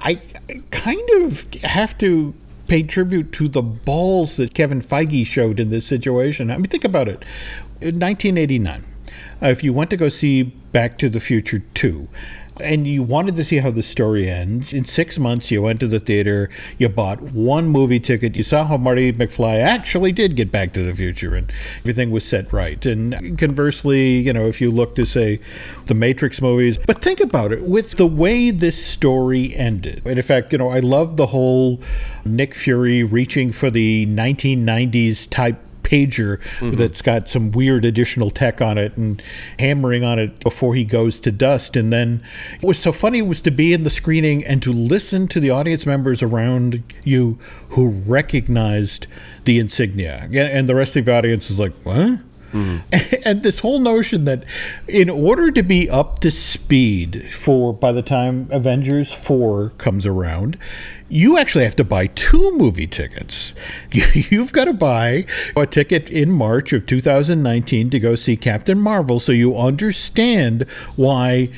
I 0.00 0.20
kind 0.70 1.08
of 1.16 1.52
have 1.62 1.96
to 1.98 2.34
pay 2.68 2.82
tribute 2.82 3.32
to 3.32 3.48
the 3.48 3.62
balls 3.62 4.36
that 4.36 4.54
Kevin 4.54 4.80
Feige 4.80 5.26
showed 5.26 5.60
in 5.60 5.70
this 5.70 5.86
situation. 5.86 6.50
I 6.50 6.56
mean, 6.56 6.64
think 6.66 6.84
about 6.84 7.08
it. 7.08 7.24
In 7.80 7.98
1989, 8.00 8.84
uh, 9.42 9.46
if 9.46 9.62
you 9.62 9.72
went 9.72 9.90
to 9.90 9.96
go 9.96 10.08
see 10.08 10.42
Back 10.42 10.98
to 10.98 11.08
the 11.08 11.20
Future 11.20 11.60
2, 11.74 12.08
and 12.60 12.86
you 12.86 13.02
wanted 13.02 13.36
to 13.36 13.44
see 13.44 13.58
how 13.58 13.70
the 13.70 13.82
story 13.82 14.28
ends. 14.28 14.72
In 14.72 14.84
six 14.84 15.18
months, 15.18 15.50
you 15.50 15.62
went 15.62 15.80
to 15.80 15.86
the 15.86 16.00
theater, 16.00 16.48
you 16.78 16.88
bought 16.88 17.20
one 17.20 17.68
movie 17.68 18.00
ticket, 18.00 18.36
you 18.36 18.42
saw 18.42 18.64
how 18.64 18.76
Marty 18.76 19.12
McFly 19.12 19.60
actually 19.60 20.12
did 20.12 20.36
get 20.36 20.50
back 20.50 20.72
to 20.74 20.82
the 20.82 20.94
future, 20.94 21.34
and 21.34 21.52
everything 21.80 22.10
was 22.10 22.24
set 22.24 22.52
right. 22.52 22.84
And 22.86 23.38
conversely, 23.38 24.18
you 24.18 24.32
know, 24.32 24.46
if 24.46 24.60
you 24.60 24.70
look 24.70 24.94
to 24.96 25.06
say 25.06 25.40
the 25.86 25.94
Matrix 25.94 26.40
movies, 26.40 26.78
but 26.78 27.02
think 27.02 27.20
about 27.20 27.52
it 27.52 27.64
with 27.64 27.92
the 27.92 28.06
way 28.06 28.50
this 28.50 28.84
story 28.84 29.54
ended. 29.54 30.02
And 30.04 30.18
in 30.18 30.24
fact, 30.24 30.52
you 30.52 30.58
know, 30.58 30.68
I 30.68 30.80
love 30.80 31.16
the 31.16 31.26
whole 31.26 31.80
Nick 32.24 32.54
Fury 32.54 33.04
reaching 33.04 33.52
for 33.52 33.70
the 33.70 34.06
1990s 34.06 35.28
type 35.30 35.60
pager 35.86 36.38
mm-hmm. 36.58 36.72
that's 36.72 37.00
got 37.00 37.28
some 37.28 37.52
weird 37.52 37.84
additional 37.84 38.30
tech 38.30 38.60
on 38.60 38.76
it 38.76 38.96
and 38.96 39.22
hammering 39.58 40.02
on 40.04 40.18
it 40.18 40.40
before 40.40 40.74
he 40.74 40.84
goes 40.84 41.20
to 41.20 41.30
dust. 41.30 41.76
And 41.76 41.92
then 41.92 42.22
what 42.60 42.68
was 42.68 42.78
so 42.78 42.92
funny 42.92 43.22
was 43.22 43.40
to 43.42 43.50
be 43.50 43.72
in 43.72 43.84
the 43.84 43.90
screening 43.90 44.44
and 44.44 44.60
to 44.62 44.72
listen 44.72 45.28
to 45.28 45.40
the 45.40 45.50
audience 45.50 45.86
members 45.86 46.22
around 46.22 46.82
you 47.04 47.38
who 47.70 47.90
recognized 47.90 49.06
the 49.44 49.58
insignia. 49.58 50.22
And- 50.24 50.34
And 50.56 50.68
the 50.68 50.74
rest 50.74 50.96
of 50.96 51.04
the 51.04 51.14
audience 51.14 51.50
is 51.50 51.58
like, 51.58 51.74
what? 51.84 52.18
Mm-hmm. 52.52 53.16
And 53.24 53.42
this 53.42 53.58
whole 53.58 53.80
notion 53.80 54.24
that 54.24 54.44
in 54.86 55.10
order 55.10 55.50
to 55.50 55.62
be 55.62 55.90
up 55.90 56.20
to 56.20 56.30
speed 56.30 57.28
for 57.30 57.72
by 57.72 57.92
the 57.92 58.02
time 58.02 58.48
Avengers 58.50 59.12
4 59.12 59.70
comes 59.78 60.06
around, 60.06 60.56
you 61.08 61.38
actually 61.38 61.64
have 61.64 61.76
to 61.76 61.84
buy 61.84 62.08
two 62.08 62.56
movie 62.56 62.86
tickets. 62.86 63.52
You've 63.92 64.52
got 64.52 64.64
to 64.64 64.72
buy 64.72 65.26
a 65.54 65.66
ticket 65.66 66.10
in 66.10 66.30
March 66.30 66.72
of 66.72 66.86
2019 66.86 67.90
to 67.90 68.00
go 68.00 68.14
see 68.16 68.36
Captain 68.36 68.80
Marvel 68.80 69.20
so 69.20 69.32
you 69.32 69.56
understand 69.56 70.68
why 70.96 71.50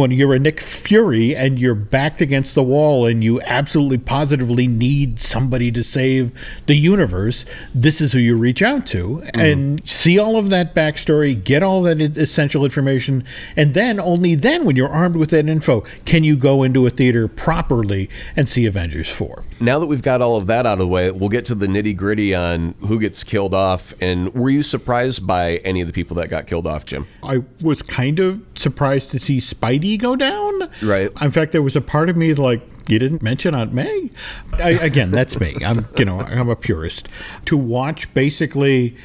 when 0.00 0.10
you're 0.10 0.34
a 0.34 0.38
Nick 0.38 0.60
Fury 0.60 1.34
and 1.34 1.58
you're 1.58 1.74
backed 1.74 2.20
against 2.20 2.54
the 2.54 2.62
wall 2.62 3.06
and 3.06 3.22
you 3.22 3.40
absolutely 3.42 3.98
positively 3.98 4.66
need 4.66 5.18
somebody 5.18 5.70
to 5.72 5.82
save 5.82 6.32
the 6.66 6.74
universe, 6.74 7.44
this 7.74 8.00
is 8.00 8.12
who 8.12 8.18
you 8.18 8.36
reach 8.36 8.62
out 8.62 8.86
to 8.86 9.04
mm-hmm. 9.04 9.40
and 9.40 9.88
see 9.88 10.18
all 10.18 10.36
of 10.36 10.50
that 10.50 10.74
backstory, 10.74 11.42
get 11.42 11.62
all 11.62 11.82
that 11.82 12.00
essential 12.00 12.64
information, 12.64 13.24
and 13.56 13.74
then 13.74 14.00
only 14.00 14.34
then, 14.34 14.64
when 14.64 14.76
you're 14.76 14.88
armed 14.88 15.16
with 15.16 15.30
that 15.30 15.48
info, 15.48 15.82
can 16.04 16.24
you 16.24 16.36
go 16.36 16.62
into 16.62 16.86
a 16.86 16.90
theater 16.90 17.28
properly 17.28 18.08
and 18.36 18.48
see 18.48 18.66
Avengers 18.66 19.08
4. 19.08 19.44
Now 19.60 19.78
that 19.78 19.86
we've 19.86 20.02
got 20.02 20.20
all 20.20 20.36
of 20.36 20.46
that 20.46 20.66
out 20.66 20.74
of 20.74 20.78
the 20.78 20.88
way, 20.88 21.10
we'll 21.10 21.28
get 21.28 21.44
to 21.46 21.54
the 21.54 21.66
nitty 21.66 21.96
gritty 21.96 22.34
on 22.34 22.74
who 22.80 22.98
gets 22.98 23.22
killed 23.22 23.54
off. 23.54 23.94
And 24.00 24.32
were 24.34 24.50
you 24.50 24.62
surprised 24.62 25.26
by 25.26 25.56
any 25.58 25.80
of 25.80 25.86
the 25.86 25.92
people 25.92 26.16
that 26.16 26.28
got 26.28 26.46
killed 26.46 26.66
off, 26.66 26.84
Jim? 26.84 27.06
I 27.22 27.44
was 27.60 27.82
kind 27.82 28.18
of 28.18 28.42
surprised 28.56 29.10
to 29.12 29.18
see 29.18 29.38
Spidey 29.38 29.83
go 29.98 30.16
down. 30.16 30.68
Right. 30.82 31.10
In 31.20 31.30
fact, 31.30 31.52
there 31.52 31.62
was 31.62 31.76
a 31.76 31.80
part 31.80 32.08
of 32.10 32.16
me 32.16 32.34
like, 32.34 32.62
you 32.88 32.98
didn't 32.98 33.22
mention 33.22 33.54
Aunt 33.54 33.72
May. 33.72 34.10
I, 34.54 34.70
again, 34.70 35.10
that's 35.10 35.38
me. 35.38 35.56
I'm, 35.64 35.86
you 35.98 36.04
know, 36.04 36.20
I'm 36.20 36.48
a 36.48 36.56
purist. 36.56 37.08
To 37.46 37.56
watch 37.56 38.12
basically 38.14 38.96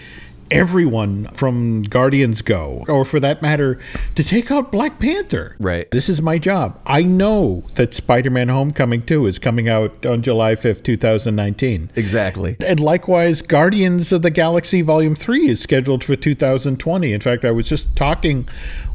everyone 0.51 1.25
from 1.33 1.83
Guardians 1.83 2.41
go, 2.41 2.85
or 2.87 3.05
for 3.05 3.19
that 3.19 3.41
matter, 3.41 3.79
to 4.15 4.23
take 4.23 4.51
out 4.51 4.71
Black 4.71 4.99
Panther. 4.99 5.55
Right. 5.59 5.89
This 5.91 6.09
is 6.09 6.21
my 6.21 6.37
job. 6.37 6.79
I 6.85 7.03
know 7.03 7.63
that 7.75 7.93
Spider-Man: 7.93 8.49
Homecoming 8.49 9.01
2 9.03 9.25
is 9.25 9.39
coming 9.39 9.69
out 9.69 10.05
on 10.05 10.21
July 10.21 10.55
5th, 10.55 10.83
2019. 10.83 11.91
Exactly. 11.95 12.57
And 12.65 12.79
likewise, 12.79 13.41
Guardians 13.41 14.11
of 14.11 14.21
the 14.21 14.31
Galaxy 14.31 14.81
Volume 14.81 15.15
3 15.15 15.49
is 15.49 15.59
scheduled 15.59 16.03
for 16.03 16.15
2020. 16.15 17.13
In 17.13 17.21
fact, 17.21 17.45
I 17.45 17.51
was 17.51 17.67
just 17.67 17.95
talking 17.95 18.47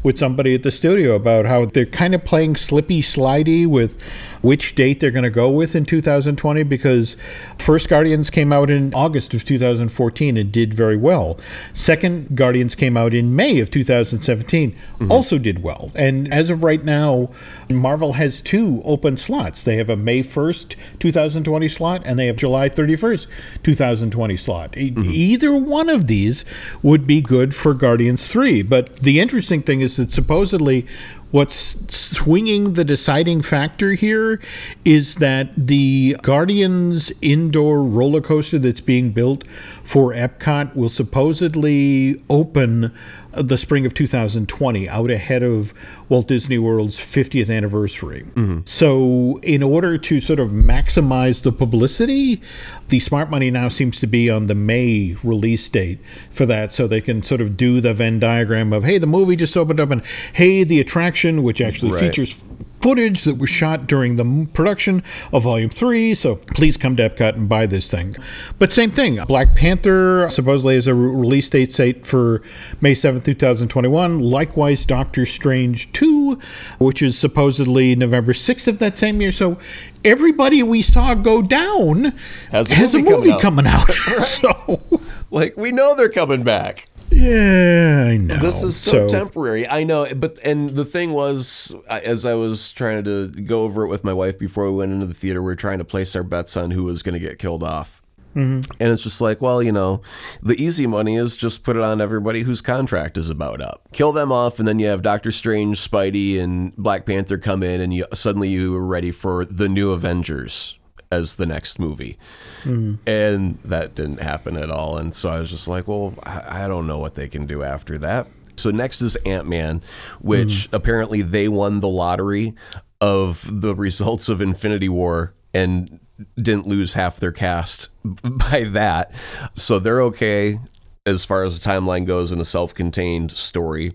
with 0.03 0.19
somebody 0.19 0.55
at 0.55 0.63
the 0.63 0.71
studio 0.71 1.15
about 1.15 1.47
how 1.47 1.65
they're 1.65 1.87
kind 1.87 2.15
of 2.15 2.25
playing 2.25 2.57
slippy 2.57 3.01
slidey 3.01 3.67
with 3.67 3.99
which 4.45 4.75
date 4.75 5.01
they're 5.01 5.11
going 5.11 5.25
to 5.25 5.31
go 5.31 5.51
with 5.51 5.75
in 5.75 5.87
2020 5.87 6.63
because 6.65 7.17
first 7.59 7.89
Guardians 7.89 8.29
came 8.29 8.53
out 8.53 8.71
in 8.71 8.93
August 8.95 9.33
of 9.33 9.43
2014 9.45 10.37
and 10.37 10.53
did 10.53 10.75
very 10.75 10.99
well. 10.99 11.39
Second 11.73 12.37
Guardians 12.37 12.75
came 12.75 12.97
out 12.97 13.15
in 13.15 13.35
May 13.35 13.59
of 13.61 13.71
2017, 13.71 14.73
mm-hmm. 14.73 15.11
also 15.11 15.39
did 15.39 15.63
well. 15.63 15.91
And 15.97 16.33
as 16.33 16.51
of 16.51 16.63
right 16.63 16.85
now, 16.85 17.31
Marvel 17.71 18.13
has 18.13 18.43
two 18.43 18.83
open 18.85 19.17
slots. 19.17 19.63
They 19.63 19.77
have 19.77 19.89
a 19.89 19.97
May 19.97 20.23
1st, 20.23 20.77
2020 20.99 21.69
slot 21.69 22.03
and 22.05 22.19
they 22.19 22.27
have 22.27 22.37
July 22.37 22.69
31st, 22.69 23.27
2020 23.63 24.37
slot. 24.37 24.77
E- 24.77 24.91
mm-hmm. 24.91 25.11
Either 25.11 25.57
one 25.57 25.89
of 25.89 26.07
these 26.07 26.45
would 26.83 27.07
be 27.07 27.23
good 27.23 27.55
for 27.55 27.73
Guardians 27.73 28.29
3. 28.29 28.63
But 28.63 28.97
the 28.99 29.21
interesting 29.21 29.63
thing 29.63 29.81
is 29.81 29.97
that 29.97 30.11
supposedly 30.11 30.87
what's 31.35 31.77
swinging 31.93 32.75
the 32.75 32.85
deciding 32.85 33.43
factor 33.43 33.95
here 33.95 34.41
is 34.85 35.17
that 35.17 35.53
the 35.57 36.17
Guardians 36.23 37.11
indoor 37.21 37.83
roller 37.83 38.21
coaster 38.21 38.57
that's 38.57 38.81
being 38.81 39.11
built 39.11 39.43
for 39.83 40.13
Epcot 40.13 40.77
will 40.77 40.89
supposedly 40.89 42.23
open 42.31 42.97
the 43.37 43.59
spring 43.59 43.87
of 43.87 43.95
2020 43.95 44.89
out 44.89 45.11
ahead 45.11 45.43
of 45.43 45.75
Walt 46.09 46.29
Disney 46.29 46.59
World's 46.59 46.99
50th 46.99 47.55
anniversary. 47.55 48.23
Mm-hmm. 48.35 48.61
So, 48.65 49.39
in 49.43 49.63
order 49.63 49.99
to 49.99 50.21
sort 50.21 50.41
of 50.41 50.51
maximize 50.51 51.43
the 51.43 51.53
publicity, 51.53 52.41
the 52.89 53.01
smart 53.01 53.31
money 53.31 53.51
now 53.51 53.69
seems 53.69 53.99
to 54.01 54.07
be 54.07 54.31
on 54.31 54.47
the 54.47 54.55
May 54.55 55.17
release 55.25 55.69
date 55.69 55.99
for 56.31 56.47
that, 56.47 56.73
so 56.73 56.87
they 56.87 57.01
can 57.01 57.23
sort 57.23 57.41
of 57.41 57.57
do 57.57 57.81
the 57.81 57.95
Venn 57.95 58.19
diagram 58.19 58.73
of, 58.73 58.85
hey, 58.85 58.99
the 58.99 59.07
movie 59.07 59.37
just 59.37 59.57
opened 59.57 59.81
up, 59.81 59.91
and 59.91 60.03
hey, 60.35 60.65
the 60.65 60.81
attraction, 60.81 61.43
which 61.43 61.61
actually 61.61 61.93
Right. 61.93 62.01
features 62.01 62.45
footage 62.85 63.25
that 63.25 63.39
was 63.39 63.49
shot 63.49 63.87
during 63.87 64.17
the 64.17 64.47
production 64.53 65.03
of 65.33 65.45
Volume 65.45 65.71
3. 65.71 66.15
So 66.15 66.37
please 66.37 66.77
come 66.77 66.97
to 66.97 67.09
Epcot 67.09 67.35
and 67.35 67.49
buy 67.49 67.65
this 67.65 67.89
thing. 67.89 68.15
But 68.59 68.73
same 68.73 68.91
thing, 68.91 69.25
Black 69.25 69.57
Panther 69.57 70.29
supposedly 70.29 70.75
has 70.75 70.87
a 70.87 70.95
release 70.95 71.49
date 71.49 71.73
set 71.73 72.05
for 72.05 72.43
May 72.83 72.93
7th, 72.93 73.25
2021. 73.25 74.21
Likewise, 74.21 74.85
Doctor 74.85 75.25
Strange 75.25 75.91
2, 75.93 76.39
which 76.79 77.01
is 77.01 77.17
supposedly 77.19 77.97
November 77.97 78.35
6th 78.35 78.69
of 78.69 78.79
that 78.81 78.99
same 78.99 79.19
year. 79.23 79.33
So 79.33 79.57
everybody 80.05 80.63
we 80.63 80.83
saw 80.83 81.15
go 81.15 81.41
down 81.41 82.13
Has 82.51 82.71
a 82.71 82.75
has 82.75 82.93
movie 82.93 83.09
a 83.09 83.11
movie 83.17 83.41
coming 83.41 83.67
out. 83.67 83.89
coming 83.89 84.19
out. 84.21 84.27
so, 84.27 84.83
Like, 85.31 85.57
we 85.57 85.73
know 85.73 85.95
they're 85.95 86.11
coming 86.11 86.43
back. 86.43 86.85
Yeah, 87.15 88.07
I 88.11 88.17
know. 88.17 88.37
This 88.37 88.63
is 88.63 88.77
so, 88.77 89.07
temporary. 89.09 89.69
I 89.69 89.85
know, 89.85 90.07
but 90.15 90.39
and 90.45 90.71
the 90.71 90.85
thing 90.85 91.13
was, 91.13 91.75
as 91.89 92.25
I 92.25 92.35
was 92.35 92.73
trying 92.73 93.05
to 93.05 93.29
go 93.29 93.63
over 93.63 93.85
it 93.85 93.89
with 93.89 94.05
my 94.05 94.13
wife 94.13 94.39
before 94.39 94.71
we 94.71 94.77
went 94.77 94.93
into 94.93 95.07
the 95.07 95.15
theater, 95.15 95.41
we 95.43 95.47
were 95.47 95.57
trying 95.57 95.79
to 95.79 95.85
place 95.85 96.15
our 96.17 96.23
bets 96.23 96.57
on 96.57 96.71
who 96.71 96.85
was 96.85 97.03
going 97.03 97.15
to 97.15 97.21
get 97.21 97.39
killed 97.39 97.63
off. 97.63 98.03
Mm-hmm. 98.35 98.71
And 98.81 98.93
it's 98.93 99.03
just 99.03 99.21
like, 99.21 99.41
well, 99.41 99.63
you 99.63 99.71
know, 99.71 100.03
the 100.43 100.61
easy 100.61 100.87
money 100.87 101.17
is 101.17 101.37
just 101.37 101.63
put 101.63 101.77
it 101.77 101.83
on 101.83 102.01
everybody 102.01 102.41
whose 102.41 102.61
contract 102.61 103.17
is 103.17 103.31
about 103.31 103.61
up. 103.61 103.89
Kill 103.93 104.13
them 104.13 104.33
off, 104.33 104.59
and 104.59 104.67
then 104.67 104.79
you 104.79 104.87
have 104.87 105.03
Doctor 105.03 105.31
Strange, 105.31 105.89
Spidey, 105.89 106.41
and 106.41 106.75
Black 106.77 107.07
Panther 107.07 107.39
come 107.39 107.63
in, 107.63 107.81
and 107.81 107.95
you 107.95 108.07
suddenly 108.13 108.49
you 108.49 108.75
are 108.75 108.85
ready 108.85 109.13
for 109.13 109.45
the 109.45 109.69
new 109.69 109.93
Avengers. 109.93 110.79
As 111.11 111.37
the 111.37 111.47
next 111.47 111.79
movie. 111.79 112.19
Hmm. 112.63 112.95
And 113.07 113.59
that 113.65 113.95
didn't 113.95 114.21
happen 114.21 114.57
at 114.57 114.71
all. 114.71 114.97
And 114.97 115.15
so 115.15 115.31
I 115.31 115.39
was 115.39 115.51
just 115.51 115.69
like, 115.69 115.89
well, 115.89 116.15
I, 116.23 116.65
I 116.65 116.69
don't 116.69 116.87
know 116.87 116.99
what 116.99 117.15
they 117.15 117.29
can 117.29 117.47
do 117.47 117.63
after 117.63 117.99
that. 117.99 118.27
So 118.57 118.71
next 118.71 119.03
is 119.03 119.17
Ant 119.17 119.49
Man, 119.49 119.83
which 120.21 120.67
hmm. 120.67 120.77
apparently 120.77 121.23
they 121.23 121.49
won 121.49 121.81
the 121.81 121.89
lottery 121.89 122.55
of 123.01 123.47
the 123.51 123.75
results 123.75 124.29
of 124.29 124.41
Infinity 124.41 124.89
War 124.89 125.35
and 125.53 126.01
didn't 126.37 126.67
lose 126.67 126.95
half 126.95 127.19
their 127.19 127.33
cast 127.33 127.89
by 128.05 128.65
that. 128.71 129.13
So 129.55 129.79
they're 129.79 130.03
okay 130.03 130.59
as 131.07 131.25
far 131.25 131.43
as 131.43 131.59
the 131.59 131.69
timeline 131.69 132.07
goes 132.07 132.33
in 132.33 132.41
a 132.41 132.45
self 132.45 132.75
contained 132.75 133.31
story. 133.31 133.95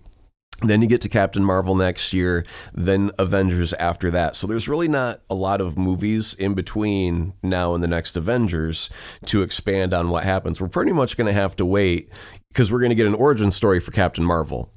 Then 0.62 0.82
you 0.82 0.88
get 0.88 1.02
to 1.02 1.10
Captain 1.10 1.43
Marvel 1.43 1.76
next 1.76 2.13
year, 2.13 2.45
then 2.74 3.12
Avengers 3.17 3.74
after 3.74 4.12
that. 4.12 4.36
So 4.36 4.45
there's 4.48 4.67
really 4.67 4.88
not 4.88 5.22
a 5.30 5.36
lot 5.36 5.62
of 5.62 5.78
movies 5.78 6.34
in 6.34 6.54
between 6.54 7.34
now 7.41 7.74
and 7.74 7.84
the 7.84 7.88
next 7.88 8.17
Avengers 8.17 8.89
to 9.28 9.41
expand 9.41 9.93
on 9.93 10.10
what 10.10 10.24
happens. 10.24 10.60
We're 10.60 10.67
pretty 10.67 10.91
much 10.91 11.15
going 11.15 11.28
to 11.28 11.34
have 11.34 11.56
to 11.58 11.65
wait 11.65 12.10
because 12.50 12.72
we're 12.72 12.80
going 12.80 12.89
to 12.89 12.95
get 12.95 13.08
an 13.08 13.13
origin 13.13 13.52
story 13.52 13.80
for 13.80 13.91
Captain 13.91 14.26
Marvel. 14.26 14.72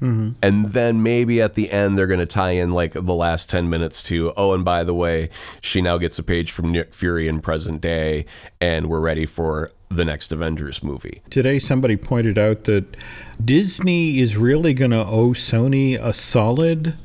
Mm-hmm. 0.00 0.32
And 0.42 0.68
then 0.68 1.02
maybe 1.02 1.40
at 1.40 1.54
the 1.54 1.70
end, 1.70 1.96
they're 1.96 2.06
going 2.06 2.20
to 2.20 2.26
tie 2.26 2.50
in 2.50 2.70
like 2.70 2.92
the 2.92 3.14
last 3.14 3.48
10 3.48 3.70
minutes 3.70 4.02
to, 4.04 4.32
oh, 4.36 4.52
and 4.52 4.64
by 4.64 4.84
the 4.84 4.94
way, 4.94 5.30
she 5.62 5.80
now 5.80 5.98
gets 5.98 6.18
a 6.18 6.22
page 6.22 6.52
from 6.52 6.72
Nick 6.72 6.92
Fury 6.92 7.26
in 7.26 7.40
present 7.40 7.80
day, 7.80 8.26
and 8.60 8.88
we're 8.88 9.00
ready 9.00 9.24
for 9.24 9.70
the 9.88 10.04
next 10.04 10.32
Avengers 10.32 10.82
movie. 10.82 11.22
Today, 11.30 11.58
somebody 11.58 11.96
pointed 11.96 12.36
out 12.36 12.64
that 12.64 12.96
Disney 13.42 14.18
is 14.20 14.36
really 14.36 14.74
going 14.74 14.90
to 14.92 15.04
owe 15.04 15.30
Sony 15.30 15.98
a 16.00 16.12
solid 16.12 16.96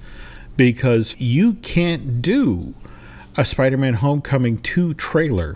because 0.58 1.16
you 1.20 1.54
can't 1.54 2.22
do 2.22 2.76
a 3.38 3.46
Spider 3.46 3.78
Man 3.78 3.96
Homecoming 3.96 4.58
2 4.58 4.94
trailer 4.96 5.56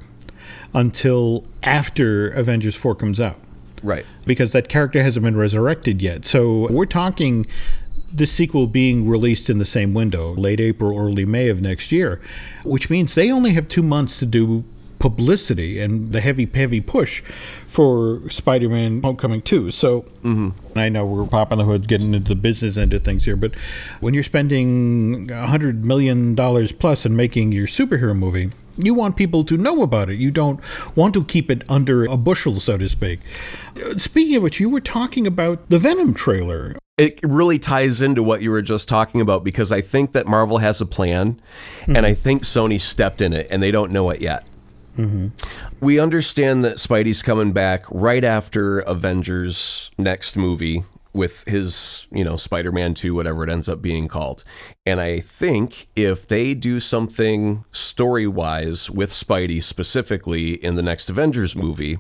until 0.74 1.46
after 1.62 2.30
Avengers 2.30 2.76
4 2.76 2.96
comes 2.96 3.20
out 3.20 3.38
Right. 3.84 4.06
because 4.26 4.52
that 4.54 4.70
character 4.70 5.04
hasn't 5.04 5.24
been 5.24 5.38
resurrected 5.38 6.02
yet. 6.02 6.26
So 6.26 6.68
we're 6.72 6.86
talking 6.86 7.46
the 8.12 8.26
sequel 8.26 8.68
being 8.68 9.08
released 9.08 9.50
in 9.50 9.58
the 9.60 9.66
same 9.66 9.94
window, 9.94 10.34
late 10.36 10.60
April, 10.60 10.98
early 10.98 11.26
May 11.26 11.50
of 11.50 11.62
next 11.62 11.92
year, 11.92 12.22
which 12.64 12.90
means 12.90 13.16
they 13.16 13.32
only 13.32 13.52
have 13.52 13.68
two 13.68 13.82
months 13.84 14.20
to 14.20 14.26
do 14.26 14.64
publicity 15.04 15.82
and 15.82 16.14
the 16.14 16.22
heavy, 16.22 16.50
heavy 16.54 16.80
push 16.80 17.22
for 17.68 18.22
Spider-Man: 18.30 19.02
Homecoming 19.02 19.42
2. 19.42 19.70
So 19.70 20.06
I 20.78 20.88
know 20.88 21.06
we're 21.06 21.28
popping 21.28 21.58
the 21.58 21.66
hood, 21.66 21.90
getting 21.90 22.14
into 22.14 22.30
the 22.30 22.36
business 22.40 22.78
end 22.78 22.94
of 22.94 23.04
things 23.04 23.26
here, 23.26 23.36
but 23.36 23.54
when 24.00 24.14
you're 24.14 24.24
spending 24.24 25.30
a 25.30 25.46
hundred 25.48 25.86
million 25.86 26.36
dollars 26.36 26.72
plus 26.72 27.04
and 27.06 27.18
making 27.18 27.52
your 27.52 27.68
superhero 27.68 28.16
movie. 28.18 28.52
You 28.78 28.96
want 28.96 29.18
people 29.18 29.44
to 29.44 29.56
know 29.58 29.84
about 29.84 30.10
it. 30.10 30.16
You 30.16 30.32
don't 30.32 30.60
want 30.96 31.14
to 31.16 31.24
keep 31.24 31.52
it 31.52 31.64
under 31.70 32.06
a 32.06 32.18
bushel, 32.18 32.60
so 32.60 32.76
to 32.78 32.90
speak. 32.90 33.20
Uh, 33.76 33.98
Speaking 34.00 34.38
of 34.38 34.42
which, 34.44 34.60
you 34.60 34.68
were 34.68 34.82
talking 34.82 35.28
about 35.28 35.70
the 35.70 35.78
Venom 35.78 36.14
trailer. 36.16 36.74
it 36.98 37.20
really 37.22 37.60
ties 37.60 38.02
into 38.02 38.24
what 38.24 38.42
you 38.42 38.50
were 38.50 38.64
just 38.64 38.88
talking 38.88 39.22
about 39.22 39.44
because 39.44 39.72
I 39.72 39.82
think 39.82 40.14
that 40.14 40.26
Marvel 40.26 40.58
has 40.60 40.82
a 40.82 40.88
plan, 40.88 41.40
and 41.88 42.04
I 42.04 42.16
think 42.16 42.44
Sony 42.44 42.80
stepped 42.80 43.22
in 43.22 43.32
it, 43.34 43.48
and 43.52 43.62
they 43.62 43.70
don't 43.70 43.92
know 43.92 44.10
it 44.10 44.22
yet. 44.22 44.48
Mm-hmm. 44.98 45.28
We 45.80 46.00
understand 46.00 46.64
that 46.66 46.78
Spidey's 46.78 47.22
coming 47.22 47.52
back 47.52 47.86
right 47.90 48.24
after 48.24 48.80
Avengers' 48.80 49.92
next 49.98 50.36
movie 50.36 50.84
with 51.14 51.44
his, 51.48 52.08
you 52.12 52.24
know, 52.24 52.36
Spider 52.36 52.72
Man 52.72 52.94
2, 52.94 53.14
whatever 53.14 53.44
it 53.44 53.50
ends 53.50 53.70
up 53.70 53.82
being 53.82 54.08
called. 54.08 54.44
And 54.86 55.00
I 55.00 55.20
think 55.20 55.88
if 55.96 56.28
they 56.28 56.54
do 56.54 56.80
something 56.80 57.66
story 57.72 58.28
wise 58.28 58.90
with 58.90 59.12
Spidey 59.12 59.62
specifically 59.62 60.54
in 60.54 60.76
the 60.76 60.84
next 60.84 61.10
Avengers 61.10 61.56
movie, 61.56 62.00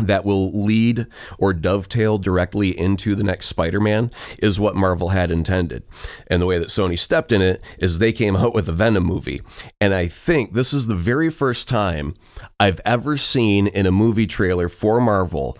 that 0.00 0.24
will 0.24 0.50
lead 0.52 1.06
or 1.38 1.52
dovetail 1.52 2.18
directly 2.18 2.78
into 2.78 3.14
the 3.14 3.24
next 3.24 3.46
Spider 3.46 3.80
Man 3.80 4.10
is 4.38 4.60
what 4.60 4.76
Marvel 4.76 5.10
had 5.10 5.30
intended. 5.30 5.82
And 6.28 6.40
the 6.40 6.46
way 6.46 6.58
that 6.58 6.68
Sony 6.68 6.98
stepped 6.98 7.32
in 7.32 7.42
it 7.42 7.62
is 7.78 7.98
they 7.98 8.12
came 8.12 8.36
out 8.36 8.54
with 8.54 8.68
a 8.68 8.72
Venom 8.72 9.04
movie. 9.04 9.40
And 9.80 9.94
I 9.94 10.06
think 10.06 10.52
this 10.52 10.72
is 10.72 10.86
the 10.86 10.96
very 10.96 11.30
first 11.30 11.68
time 11.68 12.14
I've 12.58 12.80
ever 12.84 13.16
seen 13.16 13.66
in 13.66 13.86
a 13.86 13.92
movie 13.92 14.26
trailer 14.26 14.68
for 14.68 15.00
Marvel. 15.00 15.56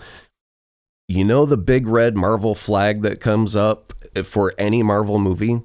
You 1.09 1.25
know 1.25 1.47
the 1.47 1.57
big 1.57 1.87
red 1.87 2.17
Marvel 2.17 2.55
flag 2.55 3.03
that 3.03 3.21
comes 3.21 3.57
up 3.57 3.93
for 4.25 4.55
any 4.59 4.83
Marvel 4.83 5.19
movie? 5.19 5.63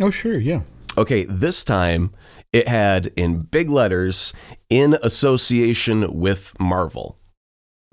Oh, 0.00 0.10
sure, 0.10 0.38
yeah. 0.38 0.62
Okay, 0.96 1.24
this 1.24 1.64
time 1.64 2.12
it 2.52 2.68
had 2.68 3.08
in 3.16 3.40
big 3.40 3.68
letters 3.68 4.32
in 4.70 4.96
association 5.02 6.14
with 6.14 6.52
Marvel. 6.60 7.18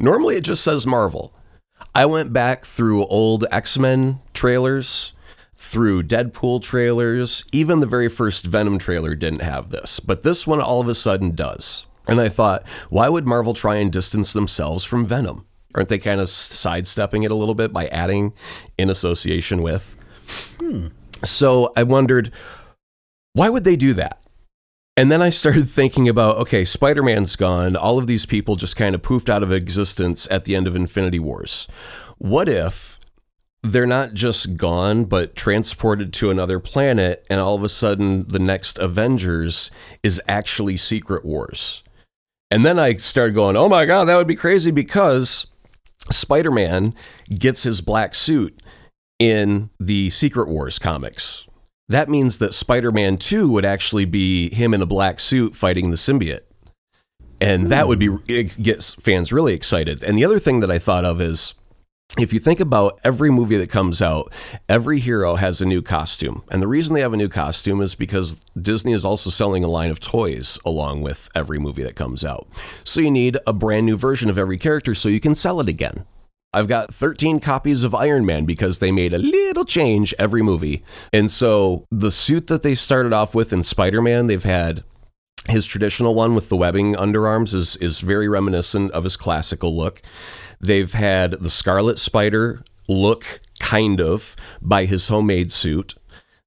Normally 0.02 0.36
it 0.36 0.44
just 0.44 0.64
says 0.64 0.88
Marvel. 0.88 1.34
I 1.94 2.06
went 2.08 2.34
back 2.34 2.66
through 2.66 3.06
old 3.06 3.46
X 3.52 3.78
Men 3.78 4.20
trailers, 4.34 5.14
through 5.56 6.04
Deadpool 6.04 6.64
trailers, 6.64 7.46
even 7.52 7.80
the 7.80 7.86
very 7.86 8.10
first 8.10 8.46
Venom 8.46 8.80
trailer 8.80 9.14
didn't 9.14 9.42
have 9.42 9.70
this, 9.70 10.00
but 10.00 10.24
this 10.24 10.48
one 10.48 10.60
all 10.60 10.82
of 10.82 10.88
a 10.88 10.96
sudden 10.96 11.36
does. 11.36 11.86
And 12.08 12.20
I 12.20 12.30
thought, 12.30 12.64
why 12.90 13.10
would 13.10 13.28
Marvel 13.28 13.54
try 13.54 13.76
and 13.76 13.92
distance 13.92 14.34
themselves 14.34 14.84
from 14.84 15.06
Venom? 15.06 15.46
Aren't 15.76 15.90
they 15.90 16.00
kind 16.00 16.20
of 16.20 16.30
sidestepping 16.30 17.24
it 17.24 17.32
a 17.32 17.36
little 17.36 17.56
bit 17.56 17.72
by 17.72 17.88
adding 17.88 18.34
in 18.78 18.90
association 18.90 19.62
with? 19.62 19.96
Hmm. 20.60 20.88
So 21.24 21.72
I 21.78 21.84
wondered, 21.84 22.32
why 23.34 23.50
would 23.50 23.64
they 23.64 23.76
do 23.76 23.94
that? 23.94 24.20
And 24.98 25.12
then 25.12 25.22
I 25.22 25.30
started 25.30 25.68
thinking 25.70 26.10
about 26.10 26.38
okay, 26.38 26.66
Spider 26.66 27.04
Man's 27.04 27.36
gone. 27.36 27.76
All 27.76 27.98
of 27.98 28.08
these 28.08 28.26
people 28.26 28.56
just 28.56 28.76
kind 28.76 28.96
of 28.96 29.02
poofed 29.02 29.30
out 29.30 29.44
of 29.44 29.52
existence 29.52 30.28
at 30.30 30.46
the 30.46 30.56
end 30.56 30.68
of 30.68 30.76
Infinity 30.76 31.20
Wars. 31.20 31.68
What 32.18 32.48
if 32.50 33.00
they're 33.64 33.86
not 33.86 34.14
just 34.14 34.58
gone, 34.58 35.06
but 35.06 35.36
transported 35.36 36.12
to 36.14 36.32
another 36.32 36.60
planet, 36.60 37.26
and 37.30 37.40
all 37.40 37.56
of 37.56 37.64
a 37.64 37.70
sudden 37.70 38.24
the 38.24 38.40
next 38.40 38.80
Avengers 38.80 39.70
is 40.04 40.22
actually 40.28 40.78
Secret 40.78 41.24
Wars? 41.24 41.84
And 42.50 42.66
then 42.66 42.78
I 42.78 42.96
started 42.96 43.34
going, 43.34 43.56
oh 43.56 43.70
my 43.70 43.86
God, 43.86 44.06
that 44.06 44.18
would 44.18 44.28
be 44.28 44.36
crazy 44.36 44.72
because 44.72 45.48
Spider 46.12 46.52
Man 46.52 46.94
gets 47.30 47.64
his 47.64 47.80
black 47.80 48.14
suit 48.14 48.62
in 49.20 49.70
the 49.80 50.10
Secret 50.10 50.50
Wars 50.50 50.78
comics. 50.78 51.48
That 51.92 52.10
means 52.10 52.40
that 52.40 52.54
Spider 52.54 52.92
Man 52.92 53.18
2 53.18 53.50
would 53.50 53.66
actually 53.66 54.06
be 54.06 54.50
him 54.54 54.74
in 54.74 54.82
a 54.82 54.86
black 54.86 55.20
suit 55.20 55.56
fighting 55.56 55.92
the 55.92 55.98
symbiote. 55.98 56.42
And 57.40 57.70
that 57.70 57.88
would 57.88 57.98
be, 57.98 58.08
hmm. 58.08 58.18
it 58.28 58.62
gets 58.62 58.94
fans 58.96 59.34
really 59.34 59.54
excited. 59.54 60.04
And 60.04 60.18
the 60.18 60.26
other 60.26 60.40
thing 60.40 60.60
that 60.60 60.70
I 60.70 60.78
thought 60.78 61.06
of 61.06 61.20
is 61.20 61.56
if 62.20 62.34
you 62.34 62.40
think 62.40 62.60
about 62.60 63.00
every 63.04 63.32
movie 63.32 63.56
that 63.58 63.70
comes 63.70 64.02
out, 64.02 64.32
every 64.68 65.00
hero 65.00 65.36
has 65.36 65.62
a 65.62 65.66
new 65.66 65.82
costume. 65.82 66.44
And 66.52 66.62
the 66.62 66.68
reason 66.68 66.94
they 66.94 67.02
have 67.02 67.14
a 67.14 67.18
new 67.18 67.30
costume 67.30 67.82
is 67.82 67.96
because 67.96 68.42
Disney 68.62 68.92
is 68.92 69.06
also 69.06 69.30
selling 69.30 69.64
a 69.64 69.70
line 69.70 69.92
of 69.92 70.00
toys 70.00 70.60
along 70.66 71.02
with 71.02 71.30
every 71.36 71.58
movie 71.58 71.84
that 71.84 71.96
comes 71.96 72.26
out. 72.26 72.48
So 72.84 73.00
you 73.00 73.10
need 73.10 73.38
a 73.48 73.54
brand 73.54 73.86
new 73.86 73.96
version 73.96 74.30
of 74.30 74.38
every 74.38 74.58
character 74.58 74.94
so 74.94 75.10
you 75.10 75.22
can 75.22 75.36
sell 75.36 75.62
it 75.62 75.70
again. 75.70 76.06
I've 76.54 76.68
got 76.68 76.94
13 76.94 77.40
copies 77.40 77.84
of 77.84 77.96
Iron 77.96 78.26
Man 78.26 78.46
because 78.46 78.80
they 78.80 78.92
made 78.92 79.14
a 79.14 79.18
little 79.18 79.64
change 79.64 80.14
every 80.20 80.42
movie. 80.42 80.84
And 81.14 81.32
so 81.32 81.86
the 81.90 82.12
suit 82.12 82.48
that 82.48 82.62
they 82.62 82.76
started 82.76 83.14
off 83.14 83.34
with 83.34 83.54
in 83.54 83.64
Spider 83.64 84.02
Man, 84.02 84.28
they've 84.28 84.44
had 84.44 84.84
his 85.48 85.66
traditional 85.66 86.14
one 86.14 86.36
with 86.36 86.50
the 86.50 86.58
webbing 86.58 86.94
underarms 86.96 87.54
is 87.54 87.76
is 87.78 88.00
very 88.02 88.28
reminiscent 88.28 88.92
of 88.92 89.06
his 89.06 89.18
classical 89.18 89.76
look. 89.76 90.02
They've 90.60 90.92
had 90.92 91.32
the 91.32 91.50
Scarlet 91.50 91.98
Spider 91.98 92.64
look 92.88 93.40
kind 93.60 94.02
of 94.02 94.36
by 94.62 94.86
his 94.86 95.08
homemade 95.08 95.52
suit. 95.52 95.96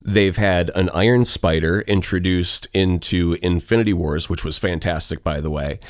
They've 0.03 0.37
had 0.37 0.71
an 0.75 0.91
Iron 0.91 1.25
Spider 1.25 1.81
introduced 1.83 2.69
into 2.75 3.39
Infinity 3.41 3.95
Wars, 3.95 4.29
which 4.29 4.45
was 4.45 4.59
fantastic, 4.59 5.25
by 5.25 5.41
the 5.41 5.51
way. 5.51 5.81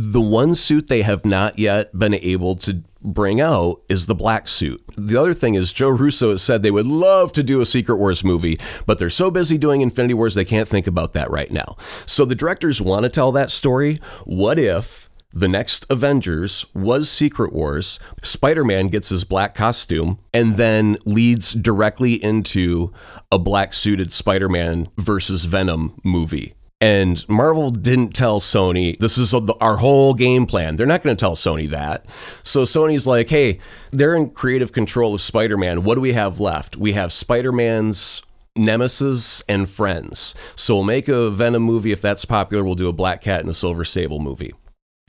The 0.00 0.20
one 0.20 0.54
suit 0.54 0.86
they 0.86 1.02
have 1.02 1.24
not 1.24 1.58
yet 1.58 1.98
been 1.98 2.14
able 2.14 2.54
to 2.54 2.84
bring 3.02 3.40
out 3.40 3.82
is 3.88 4.06
the 4.06 4.14
black 4.14 4.46
suit. 4.46 4.80
The 4.96 5.20
other 5.20 5.34
thing 5.34 5.54
is, 5.54 5.72
Joe 5.72 5.88
Russo 5.88 6.30
has 6.30 6.40
said 6.40 6.62
they 6.62 6.70
would 6.70 6.86
love 6.86 7.32
to 7.32 7.42
do 7.42 7.60
a 7.60 7.66
Secret 7.66 7.96
Wars 7.96 8.22
movie, 8.22 8.60
but 8.86 9.00
they're 9.00 9.10
so 9.10 9.28
busy 9.28 9.58
doing 9.58 9.80
Infinity 9.80 10.14
Wars 10.14 10.36
they 10.36 10.44
can't 10.44 10.68
think 10.68 10.86
about 10.86 11.14
that 11.14 11.28
right 11.32 11.50
now. 11.50 11.76
So 12.06 12.24
the 12.24 12.36
directors 12.36 12.80
want 12.80 13.06
to 13.06 13.08
tell 13.08 13.32
that 13.32 13.50
story. 13.50 13.98
What 14.24 14.56
if 14.56 15.10
the 15.32 15.48
next 15.48 15.84
Avengers 15.90 16.64
was 16.74 17.10
Secret 17.10 17.52
Wars? 17.52 17.98
Spider 18.22 18.62
Man 18.62 18.86
gets 18.86 19.08
his 19.08 19.24
black 19.24 19.56
costume 19.56 20.20
and 20.32 20.54
then 20.54 20.96
leads 21.06 21.54
directly 21.54 22.22
into 22.22 22.92
a 23.32 23.38
black 23.40 23.74
suited 23.74 24.12
Spider 24.12 24.48
Man 24.48 24.90
versus 24.96 25.46
Venom 25.46 26.00
movie. 26.04 26.54
And 26.80 27.28
Marvel 27.28 27.70
didn't 27.70 28.10
tell 28.10 28.38
Sony, 28.38 28.96
this 28.98 29.18
is 29.18 29.34
our 29.34 29.78
whole 29.78 30.14
game 30.14 30.46
plan. 30.46 30.76
They're 30.76 30.86
not 30.86 31.02
going 31.02 31.16
to 31.16 31.20
tell 31.20 31.34
Sony 31.34 31.68
that. 31.70 32.06
So 32.44 32.62
Sony's 32.62 33.04
like, 33.06 33.30
hey, 33.30 33.58
they're 33.90 34.14
in 34.14 34.30
creative 34.30 34.70
control 34.70 35.14
of 35.14 35.20
Spider 35.20 35.56
Man. 35.56 35.82
What 35.82 35.96
do 35.96 36.00
we 36.00 36.12
have 36.12 36.38
left? 36.38 36.76
We 36.76 36.92
have 36.92 37.12
Spider 37.12 37.50
Man's 37.50 38.22
Nemesis 38.54 39.42
and 39.48 39.68
Friends. 39.68 40.36
So 40.54 40.76
we'll 40.76 40.84
make 40.84 41.08
a 41.08 41.30
Venom 41.30 41.62
movie 41.62 41.90
if 41.90 42.00
that's 42.00 42.24
popular. 42.24 42.62
We'll 42.62 42.76
do 42.76 42.88
a 42.88 42.92
Black 42.92 43.22
Cat 43.22 43.40
and 43.40 43.50
a 43.50 43.54
Silver 43.54 43.84
Sable 43.84 44.20
movie. 44.20 44.52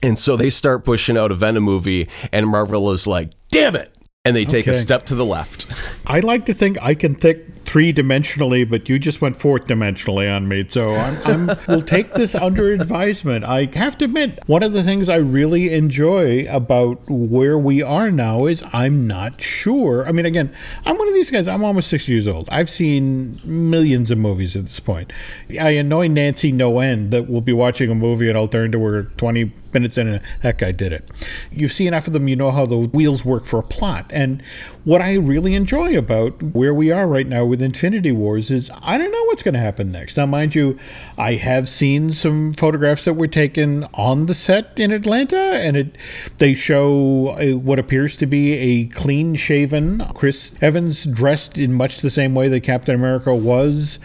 And 0.02 0.18
so 0.18 0.36
they 0.36 0.50
start 0.50 0.84
pushing 0.84 1.16
out 1.16 1.30
a 1.30 1.34
Venom 1.34 1.62
movie, 1.62 2.08
and 2.32 2.48
Marvel 2.48 2.90
is 2.90 3.06
like, 3.06 3.30
damn 3.48 3.76
it. 3.76 3.94
And 4.24 4.34
they 4.34 4.44
take 4.44 4.66
a 4.66 4.74
step 4.74 5.04
to 5.04 5.14
the 5.14 5.24
left. 5.24 5.66
I 6.06 6.20
like 6.20 6.46
to 6.46 6.54
think 6.54 6.78
I 6.82 6.94
can 6.94 7.14
think 7.14 7.59
three 7.70 7.92
dimensionally, 7.92 8.68
but 8.68 8.88
you 8.88 8.98
just 8.98 9.20
went 9.20 9.36
fourth 9.36 9.66
dimensionally 9.66 10.28
on 10.28 10.48
me. 10.48 10.66
So 10.68 10.92
I'm, 10.96 11.48
I'm 11.48 11.58
we'll 11.68 11.82
take 11.82 12.14
this 12.14 12.34
under 12.34 12.72
advisement. 12.72 13.44
I 13.44 13.68
have 13.74 13.96
to 13.98 14.06
admit, 14.06 14.40
one 14.46 14.64
of 14.64 14.72
the 14.72 14.82
things 14.82 15.08
I 15.08 15.16
really 15.16 15.72
enjoy 15.72 16.48
about 16.50 16.98
where 17.08 17.56
we 17.56 17.80
are 17.80 18.10
now 18.10 18.46
is 18.46 18.64
I'm 18.72 19.06
not 19.06 19.40
sure. 19.40 20.04
I 20.04 20.10
mean, 20.10 20.26
again, 20.26 20.52
I'm 20.84 20.98
one 20.98 21.06
of 21.06 21.14
these 21.14 21.30
guys. 21.30 21.46
I'm 21.46 21.62
almost 21.62 21.88
60 21.90 22.10
years 22.10 22.26
old. 22.26 22.48
I've 22.50 22.68
seen 22.68 23.40
millions 23.44 24.10
of 24.10 24.18
movies 24.18 24.56
at 24.56 24.64
this 24.64 24.80
point. 24.80 25.12
I 25.60 25.70
annoy 25.70 26.08
Nancy 26.08 26.50
no 26.50 26.80
end 26.80 27.12
that 27.12 27.28
we'll 27.28 27.40
be 27.40 27.52
watching 27.52 27.88
a 27.88 27.94
movie 27.94 28.28
and 28.28 28.36
I'll 28.36 28.48
turn 28.48 28.72
to 28.72 28.82
her 28.82 29.04
20 29.04 29.52
minutes 29.72 29.96
in 29.96 30.08
and 30.08 30.22
that 30.42 30.58
guy 30.58 30.72
did 30.72 30.92
it. 30.92 31.08
You've 31.52 31.72
seen 31.72 31.88
enough 31.88 32.08
of 32.08 32.12
them, 32.12 32.26
you 32.26 32.34
know 32.34 32.50
how 32.50 32.66
the 32.66 32.78
wheels 32.78 33.24
work 33.24 33.44
for 33.46 33.60
a 33.60 33.62
plot. 33.62 34.10
And 34.12 34.42
what 34.84 35.02
I 35.02 35.16
really 35.16 35.54
enjoy 35.54 35.96
about 35.96 36.42
where 36.42 36.72
we 36.72 36.90
are 36.90 37.06
right 37.06 37.26
now 37.26 37.44
with 37.44 37.60
Infinity 37.60 38.12
Wars 38.12 38.50
is 38.50 38.70
I 38.82 38.96
don't 38.96 39.12
know 39.12 39.24
what's 39.24 39.42
going 39.42 39.54
to 39.54 39.60
happen 39.60 39.92
next. 39.92 40.16
Now, 40.16 40.26
mind 40.26 40.54
you, 40.54 40.78
I 41.18 41.34
have 41.34 41.68
seen 41.68 42.10
some 42.10 42.54
photographs 42.54 43.04
that 43.04 43.14
were 43.14 43.26
taken 43.26 43.84
on 43.94 44.26
the 44.26 44.34
set 44.34 44.78
in 44.78 44.90
Atlanta, 44.90 45.36
and 45.36 45.76
it 45.76 45.96
they 46.38 46.54
show 46.54 47.28
uh, 47.30 47.58
what 47.58 47.78
appears 47.78 48.16
to 48.18 48.26
be 48.26 48.54
a 48.54 48.86
clean-shaven 48.86 50.02
Chris 50.14 50.52
Evans 50.60 51.04
dressed 51.04 51.58
in 51.58 51.74
much 51.74 52.00
the 52.00 52.10
same 52.10 52.34
way 52.34 52.48
that 52.48 52.60
Captain 52.60 52.94
America 52.94 53.34
was 53.34 53.98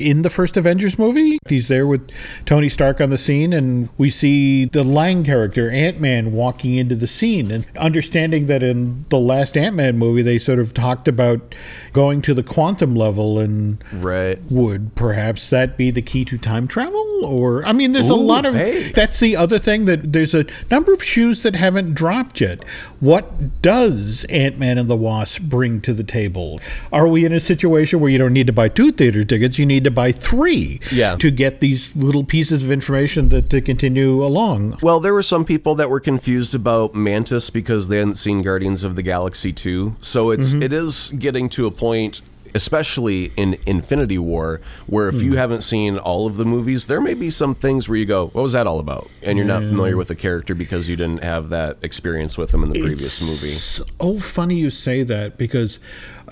in 0.00 0.22
the 0.22 0.30
first 0.30 0.56
Avengers 0.56 0.98
movie. 0.98 1.38
He's 1.48 1.68
there 1.68 1.86
with 1.86 2.10
Tony 2.46 2.68
Stark 2.68 3.00
on 3.00 3.10
the 3.10 3.18
scene, 3.18 3.52
and 3.52 3.88
we 3.98 4.10
see 4.10 4.64
the 4.64 4.84
Lang 4.84 5.24
character, 5.24 5.70
Ant 5.70 6.00
Man, 6.00 6.32
walking 6.32 6.74
into 6.74 6.94
the 6.94 7.06
scene. 7.06 7.50
And 7.50 7.66
understanding 7.76 8.46
that 8.46 8.62
in 8.62 9.04
the 9.08 9.18
last 9.18 9.56
Ant 9.56 9.76
Man 9.76 9.98
movie, 9.98 10.22
they 10.22 10.38
sort 10.38 10.58
of 10.58 10.74
talked 10.74 11.08
about 11.08 11.54
going 11.92 12.22
to 12.22 12.34
the 12.34 12.42
quantum 12.42 12.94
level, 12.94 13.38
and 13.38 13.82
Right. 13.92 14.38
would 14.50 14.94
perhaps 14.94 15.48
that 15.50 15.76
be 15.76 15.90
the 15.90 16.02
key 16.02 16.24
to 16.26 16.38
time 16.38 16.66
travel? 16.68 17.04
Or, 17.24 17.64
I 17.66 17.72
mean, 17.72 17.92
there's 17.92 18.08
a 18.08 18.14
lot 18.14 18.46
of. 18.46 18.54
hey. 18.54 18.92
That's 18.92 19.18
the 19.18 19.36
other 19.36 19.58
thing 19.58 19.86
that 19.86 20.12
there's 20.12 20.34
a 20.34 20.44
number 20.70 20.92
of 20.92 21.02
shoes 21.02 21.42
that 21.42 21.56
haven't 21.56 21.94
dropped 21.94 22.40
yet. 22.40 22.64
What 23.00 23.62
does 23.62 24.24
Ant 24.28 24.58
Man 24.58 24.78
and 24.78 24.88
the 24.88 24.96
Wasp 24.96 25.42
bring 25.42 25.80
to 25.82 25.92
the 25.92 26.04
table? 26.04 26.60
Are 26.92 27.08
we 27.08 27.24
in 27.24 27.32
a 27.32 27.40
situation 27.40 28.00
where 28.00 28.10
you 28.10 28.18
don't 28.18 28.32
need 28.32 28.46
to 28.46 28.52
buy 28.52 28.68
two 28.68 28.92
theater 28.92 29.24
tickets, 29.24 29.58
you 29.58 29.66
need 29.66 29.84
to 29.84 29.90
buy 29.90 30.12
three 30.12 30.80
Yeah. 30.92 31.16
to 31.16 31.30
get 31.30 31.60
these 31.60 31.94
little 31.96 32.24
pieces 32.24 32.62
of 32.62 32.70
information 32.70 33.28
that 33.30 33.50
to 33.50 33.60
continue 33.60 34.24
along? 34.24 34.78
Well, 34.82 35.00
there 35.00 35.14
were 35.14 35.22
some 35.22 35.44
people 35.44 35.74
that 35.76 35.90
were 35.90 36.00
confused 36.00 36.54
about 36.54 36.94
Mantis 36.94 37.50
because 37.50 37.88
they 37.88 37.98
hadn't 37.98 38.16
seen 38.16 38.42
Guardians 38.42 38.84
of 38.84 38.96
the 38.96 39.02
Galaxy 39.02 39.52
2. 39.52 39.96
So 40.00 40.30
it's 40.30 40.50
mm-hmm. 40.50 40.62
it 40.62 40.72
is 40.72 41.12
getting 41.18 41.48
to 41.50 41.66
a 41.66 41.70
point 41.78 42.20
especially 42.54 43.32
in 43.36 43.58
Infinity 43.66 44.18
War 44.18 44.60
where 44.86 45.08
if 45.08 45.22
you 45.22 45.32
hmm. 45.32 45.36
haven't 45.36 45.62
seen 45.62 45.98
all 45.98 46.26
of 46.26 46.36
the 46.36 46.44
movies, 46.44 46.86
there 46.86 47.00
may 47.00 47.14
be 47.14 47.30
some 47.30 47.54
things 47.54 47.88
where 47.88 47.98
you 47.98 48.06
go, 48.06 48.28
"What 48.28 48.42
was 48.42 48.52
that 48.52 48.66
all 48.66 48.78
about?" 48.78 49.08
and 49.22 49.36
you're 49.36 49.46
not 49.46 49.62
familiar 49.62 49.96
with 49.96 50.08
the 50.08 50.14
character 50.14 50.54
because 50.54 50.88
you 50.88 50.96
didn't 50.96 51.22
have 51.22 51.50
that 51.50 51.78
experience 51.82 52.38
with 52.38 52.50
them 52.50 52.62
in 52.62 52.70
the 52.70 52.80
previous 52.82 53.22
movie. 53.22 53.86
Oh 54.00 54.18
funny 54.18 54.56
you 54.56 54.70
say 54.70 55.02
that 55.04 55.38
because 55.38 55.78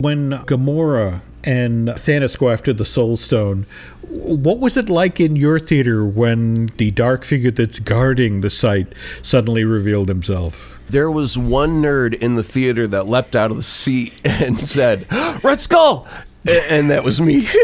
when 0.00 0.30
Gamora 0.30 1.22
and 1.44 1.88
Thanos 1.88 2.38
go 2.38 2.50
after 2.50 2.72
the 2.72 2.84
Soul 2.84 3.16
Stone, 3.16 3.66
what 4.08 4.58
was 4.58 4.76
it 4.76 4.88
like 4.88 5.20
in 5.20 5.36
your 5.36 5.58
theater 5.58 6.04
when 6.04 6.66
the 6.78 6.90
dark 6.90 7.24
figure 7.24 7.50
that's 7.50 7.78
guarding 7.78 8.40
the 8.40 8.50
site 8.50 8.92
suddenly 9.22 9.64
revealed 9.64 10.08
himself? 10.08 10.75
There 10.88 11.10
was 11.10 11.36
one 11.36 11.82
nerd 11.82 12.14
in 12.14 12.36
the 12.36 12.42
theater 12.42 12.86
that 12.86 13.06
leapt 13.06 13.34
out 13.36 13.50
of 13.50 13.56
the 13.56 13.62
seat 13.62 14.14
and 14.24 14.58
said, 14.58 15.06
"Red 15.42 15.60
Skull," 15.60 16.06
and 16.48 16.90
that 16.90 17.04
was 17.04 17.20
me. 17.20 17.46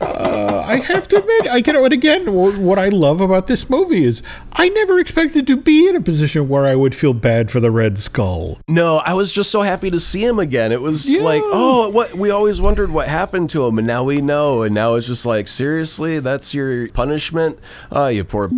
Uh, 0.00 0.62
I 0.66 0.76
have 0.76 1.08
to 1.08 1.16
admit, 1.18 1.48
I 1.48 1.60
get 1.60 1.74
it 1.74 1.92
again, 1.92 2.32
what 2.32 2.78
I 2.78 2.88
love 2.88 3.20
about 3.20 3.46
this 3.46 3.68
movie 3.70 4.04
is 4.04 4.22
I 4.52 4.68
never 4.68 4.98
expected 4.98 5.46
to 5.48 5.56
be 5.56 5.88
in 5.88 5.96
a 5.96 6.00
position 6.00 6.48
where 6.48 6.64
I 6.66 6.74
would 6.74 6.94
feel 6.94 7.12
bad 7.14 7.50
for 7.50 7.60
the 7.60 7.70
Red 7.70 7.98
Skull. 7.98 8.58
No, 8.68 8.98
I 8.98 9.14
was 9.14 9.32
just 9.32 9.50
so 9.50 9.62
happy 9.62 9.90
to 9.90 9.98
see 10.00 10.24
him 10.24 10.38
again. 10.38 10.70
It 10.72 10.80
was 10.80 11.06
Yeah. 11.06 11.22
like, 11.22 11.42
oh, 11.44 11.88
what 11.90 12.14
we 12.14 12.30
always 12.30 12.60
wondered 12.60 12.90
what 12.92 13.08
happened 13.08 13.50
to 13.50 13.66
him, 13.66 13.78
and 13.78 13.86
now 13.86 14.04
we 14.04 14.20
know. 14.20 14.62
And 14.62 14.74
now 14.74 14.94
it's 14.94 15.06
just 15.06 15.26
like, 15.26 15.48
seriously, 15.48 16.18
that's 16.20 16.52
your 16.54 16.88
punishment? 16.88 17.58
Oh, 17.90 18.08
you 18.08 18.24
poor. 18.24 18.50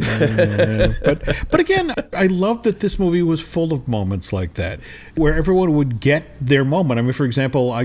but 1.04 1.22
but 1.50 1.60
again, 1.60 1.92
I 2.12 2.26
love 2.26 2.62
that 2.62 2.80
this 2.80 2.98
movie 2.98 3.22
was 3.22 3.40
full 3.40 3.72
of 3.72 3.86
moments 3.86 4.32
like 4.32 4.54
that, 4.54 4.80
where 5.14 5.34
everyone 5.34 5.74
would 5.74 6.00
get 6.00 6.24
their 6.40 6.64
moment. 6.64 6.98
I 6.98 7.02
mean, 7.02 7.12
for 7.12 7.26
example, 7.26 7.76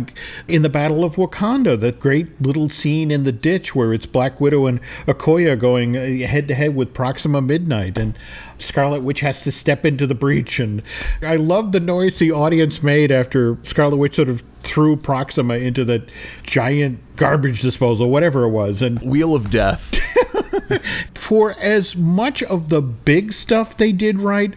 in 0.47 0.61
the 0.61 0.69
Battle 0.69 1.03
of 1.03 1.15
Wakanda, 1.15 1.79
that 1.79 1.99
great 1.99 2.41
little 2.41 2.69
scene 2.69 3.11
in 3.11 3.23
the 3.23 3.31
ditch 3.31 3.75
where 3.75 3.91
it's 3.91 4.05
Black 4.05 4.39
Widow 4.39 4.65
and 4.65 4.79
Okoye 5.07 5.59
going 5.59 5.95
head 6.21 6.47
to 6.47 6.55
head 6.55 6.75
with 6.75 6.93
Proxima 6.93 7.41
Midnight, 7.41 7.97
and 7.97 8.17
Scarlet 8.59 9.03
Witch 9.03 9.19
has 9.19 9.43
to 9.43 9.51
step 9.51 9.85
into 9.85 10.07
the 10.07 10.15
breach. 10.15 10.59
And 10.59 10.81
I 11.21 11.35
love 11.35 11.71
the 11.71 11.79
noise 11.79 12.17
the 12.17 12.31
audience 12.31 12.81
made 12.81 13.11
after 13.11 13.57
Scarlet 13.63 13.97
Witch 13.97 14.15
sort 14.15 14.29
of 14.29 14.43
threw 14.63 14.95
Proxima 14.95 15.55
into 15.55 15.83
that 15.85 16.09
giant 16.43 16.99
garbage 17.15 17.61
disposal, 17.61 18.09
whatever 18.09 18.43
it 18.43 18.49
was, 18.49 18.81
and 18.81 19.01
Wheel 19.01 19.35
of 19.35 19.49
Death. 19.49 19.99
for 21.15 21.55
as 21.59 21.95
much 21.95 22.43
of 22.43 22.69
the 22.69 22.81
big 22.81 23.33
stuff 23.33 23.77
they 23.77 23.91
did 23.91 24.19
right, 24.19 24.53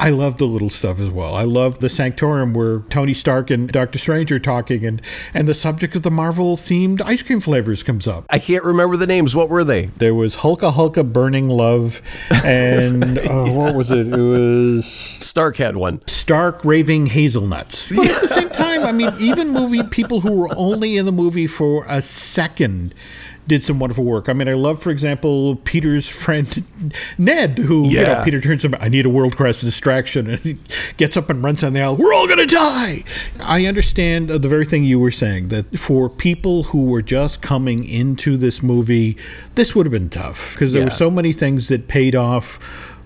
I 0.00 0.08
love 0.08 0.38
the 0.38 0.46
little 0.46 0.70
stuff 0.70 0.98
as 0.98 1.10
well. 1.10 1.34
I 1.34 1.44
love 1.44 1.80
the 1.80 1.90
Sanctorum 1.90 2.54
where 2.54 2.78
Tony 2.88 3.12
Stark 3.12 3.50
and 3.50 3.70
Doctor 3.70 3.98
Strange 3.98 4.32
are 4.32 4.38
talking, 4.38 4.82
and 4.86 5.02
and 5.34 5.46
the 5.46 5.52
subject 5.52 5.94
of 5.94 6.00
the 6.02 6.10
Marvel 6.10 6.56
themed 6.56 7.02
ice 7.02 7.22
cream 7.22 7.38
flavors 7.40 7.82
comes 7.82 8.06
up. 8.06 8.24
I 8.30 8.38
can't 8.38 8.64
remember 8.64 8.96
the 8.96 9.06
names. 9.06 9.36
What 9.36 9.50
were 9.50 9.62
they? 9.62 9.86
There 9.86 10.14
was 10.14 10.36
Hulka 10.36 10.72
Hulka 10.72 11.12
Burning 11.12 11.48
Love, 11.50 12.00
and 12.30 13.18
uh, 13.18 13.50
what 13.50 13.74
was 13.74 13.90
it? 13.90 14.06
It 14.06 14.16
was 14.16 14.86
Stark 14.86 15.58
had 15.58 15.76
one. 15.76 16.00
stark 16.06 16.64
raving 16.64 17.06
hazelnuts. 17.06 17.92
But 17.94 18.08
at 18.08 18.22
the 18.22 18.28
same 18.28 18.48
time, 18.48 18.69
I 18.84 18.92
mean, 18.92 19.12
even 19.18 19.50
movie 19.50 19.82
people 19.82 20.20
who 20.20 20.32
were 20.32 20.48
only 20.56 20.96
in 20.96 21.06
the 21.06 21.12
movie 21.12 21.46
for 21.46 21.84
a 21.88 22.02
second 22.02 22.94
did 23.46 23.64
some 23.64 23.80
wonderful 23.80 24.04
work. 24.04 24.28
I 24.28 24.32
mean, 24.32 24.48
I 24.48 24.52
love, 24.52 24.80
for 24.80 24.90
example, 24.90 25.56
Peter's 25.56 26.06
friend 26.06 26.64
Ned, 27.18 27.58
who 27.58 27.88
you 27.88 28.00
know, 28.02 28.22
Peter 28.24 28.40
turns 28.40 28.62
to 28.62 28.68
him. 28.68 28.76
I 28.80 28.88
need 28.88 29.06
a 29.06 29.10
world 29.10 29.36
class 29.36 29.60
distraction, 29.60 30.30
and 30.30 30.38
he 30.38 30.58
gets 30.96 31.16
up 31.16 31.28
and 31.30 31.42
runs 31.42 31.62
down 31.62 31.72
the 31.72 31.80
aisle. 31.80 31.96
We're 31.96 32.14
all 32.14 32.28
gonna 32.28 32.46
die. 32.46 33.02
I 33.40 33.66
understand 33.66 34.28
the 34.28 34.48
very 34.48 34.64
thing 34.64 34.84
you 34.84 35.00
were 35.00 35.10
saying 35.10 35.48
that 35.48 35.76
for 35.76 36.08
people 36.08 36.64
who 36.64 36.84
were 36.84 37.02
just 37.02 37.42
coming 37.42 37.82
into 37.82 38.36
this 38.36 38.62
movie, 38.62 39.16
this 39.56 39.74
would 39.74 39.84
have 39.84 39.92
been 39.92 40.10
tough 40.10 40.52
because 40.52 40.72
there 40.72 40.84
were 40.84 40.90
so 40.90 41.10
many 41.10 41.32
things 41.32 41.66
that 41.68 41.88
paid 41.88 42.14
off. 42.14 42.60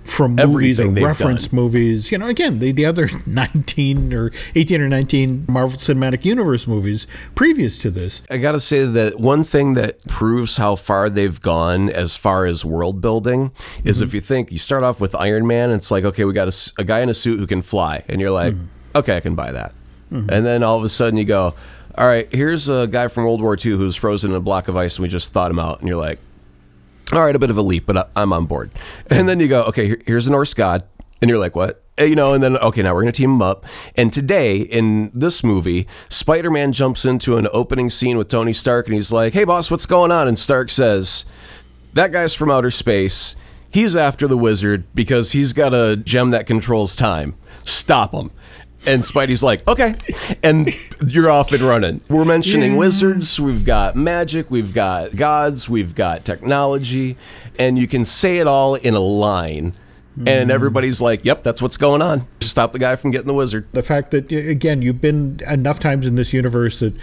From 0.05 0.37
movies 0.37 0.45
or 0.79 0.83
Everything 0.83 0.95
they've 0.95 1.05
reference 1.05 1.49
done. 1.49 1.57
movies. 1.57 2.13
You 2.13 2.19
know, 2.19 2.27
again, 2.27 2.59
the, 2.59 2.73
the 2.73 2.85
other 2.85 3.09
19 3.27 4.13
or 4.13 4.31
18 4.55 4.83
or 4.83 4.89
19 4.89 5.47
Marvel 5.49 5.79
Cinematic 5.79 6.25
Universe 6.25 6.67
movies 6.67 7.07
previous 7.35 7.79
to 7.81 7.91
this. 7.91 8.23
I 8.31 8.37
gotta 8.37 8.61
say 8.61 8.85
that 8.85 9.19
one 9.19 9.45
thing 9.45 9.75
that 9.75 10.05
proves 10.07 10.57
how 10.57 10.77
far 10.77 11.09
they've 11.09 11.41
gone 11.41 11.89
as 11.91 12.17
far 12.17 12.47
as 12.47 12.65
world 12.65 13.01
building 13.01 13.51
is 13.83 13.97
mm-hmm. 13.97 14.05
if 14.05 14.15
you 14.15 14.21
think 14.21 14.53
you 14.53 14.59
start 14.59 14.85
off 14.85 15.01
with 15.01 15.15
Iron 15.15 15.47
Man, 15.47 15.71
it's 15.71 15.91
like 15.91 16.05
okay, 16.05 16.25
we 16.25 16.33
got 16.33 16.73
a 16.79 16.85
guy 16.85 17.01
in 17.01 17.09
a 17.09 17.15
suit 17.15 17.39
who 17.39 17.47
can 17.47 17.63
fly, 17.63 18.05
and 18.09 18.21
you're 18.21 18.31
like, 18.31 18.55
mm-hmm. 18.55 18.67
okay, 18.97 19.17
I 19.17 19.21
can 19.21 19.35
buy 19.35 19.53
that. 19.53 19.73
Mm-hmm. 20.13 20.31
And 20.31 20.47
then 20.47 20.63
all 20.63 20.77
of 20.77 20.85
a 20.85 20.89
sudden 20.89 21.19
you 21.19 21.25
go, 21.25 21.55
all 21.97 22.07
right, 22.07 22.31
here's 22.33 22.69
a 22.69 22.87
guy 22.87 23.09
from 23.09 23.25
World 23.25 23.41
War 23.41 23.57
II 23.57 23.73
who's 23.73 23.97
frozen 23.97 24.31
in 24.31 24.37
a 24.37 24.41
block 24.41 24.69
of 24.69 24.77
ice, 24.77 24.97
and 24.97 25.03
we 25.03 25.09
just 25.09 25.33
thawed 25.33 25.51
him 25.51 25.59
out, 25.59 25.81
and 25.81 25.89
you're 25.89 25.99
like, 25.99 26.19
all 27.15 27.25
right, 27.25 27.37
a 27.37 27.39
bit 27.39 27.51
of 27.51 27.57
a 27.57 27.63
leap, 27.63 27.87
but 27.87 28.11
I'm 28.17 28.33
on 28.33 28.47
board. 28.47 28.71
And 29.09 29.29
then 29.29 29.41
you 29.41 29.49
go, 29.49 29.65
okay, 29.65 29.97
here's 30.07 30.27
a 30.27 30.31
Norse 30.31 30.55
god, 30.55 30.85
and 31.21 31.29
you're 31.29 31.39
like, 31.39 31.55
what? 31.55 31.83
And, 31.97 32.11
you 32.11 32.17
know, 32.17 32.35
and 32.35 32.43
then 32.43 32.57
okay, 32.57 32.83
now 32.83 32.93
we're 32.93 33.03
gonna 33.03 33.13
team 33.13 33.31
them 33.31 33.43
up. 33.43 33.65
And 33.95 34.13
today 34.13 34.59
in 34.59 35.13
this 35.15 35.45
movie, 35.45 35.87
Spider-Man 36.09 36.73
jumps 36.73 37.05
into 37.05 37.37
an 37.37 37.47
opening 37.53 37.89
scene 37.89 38.19
with 38.19 38.29
Tony 38.29 38.53
Stark, 38.53 38.87
and 38.87 38.95
he's 38.95 39.13
like, 39.13 39.33
"Hey, 39.33 39.45
boss, 39.45 39.71
what's 39.71 39.87
going 39.87 40.11
on?" 40.11 40.27
And 40.27 40.37
Stark 40.37 40.71
says, 40.71 41.25
"That 41.93 42.11
guy's 42.11 42.35
from 42.35 42.51
outer 42.51 42.71
space. 42.71 43.37
He's 43.71 43.95
after 43.95 44.27
the 44.27 44.37
wizard 44.37 44.85
because 44.95 45.33
he's 45.33 45.53
got 45.53 45.73
a 45.73 45.97
gem 45.97 46.31
that 46.31 46.47
controls 46.47 46.97
time. 46.97 47.37
Stop 47.63 48.13
him." 48.13 48.33
And 48.87 49.03
Spidey's 49.03 49.43
like, 49.43 49.67
okay. 49.67 49.95
And 50.43 50.75
you're 51.07 51.31
off 51.31 51.53
and 51.53 51.63
running. 51.63 52.03
We're 52.11 52.25
mentioning 52.25 52.77
wizards, 52.77 53.41
we've 53.41 53.65
got 53.65 53.97
magic, 53.97 54.51
we've 54.51 54.75
got 54.75 55.17
gods, 55.17 55.69
we've 55.69 55.95
got 55.95 56.25
technology, 56.25 57.17
and 57.59 57.79
you 57.79 57.89
can 57.89 58.05
say 58.05 58.39
it 58.39 58.47
all 58.47 58.75
in 58.75 58.95
a 58.95 59.01
line. 59.01 59.73
And 60.27 60.51
everybody's 60.51 61.01
like, 61.01 61.25
yep, 61.25 61.43
that's 61.43 61.61
what's 61.61 61.77
going 61.77 62.01
on. 62.01 62.27
Stop 62.41 62.71
the 62.71 62.79
guy 62.79 62.95
from 62.95 63.11
getting 63.11 63.27
the 63.27 63.35
wizard. 63.35 63.67
The 63.73 63.83
fact 63.83 64.13
that, 64.13 64.31
again, 64.31 64.81
you've 64.81 65.01
been 65.01 65.41
enough 65.49 65.81
times 65.81 66.07
in 66.07 66.15
this 66.15 66.33
universe 66.33 66.79
that 66.79 66.95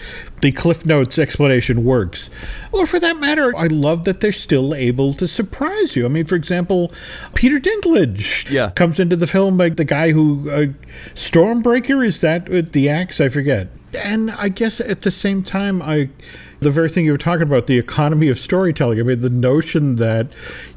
the 0.41 0.54
Cliff 0.54 0.86
Notes 0.86 1.19
explanation 1.19 1.84
works. 1.84 2.30
Or 2.71 2.88
for 2.88 3.00
that 3.00 3.17
matter, 3.17 3.54
I 3.58 3.67
love 3.67 4.06
that 4.06 4.21
they're 4.21 4.32
still 4.32 4.74
able 4.74 5.13
to 5.15 5.28
surprise 5.28 5.95
you. 5.97 6.06
I 6.06 6.08
mean, 6.08 6.26
for 6.26 6.36
example, 6.36 6.93
Peter 7.36 7.60
Dinklage 7.60 8.50
Yeah. 8.50 8.69
comes 8.69 8.97
into 8.97 9.17
the 9.17 9.28
film 9.28 9.58
like 9.58 9.76
the 9.76 9.84
guy 9.86 10.12
who, 10.12 10.50
uh, 10.50 10.67
Stormbreaker, 11.13 12.06
is 12.06 12.21
that 12.21 12.47
with 12.47 12.71
the 12.71 12.88
axe? 12.89 13.19
I 13.19 13.28
forget. 13.30 13.67
And 13.93 14.32
I 14.32 14.47
guess 14.47 14.80
at 14.80 15.02
the 15.02 15.12
same 15.12 15.43
time, 15.43 15.82
I. 15.82 16.10
The 16.62 16.69
very 16.69 16.89
thing 16.89 17.06
you 17.06 17.12
were 17.12 17.17
talking 17.17 17.41
about, 17.41 17.65
the 17.65 17.80
economy 17.80 18.30
of 18.30 18.38
storytelling. 18.38 19.00
I 19.00 19.02
mean, 19.04 19.19
the 19.21 19.32
notion 19.32 19.95
that 19.95 20.28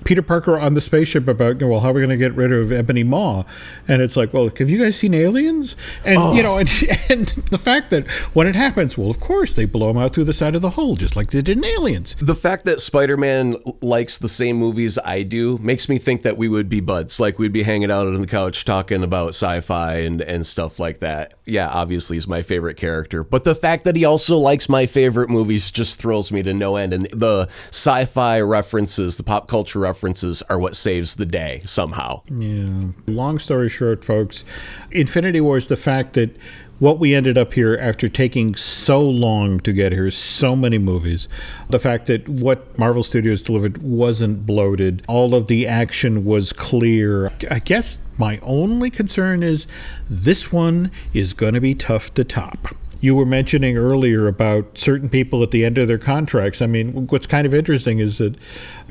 Peter 0.04 0.22
Parker 0.22 0.58
on 0.58 0.74
the 0.74 0.80
spaceship 0.80 1.28
about, 1.28 1.62
well, 1.62 1.80
how 1.80 1.90
are 1.90 1.92
we 1.92 2.00
going 2.00 2.10
to 2.10 2.16
get 2.16 2.34
rid 2.34 2.52
of 2.52 2.72
Ebony 2.72 3.04
Maw? 3.04 3.44
And 3.88 4.02
it's 4.02 4.16
like, 4.16 4.32
well, 4.32 4.50
have 4.56 4.70
you 4.70 4.82
guys 4.82 4.96
seen 4.96 5.14
Aliens? 5.14 5.76
And, 6.04 6.36
you 6.36 6.42
know, 6.42 6.54
oh. 6.54 6.58
and, 6.58 6.70
and 7.08 7.26
the 7.50 7.58
fact 7.58 7.90
that 7.90 8.08
when 8.34 8.46
it 8.46 8.54
happens, 8.54 8.96
well, 8.96 9.10
of 9.10 9.20
course, 9.20 9.54
they 9.54 9.64
blow 9.64 9.90
him 9.90 9.98
out 9.98 10.14
through 10.14 10.24
the 10.24 10.32
side 10.32 10.54
of 10.54 10.62
the 10.62 10.70
hole, 10.70 10.96
just 10.96 11.16
like 11.16 11.30
they 11.30 11.42
did 11.42 11.58
in 11.58 11.64
Aliens. 11.64 12.16
The 12.20 12.34
fact 12.34 12.64
that 12.66 12.80
Spider 12.80 13.16
Man 13.16 13.56
likes 13.80 14.18
the 14.18 14.28
same 14.28 14.56
movies 14.56 14.98
I 15.04 15.22
do 15.22 15.58
makes 15.58 15.88
me 15.88 15.98
think 15.98 16.22
that 16.22 16.36
we 16.36 16.48
would 16.48 16.68
be 16.68 16.80
buds. 16.80 17.18
Like 17.18 17.38
we'd 17.38 17.52
be 17.52 17.62
hanging 17.62 17.90
out 17.90 18.06
on 18.06 18.20
the 18.20 18.26
couch 18.26 18.64
talking 18.64 19.02
about 19.02 19.30
sci 19.30 19.60
fi 19.60 19.96
and, 19.96 20.20
and 20.20 20.46
stuff 20.46 20.78
like 20.78 20.98
that. 20.98 21.34
Yeah, 21.44 21.68
obviously, 21.68 22.16
he's 22.16 22.28
my 22.28 22.42
favorite 22.42 22.76
character. 22.76 23.24
But 23.24 23.44
the 23.44 23.54
fact 23.54 23.84
that 23.84 23.96
he 23.96 24.04
also 24.04 24.36
likes 24.36 24.68
my 24.68 24.86
favorite 24.86 25.30
movies 25.30 25.70
just 25.70 25.98
thrills 25.98 26.30
me 26.30 26.42
to 26.42 26.54
no 26.54 26.76
end. 26.76 26.92
And 26.92 27.06
the 27.10 27.48
sci 27.70 28.04
fi 28.06 28.40
references, 28.40 29.16
the 29.16 29.22
pop 29.22 29.48
culture 29.48 29.78
references, 29.78 29.93
are 30.48 30.58
what 30.58 30.76
saves 30.76 31.16
the 31.16 31.26
day 31.26 31.60
somehow. 31.64 32.22
Yeah. 32.30 32.92
Long 33.06 33.38
story 33.38 33.68
short, 33.68 34.04
folks, 34.04 34.44
Infinity 34.90 35.40
War 35.40 35.56
is 35.56 35.68
the 35.68 35.76
fact 35.76 36.14
that 36.14 36.36
what 36.80 36.98
we 36.98 37.14
ended 37.14 37.38
up 37.38 37.54
here 37.54 37.78
after 37.80 38.08
taking 38.08 38.54
so 38.54 39.00
long 39.00 39.60
to 39.60 39.72
get 39.72 39.92
here, 39.92 40.10
so 40.10 40.56
many 40.56 40.76
movies, 40.78 41.28
the 41.70 41.78
fact 41.78 42.06
that 42.06 42.28
what 42.28 42.76
Marvel 42.78 43.02
Studios 43.02 43.42
delivered 43.42 43.78
wasn't 43.78 44.44
bloated, 44.44 45.02
all 45.08 45.34
of 45.34 45.46
the 45.46 45.66
action 45.66 46.24
was 46.24 46.52
clear. 46.52 47.32
I 47.50 47.60
guess 47.60 47.98
my 48.18 48.38
only 48.42 48.90
concern 48.90 49.42
is 49.42 49.66
this 50.10 50.52
one 50.52 50.90
is 51.12 51.32
going 51.32 51.54
to 51.54 51.60
be 51.60 51.74
tough 51.74 52.12
to 52.14 52.24
top. 52.24 52.68
You 53.00 53.14
were 53.14 53.26
mentioning 53.26 53.76
earlier 53.76 54.26
about 54.26 54.78
certain 54.78 55.10
people 55.10 55.42
at 55.42 55.50
the 55.50 55.64
end 55.64 55.78
of 55.78 55.88
their 55.88 55.98
contracts. 55.98 56.62
I 56.62 56.66
mean, 56.66 57.06
what's 57.06 57.26
kind 57.26 57.46
of 57.46 57.54
interesting 57.54 57.98
is 57.98 58.18
that 58.18 58.34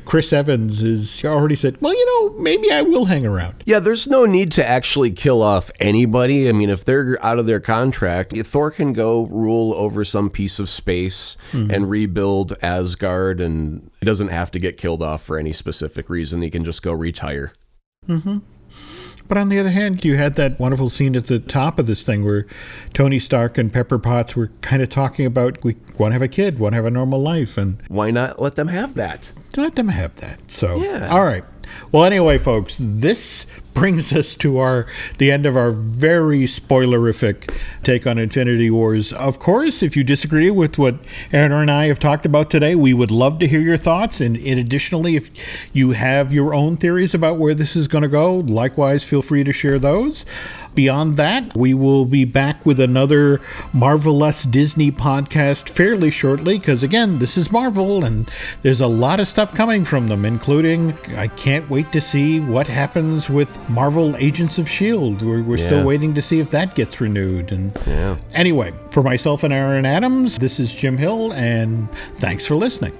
Chris 0.05 0.33
Evans 0.33 0.81
has 0.81 1.23
already 1.25 1.55
said, 1.55 1.81
well, 1.81 1.93
you 1.93 2.05
know, 2.05 2.39
maybe 2.39 2.71
I 2.71 2.81
will 2.81 3.05
hang 3.05 3.25
around. 3.25 3.63
Yeah, 3.65 3.79
there's 3.79 4.07
no 4.07 4.25
need 4.25 4.51
to 4.53 4.67
actually 4.67 5.11
kill 5.11 5.41
off 5.41 5.71
anybody. 5.79 6.49
I 6.49 6.51
mean, 6.51 6.69
if 6.69 6.85
they're 6.85 7.17
out 7.23 7.39
of 7.39 7.45
their 7.45 7.59
contract, 7.59 8.35
Thor 8.37 8.71
can 8.71 8.93
go 8.93 9.25
rule 9.25 9.73
over 9.73 10.03
some 10.03 10.29
piece 10.29 10.59
of 10.59 10.69
space 10.69 11.37
hmm. 11.51 11.71
and 11.71 11.89
rebuild 11.89 12.53
Asgard, 12.61 13.41
and 13.41 13.89
he 13.99 14.05
doesn't 14.05 14.29
have 14.29 14.51
to 14.51 14.59
get 14.59 14.77
killed 14.77 15.01
off 15.01 15.23
for 15.23 15.37
any 15.37 15.53
specific 15.53 16.09
reason. 16.09 16.41
He 16.41 16.49
can 16.49 16.63
just 16.63 16.83
go 16.83 16.93
retire. 16.93 17.51
Mm-hmm. 18.07 18.39
But 19.27 19.37
on 19.37 19.49
the 19.49 19.57
other 19.59 19.69
hand, 19.71 20.03
you 20.05 20.15
had 20.17 20.35
that 20.35 20.59
wonderful 20.59 20.89
scene 20.89 21.15
at 21.15 21.27
the 21.27 21.39
top 21.39 21.79
of 21.79 21.87
this 21.87 22.03
thing 22.03 22.23
where 22.23 22.45
Tony 22.93 23.19
Stark 23.19 23.57
and 23.57 23.71
Pepper 23.73 23.97
Potts 23.97 24.35
were 24.35 24.47
kind 24.61 24.81
of 24.81 24.89
talking 24.89 25.25
about 25.25 25.63
we 25.63 25.75
want 25.97 26.11
to 26.11 26.13
have 26.13 26.21
a 26.21 26.27
kid, 26.27 26.59
want 26.59 26.73
to 26.73 26.75
have 26.77 26.85
a 26.85 26.91
normal 26.91 27.19
life, 27.21 27.57
and 27.57 27.77
Why 27.87 28.11
not 28.11 28.41
let 28.41 28.55
them 28.55 28.67
have 28.67 28.95
that? 28.95 29.31
let 29.57 29.75
them 29.75 29.87
have 29.87 30.15
that. 30.17 30.39
So, 30.51 30.77
Yeah. 30.83 31.07
all 31.09 31.23
right. 31.25 31.43
Well, 31.91 32.03
anyway, 32.03 32.37
folks, 32.37 32.77
this 32.79 33.45
brings 33.73 34.13
us 34.13 34.35
to 34.35 34.59
our 34.59 34.85
the 35.17 35.31
end 35.31 35.45
of 35.45 35.57
our 35.57 35.71
very 35.71 36.43
spoilerific 36.43 37.53
take 37.83 38.05
on 38.05 38.17
Infinity 38.17 38.69
Wars. 38.69 39.11
Of 39.13 39.39
course, 39.39 39.81
if 39.81 39.97
you 39.97 40.03
disagree 40.03 40.51
with 40.51 40.77
what 40.77 40.95
Aaron 41.31 41.51
and 41.51 41.71
I 41.71 41.87
have 41.87 41.99
talked 41.99 42.25
about 42.25 42.49
today, 42.49 42.75
we 42.75 42.93
would 42.93 43.11
love 43.11 43.39
to 43.39 43.47
hear 43.47 43.61
your 43.61 43.77
thoughts. 43.77 44.21
And, 44.21 44.37
and 44.37 44.59
additionally, 44.59 45.15
if 45.15 45.29
you 45.71 45.91
have 45.91 46.33
your 46.33 46.53
own 46.53 46.77
theories 46.77 47.13
about 47.13 47.37
where 47.37 47.53
this 47.53 47.75
is 47.75 47.87
going 47.87 48.03
to 48.03 48.07
go, 48.07 48.35
likewise, 48.35 49.03
feel 49.03 49.21
free 49.21 49.43
to 49.43 49.53
share 49.53 49.79
those. 49.79 50.25
Beyond 50.75 51.17
that, 51.17 51.55
we 51.55 51.73
will 51.73 52.05
be 52.05 52.25
back 52.25 52.65
with 52.65 52.79
another 52.79 53.39
Marvelous 53.73 54.43
Disney 54.43 54.91
podcast 54.91 55.69
fairly 55.69 56.09
shortly 56.09 56.57
because, 56.57 56.81
again, 56.83 57.19
this 57.19 57.37
is 57.37 57.51
Marvel 57.51 58.03
and 58.03 58.29
there's 58.63 58.81
a 58.81 58.87
lot 58.87 59.19
of 59.19 59.27
stuff 59.27 59.53
coming 59.53 59.85
from 59.85 60.07
them, 60.07 60.25
including 60.25 60.93
I 61.15 61.27
can't 61.27 61.69
wait 61.69 61.91
to 61.91 62.01
see 62.01 62.39
what 62.39 62.67
happens 62.67 63.29
with 63.29 63.57
Marvel 63.69 64.15
Agents 64.17 64.57
of 64.57 64.65
S.H.I.E.L.D. 64.65 65.25
We're, 65.25 65.43
we're 65.43 65.57
Yeah. 65.57 65.65
still 65.67 65.85
waiting 65.85 66.13
to 66.15 66.21
see 66.21 66.39
if 66.39 66.49
that 66.49 66.73
gets 66.75 66.99
renewed. 66.99 67.51
And 67.51 67.77
Yeah. 67.85 68.17
anyway, 68.33 68.73
for 68.91 69.03
myself 69.03 69.43
and 69.43 69.53
Aaron 69.53 69.85
Adams, 69.85 70.37
this 70.39 70.59
is 70.59 70.73
Jim 70.73 70.97
Hill, 70.97 71.33
and 71.33 71.87
thanks 72.17 72.45
for 72.45 72.55
listening. 72.55 72.97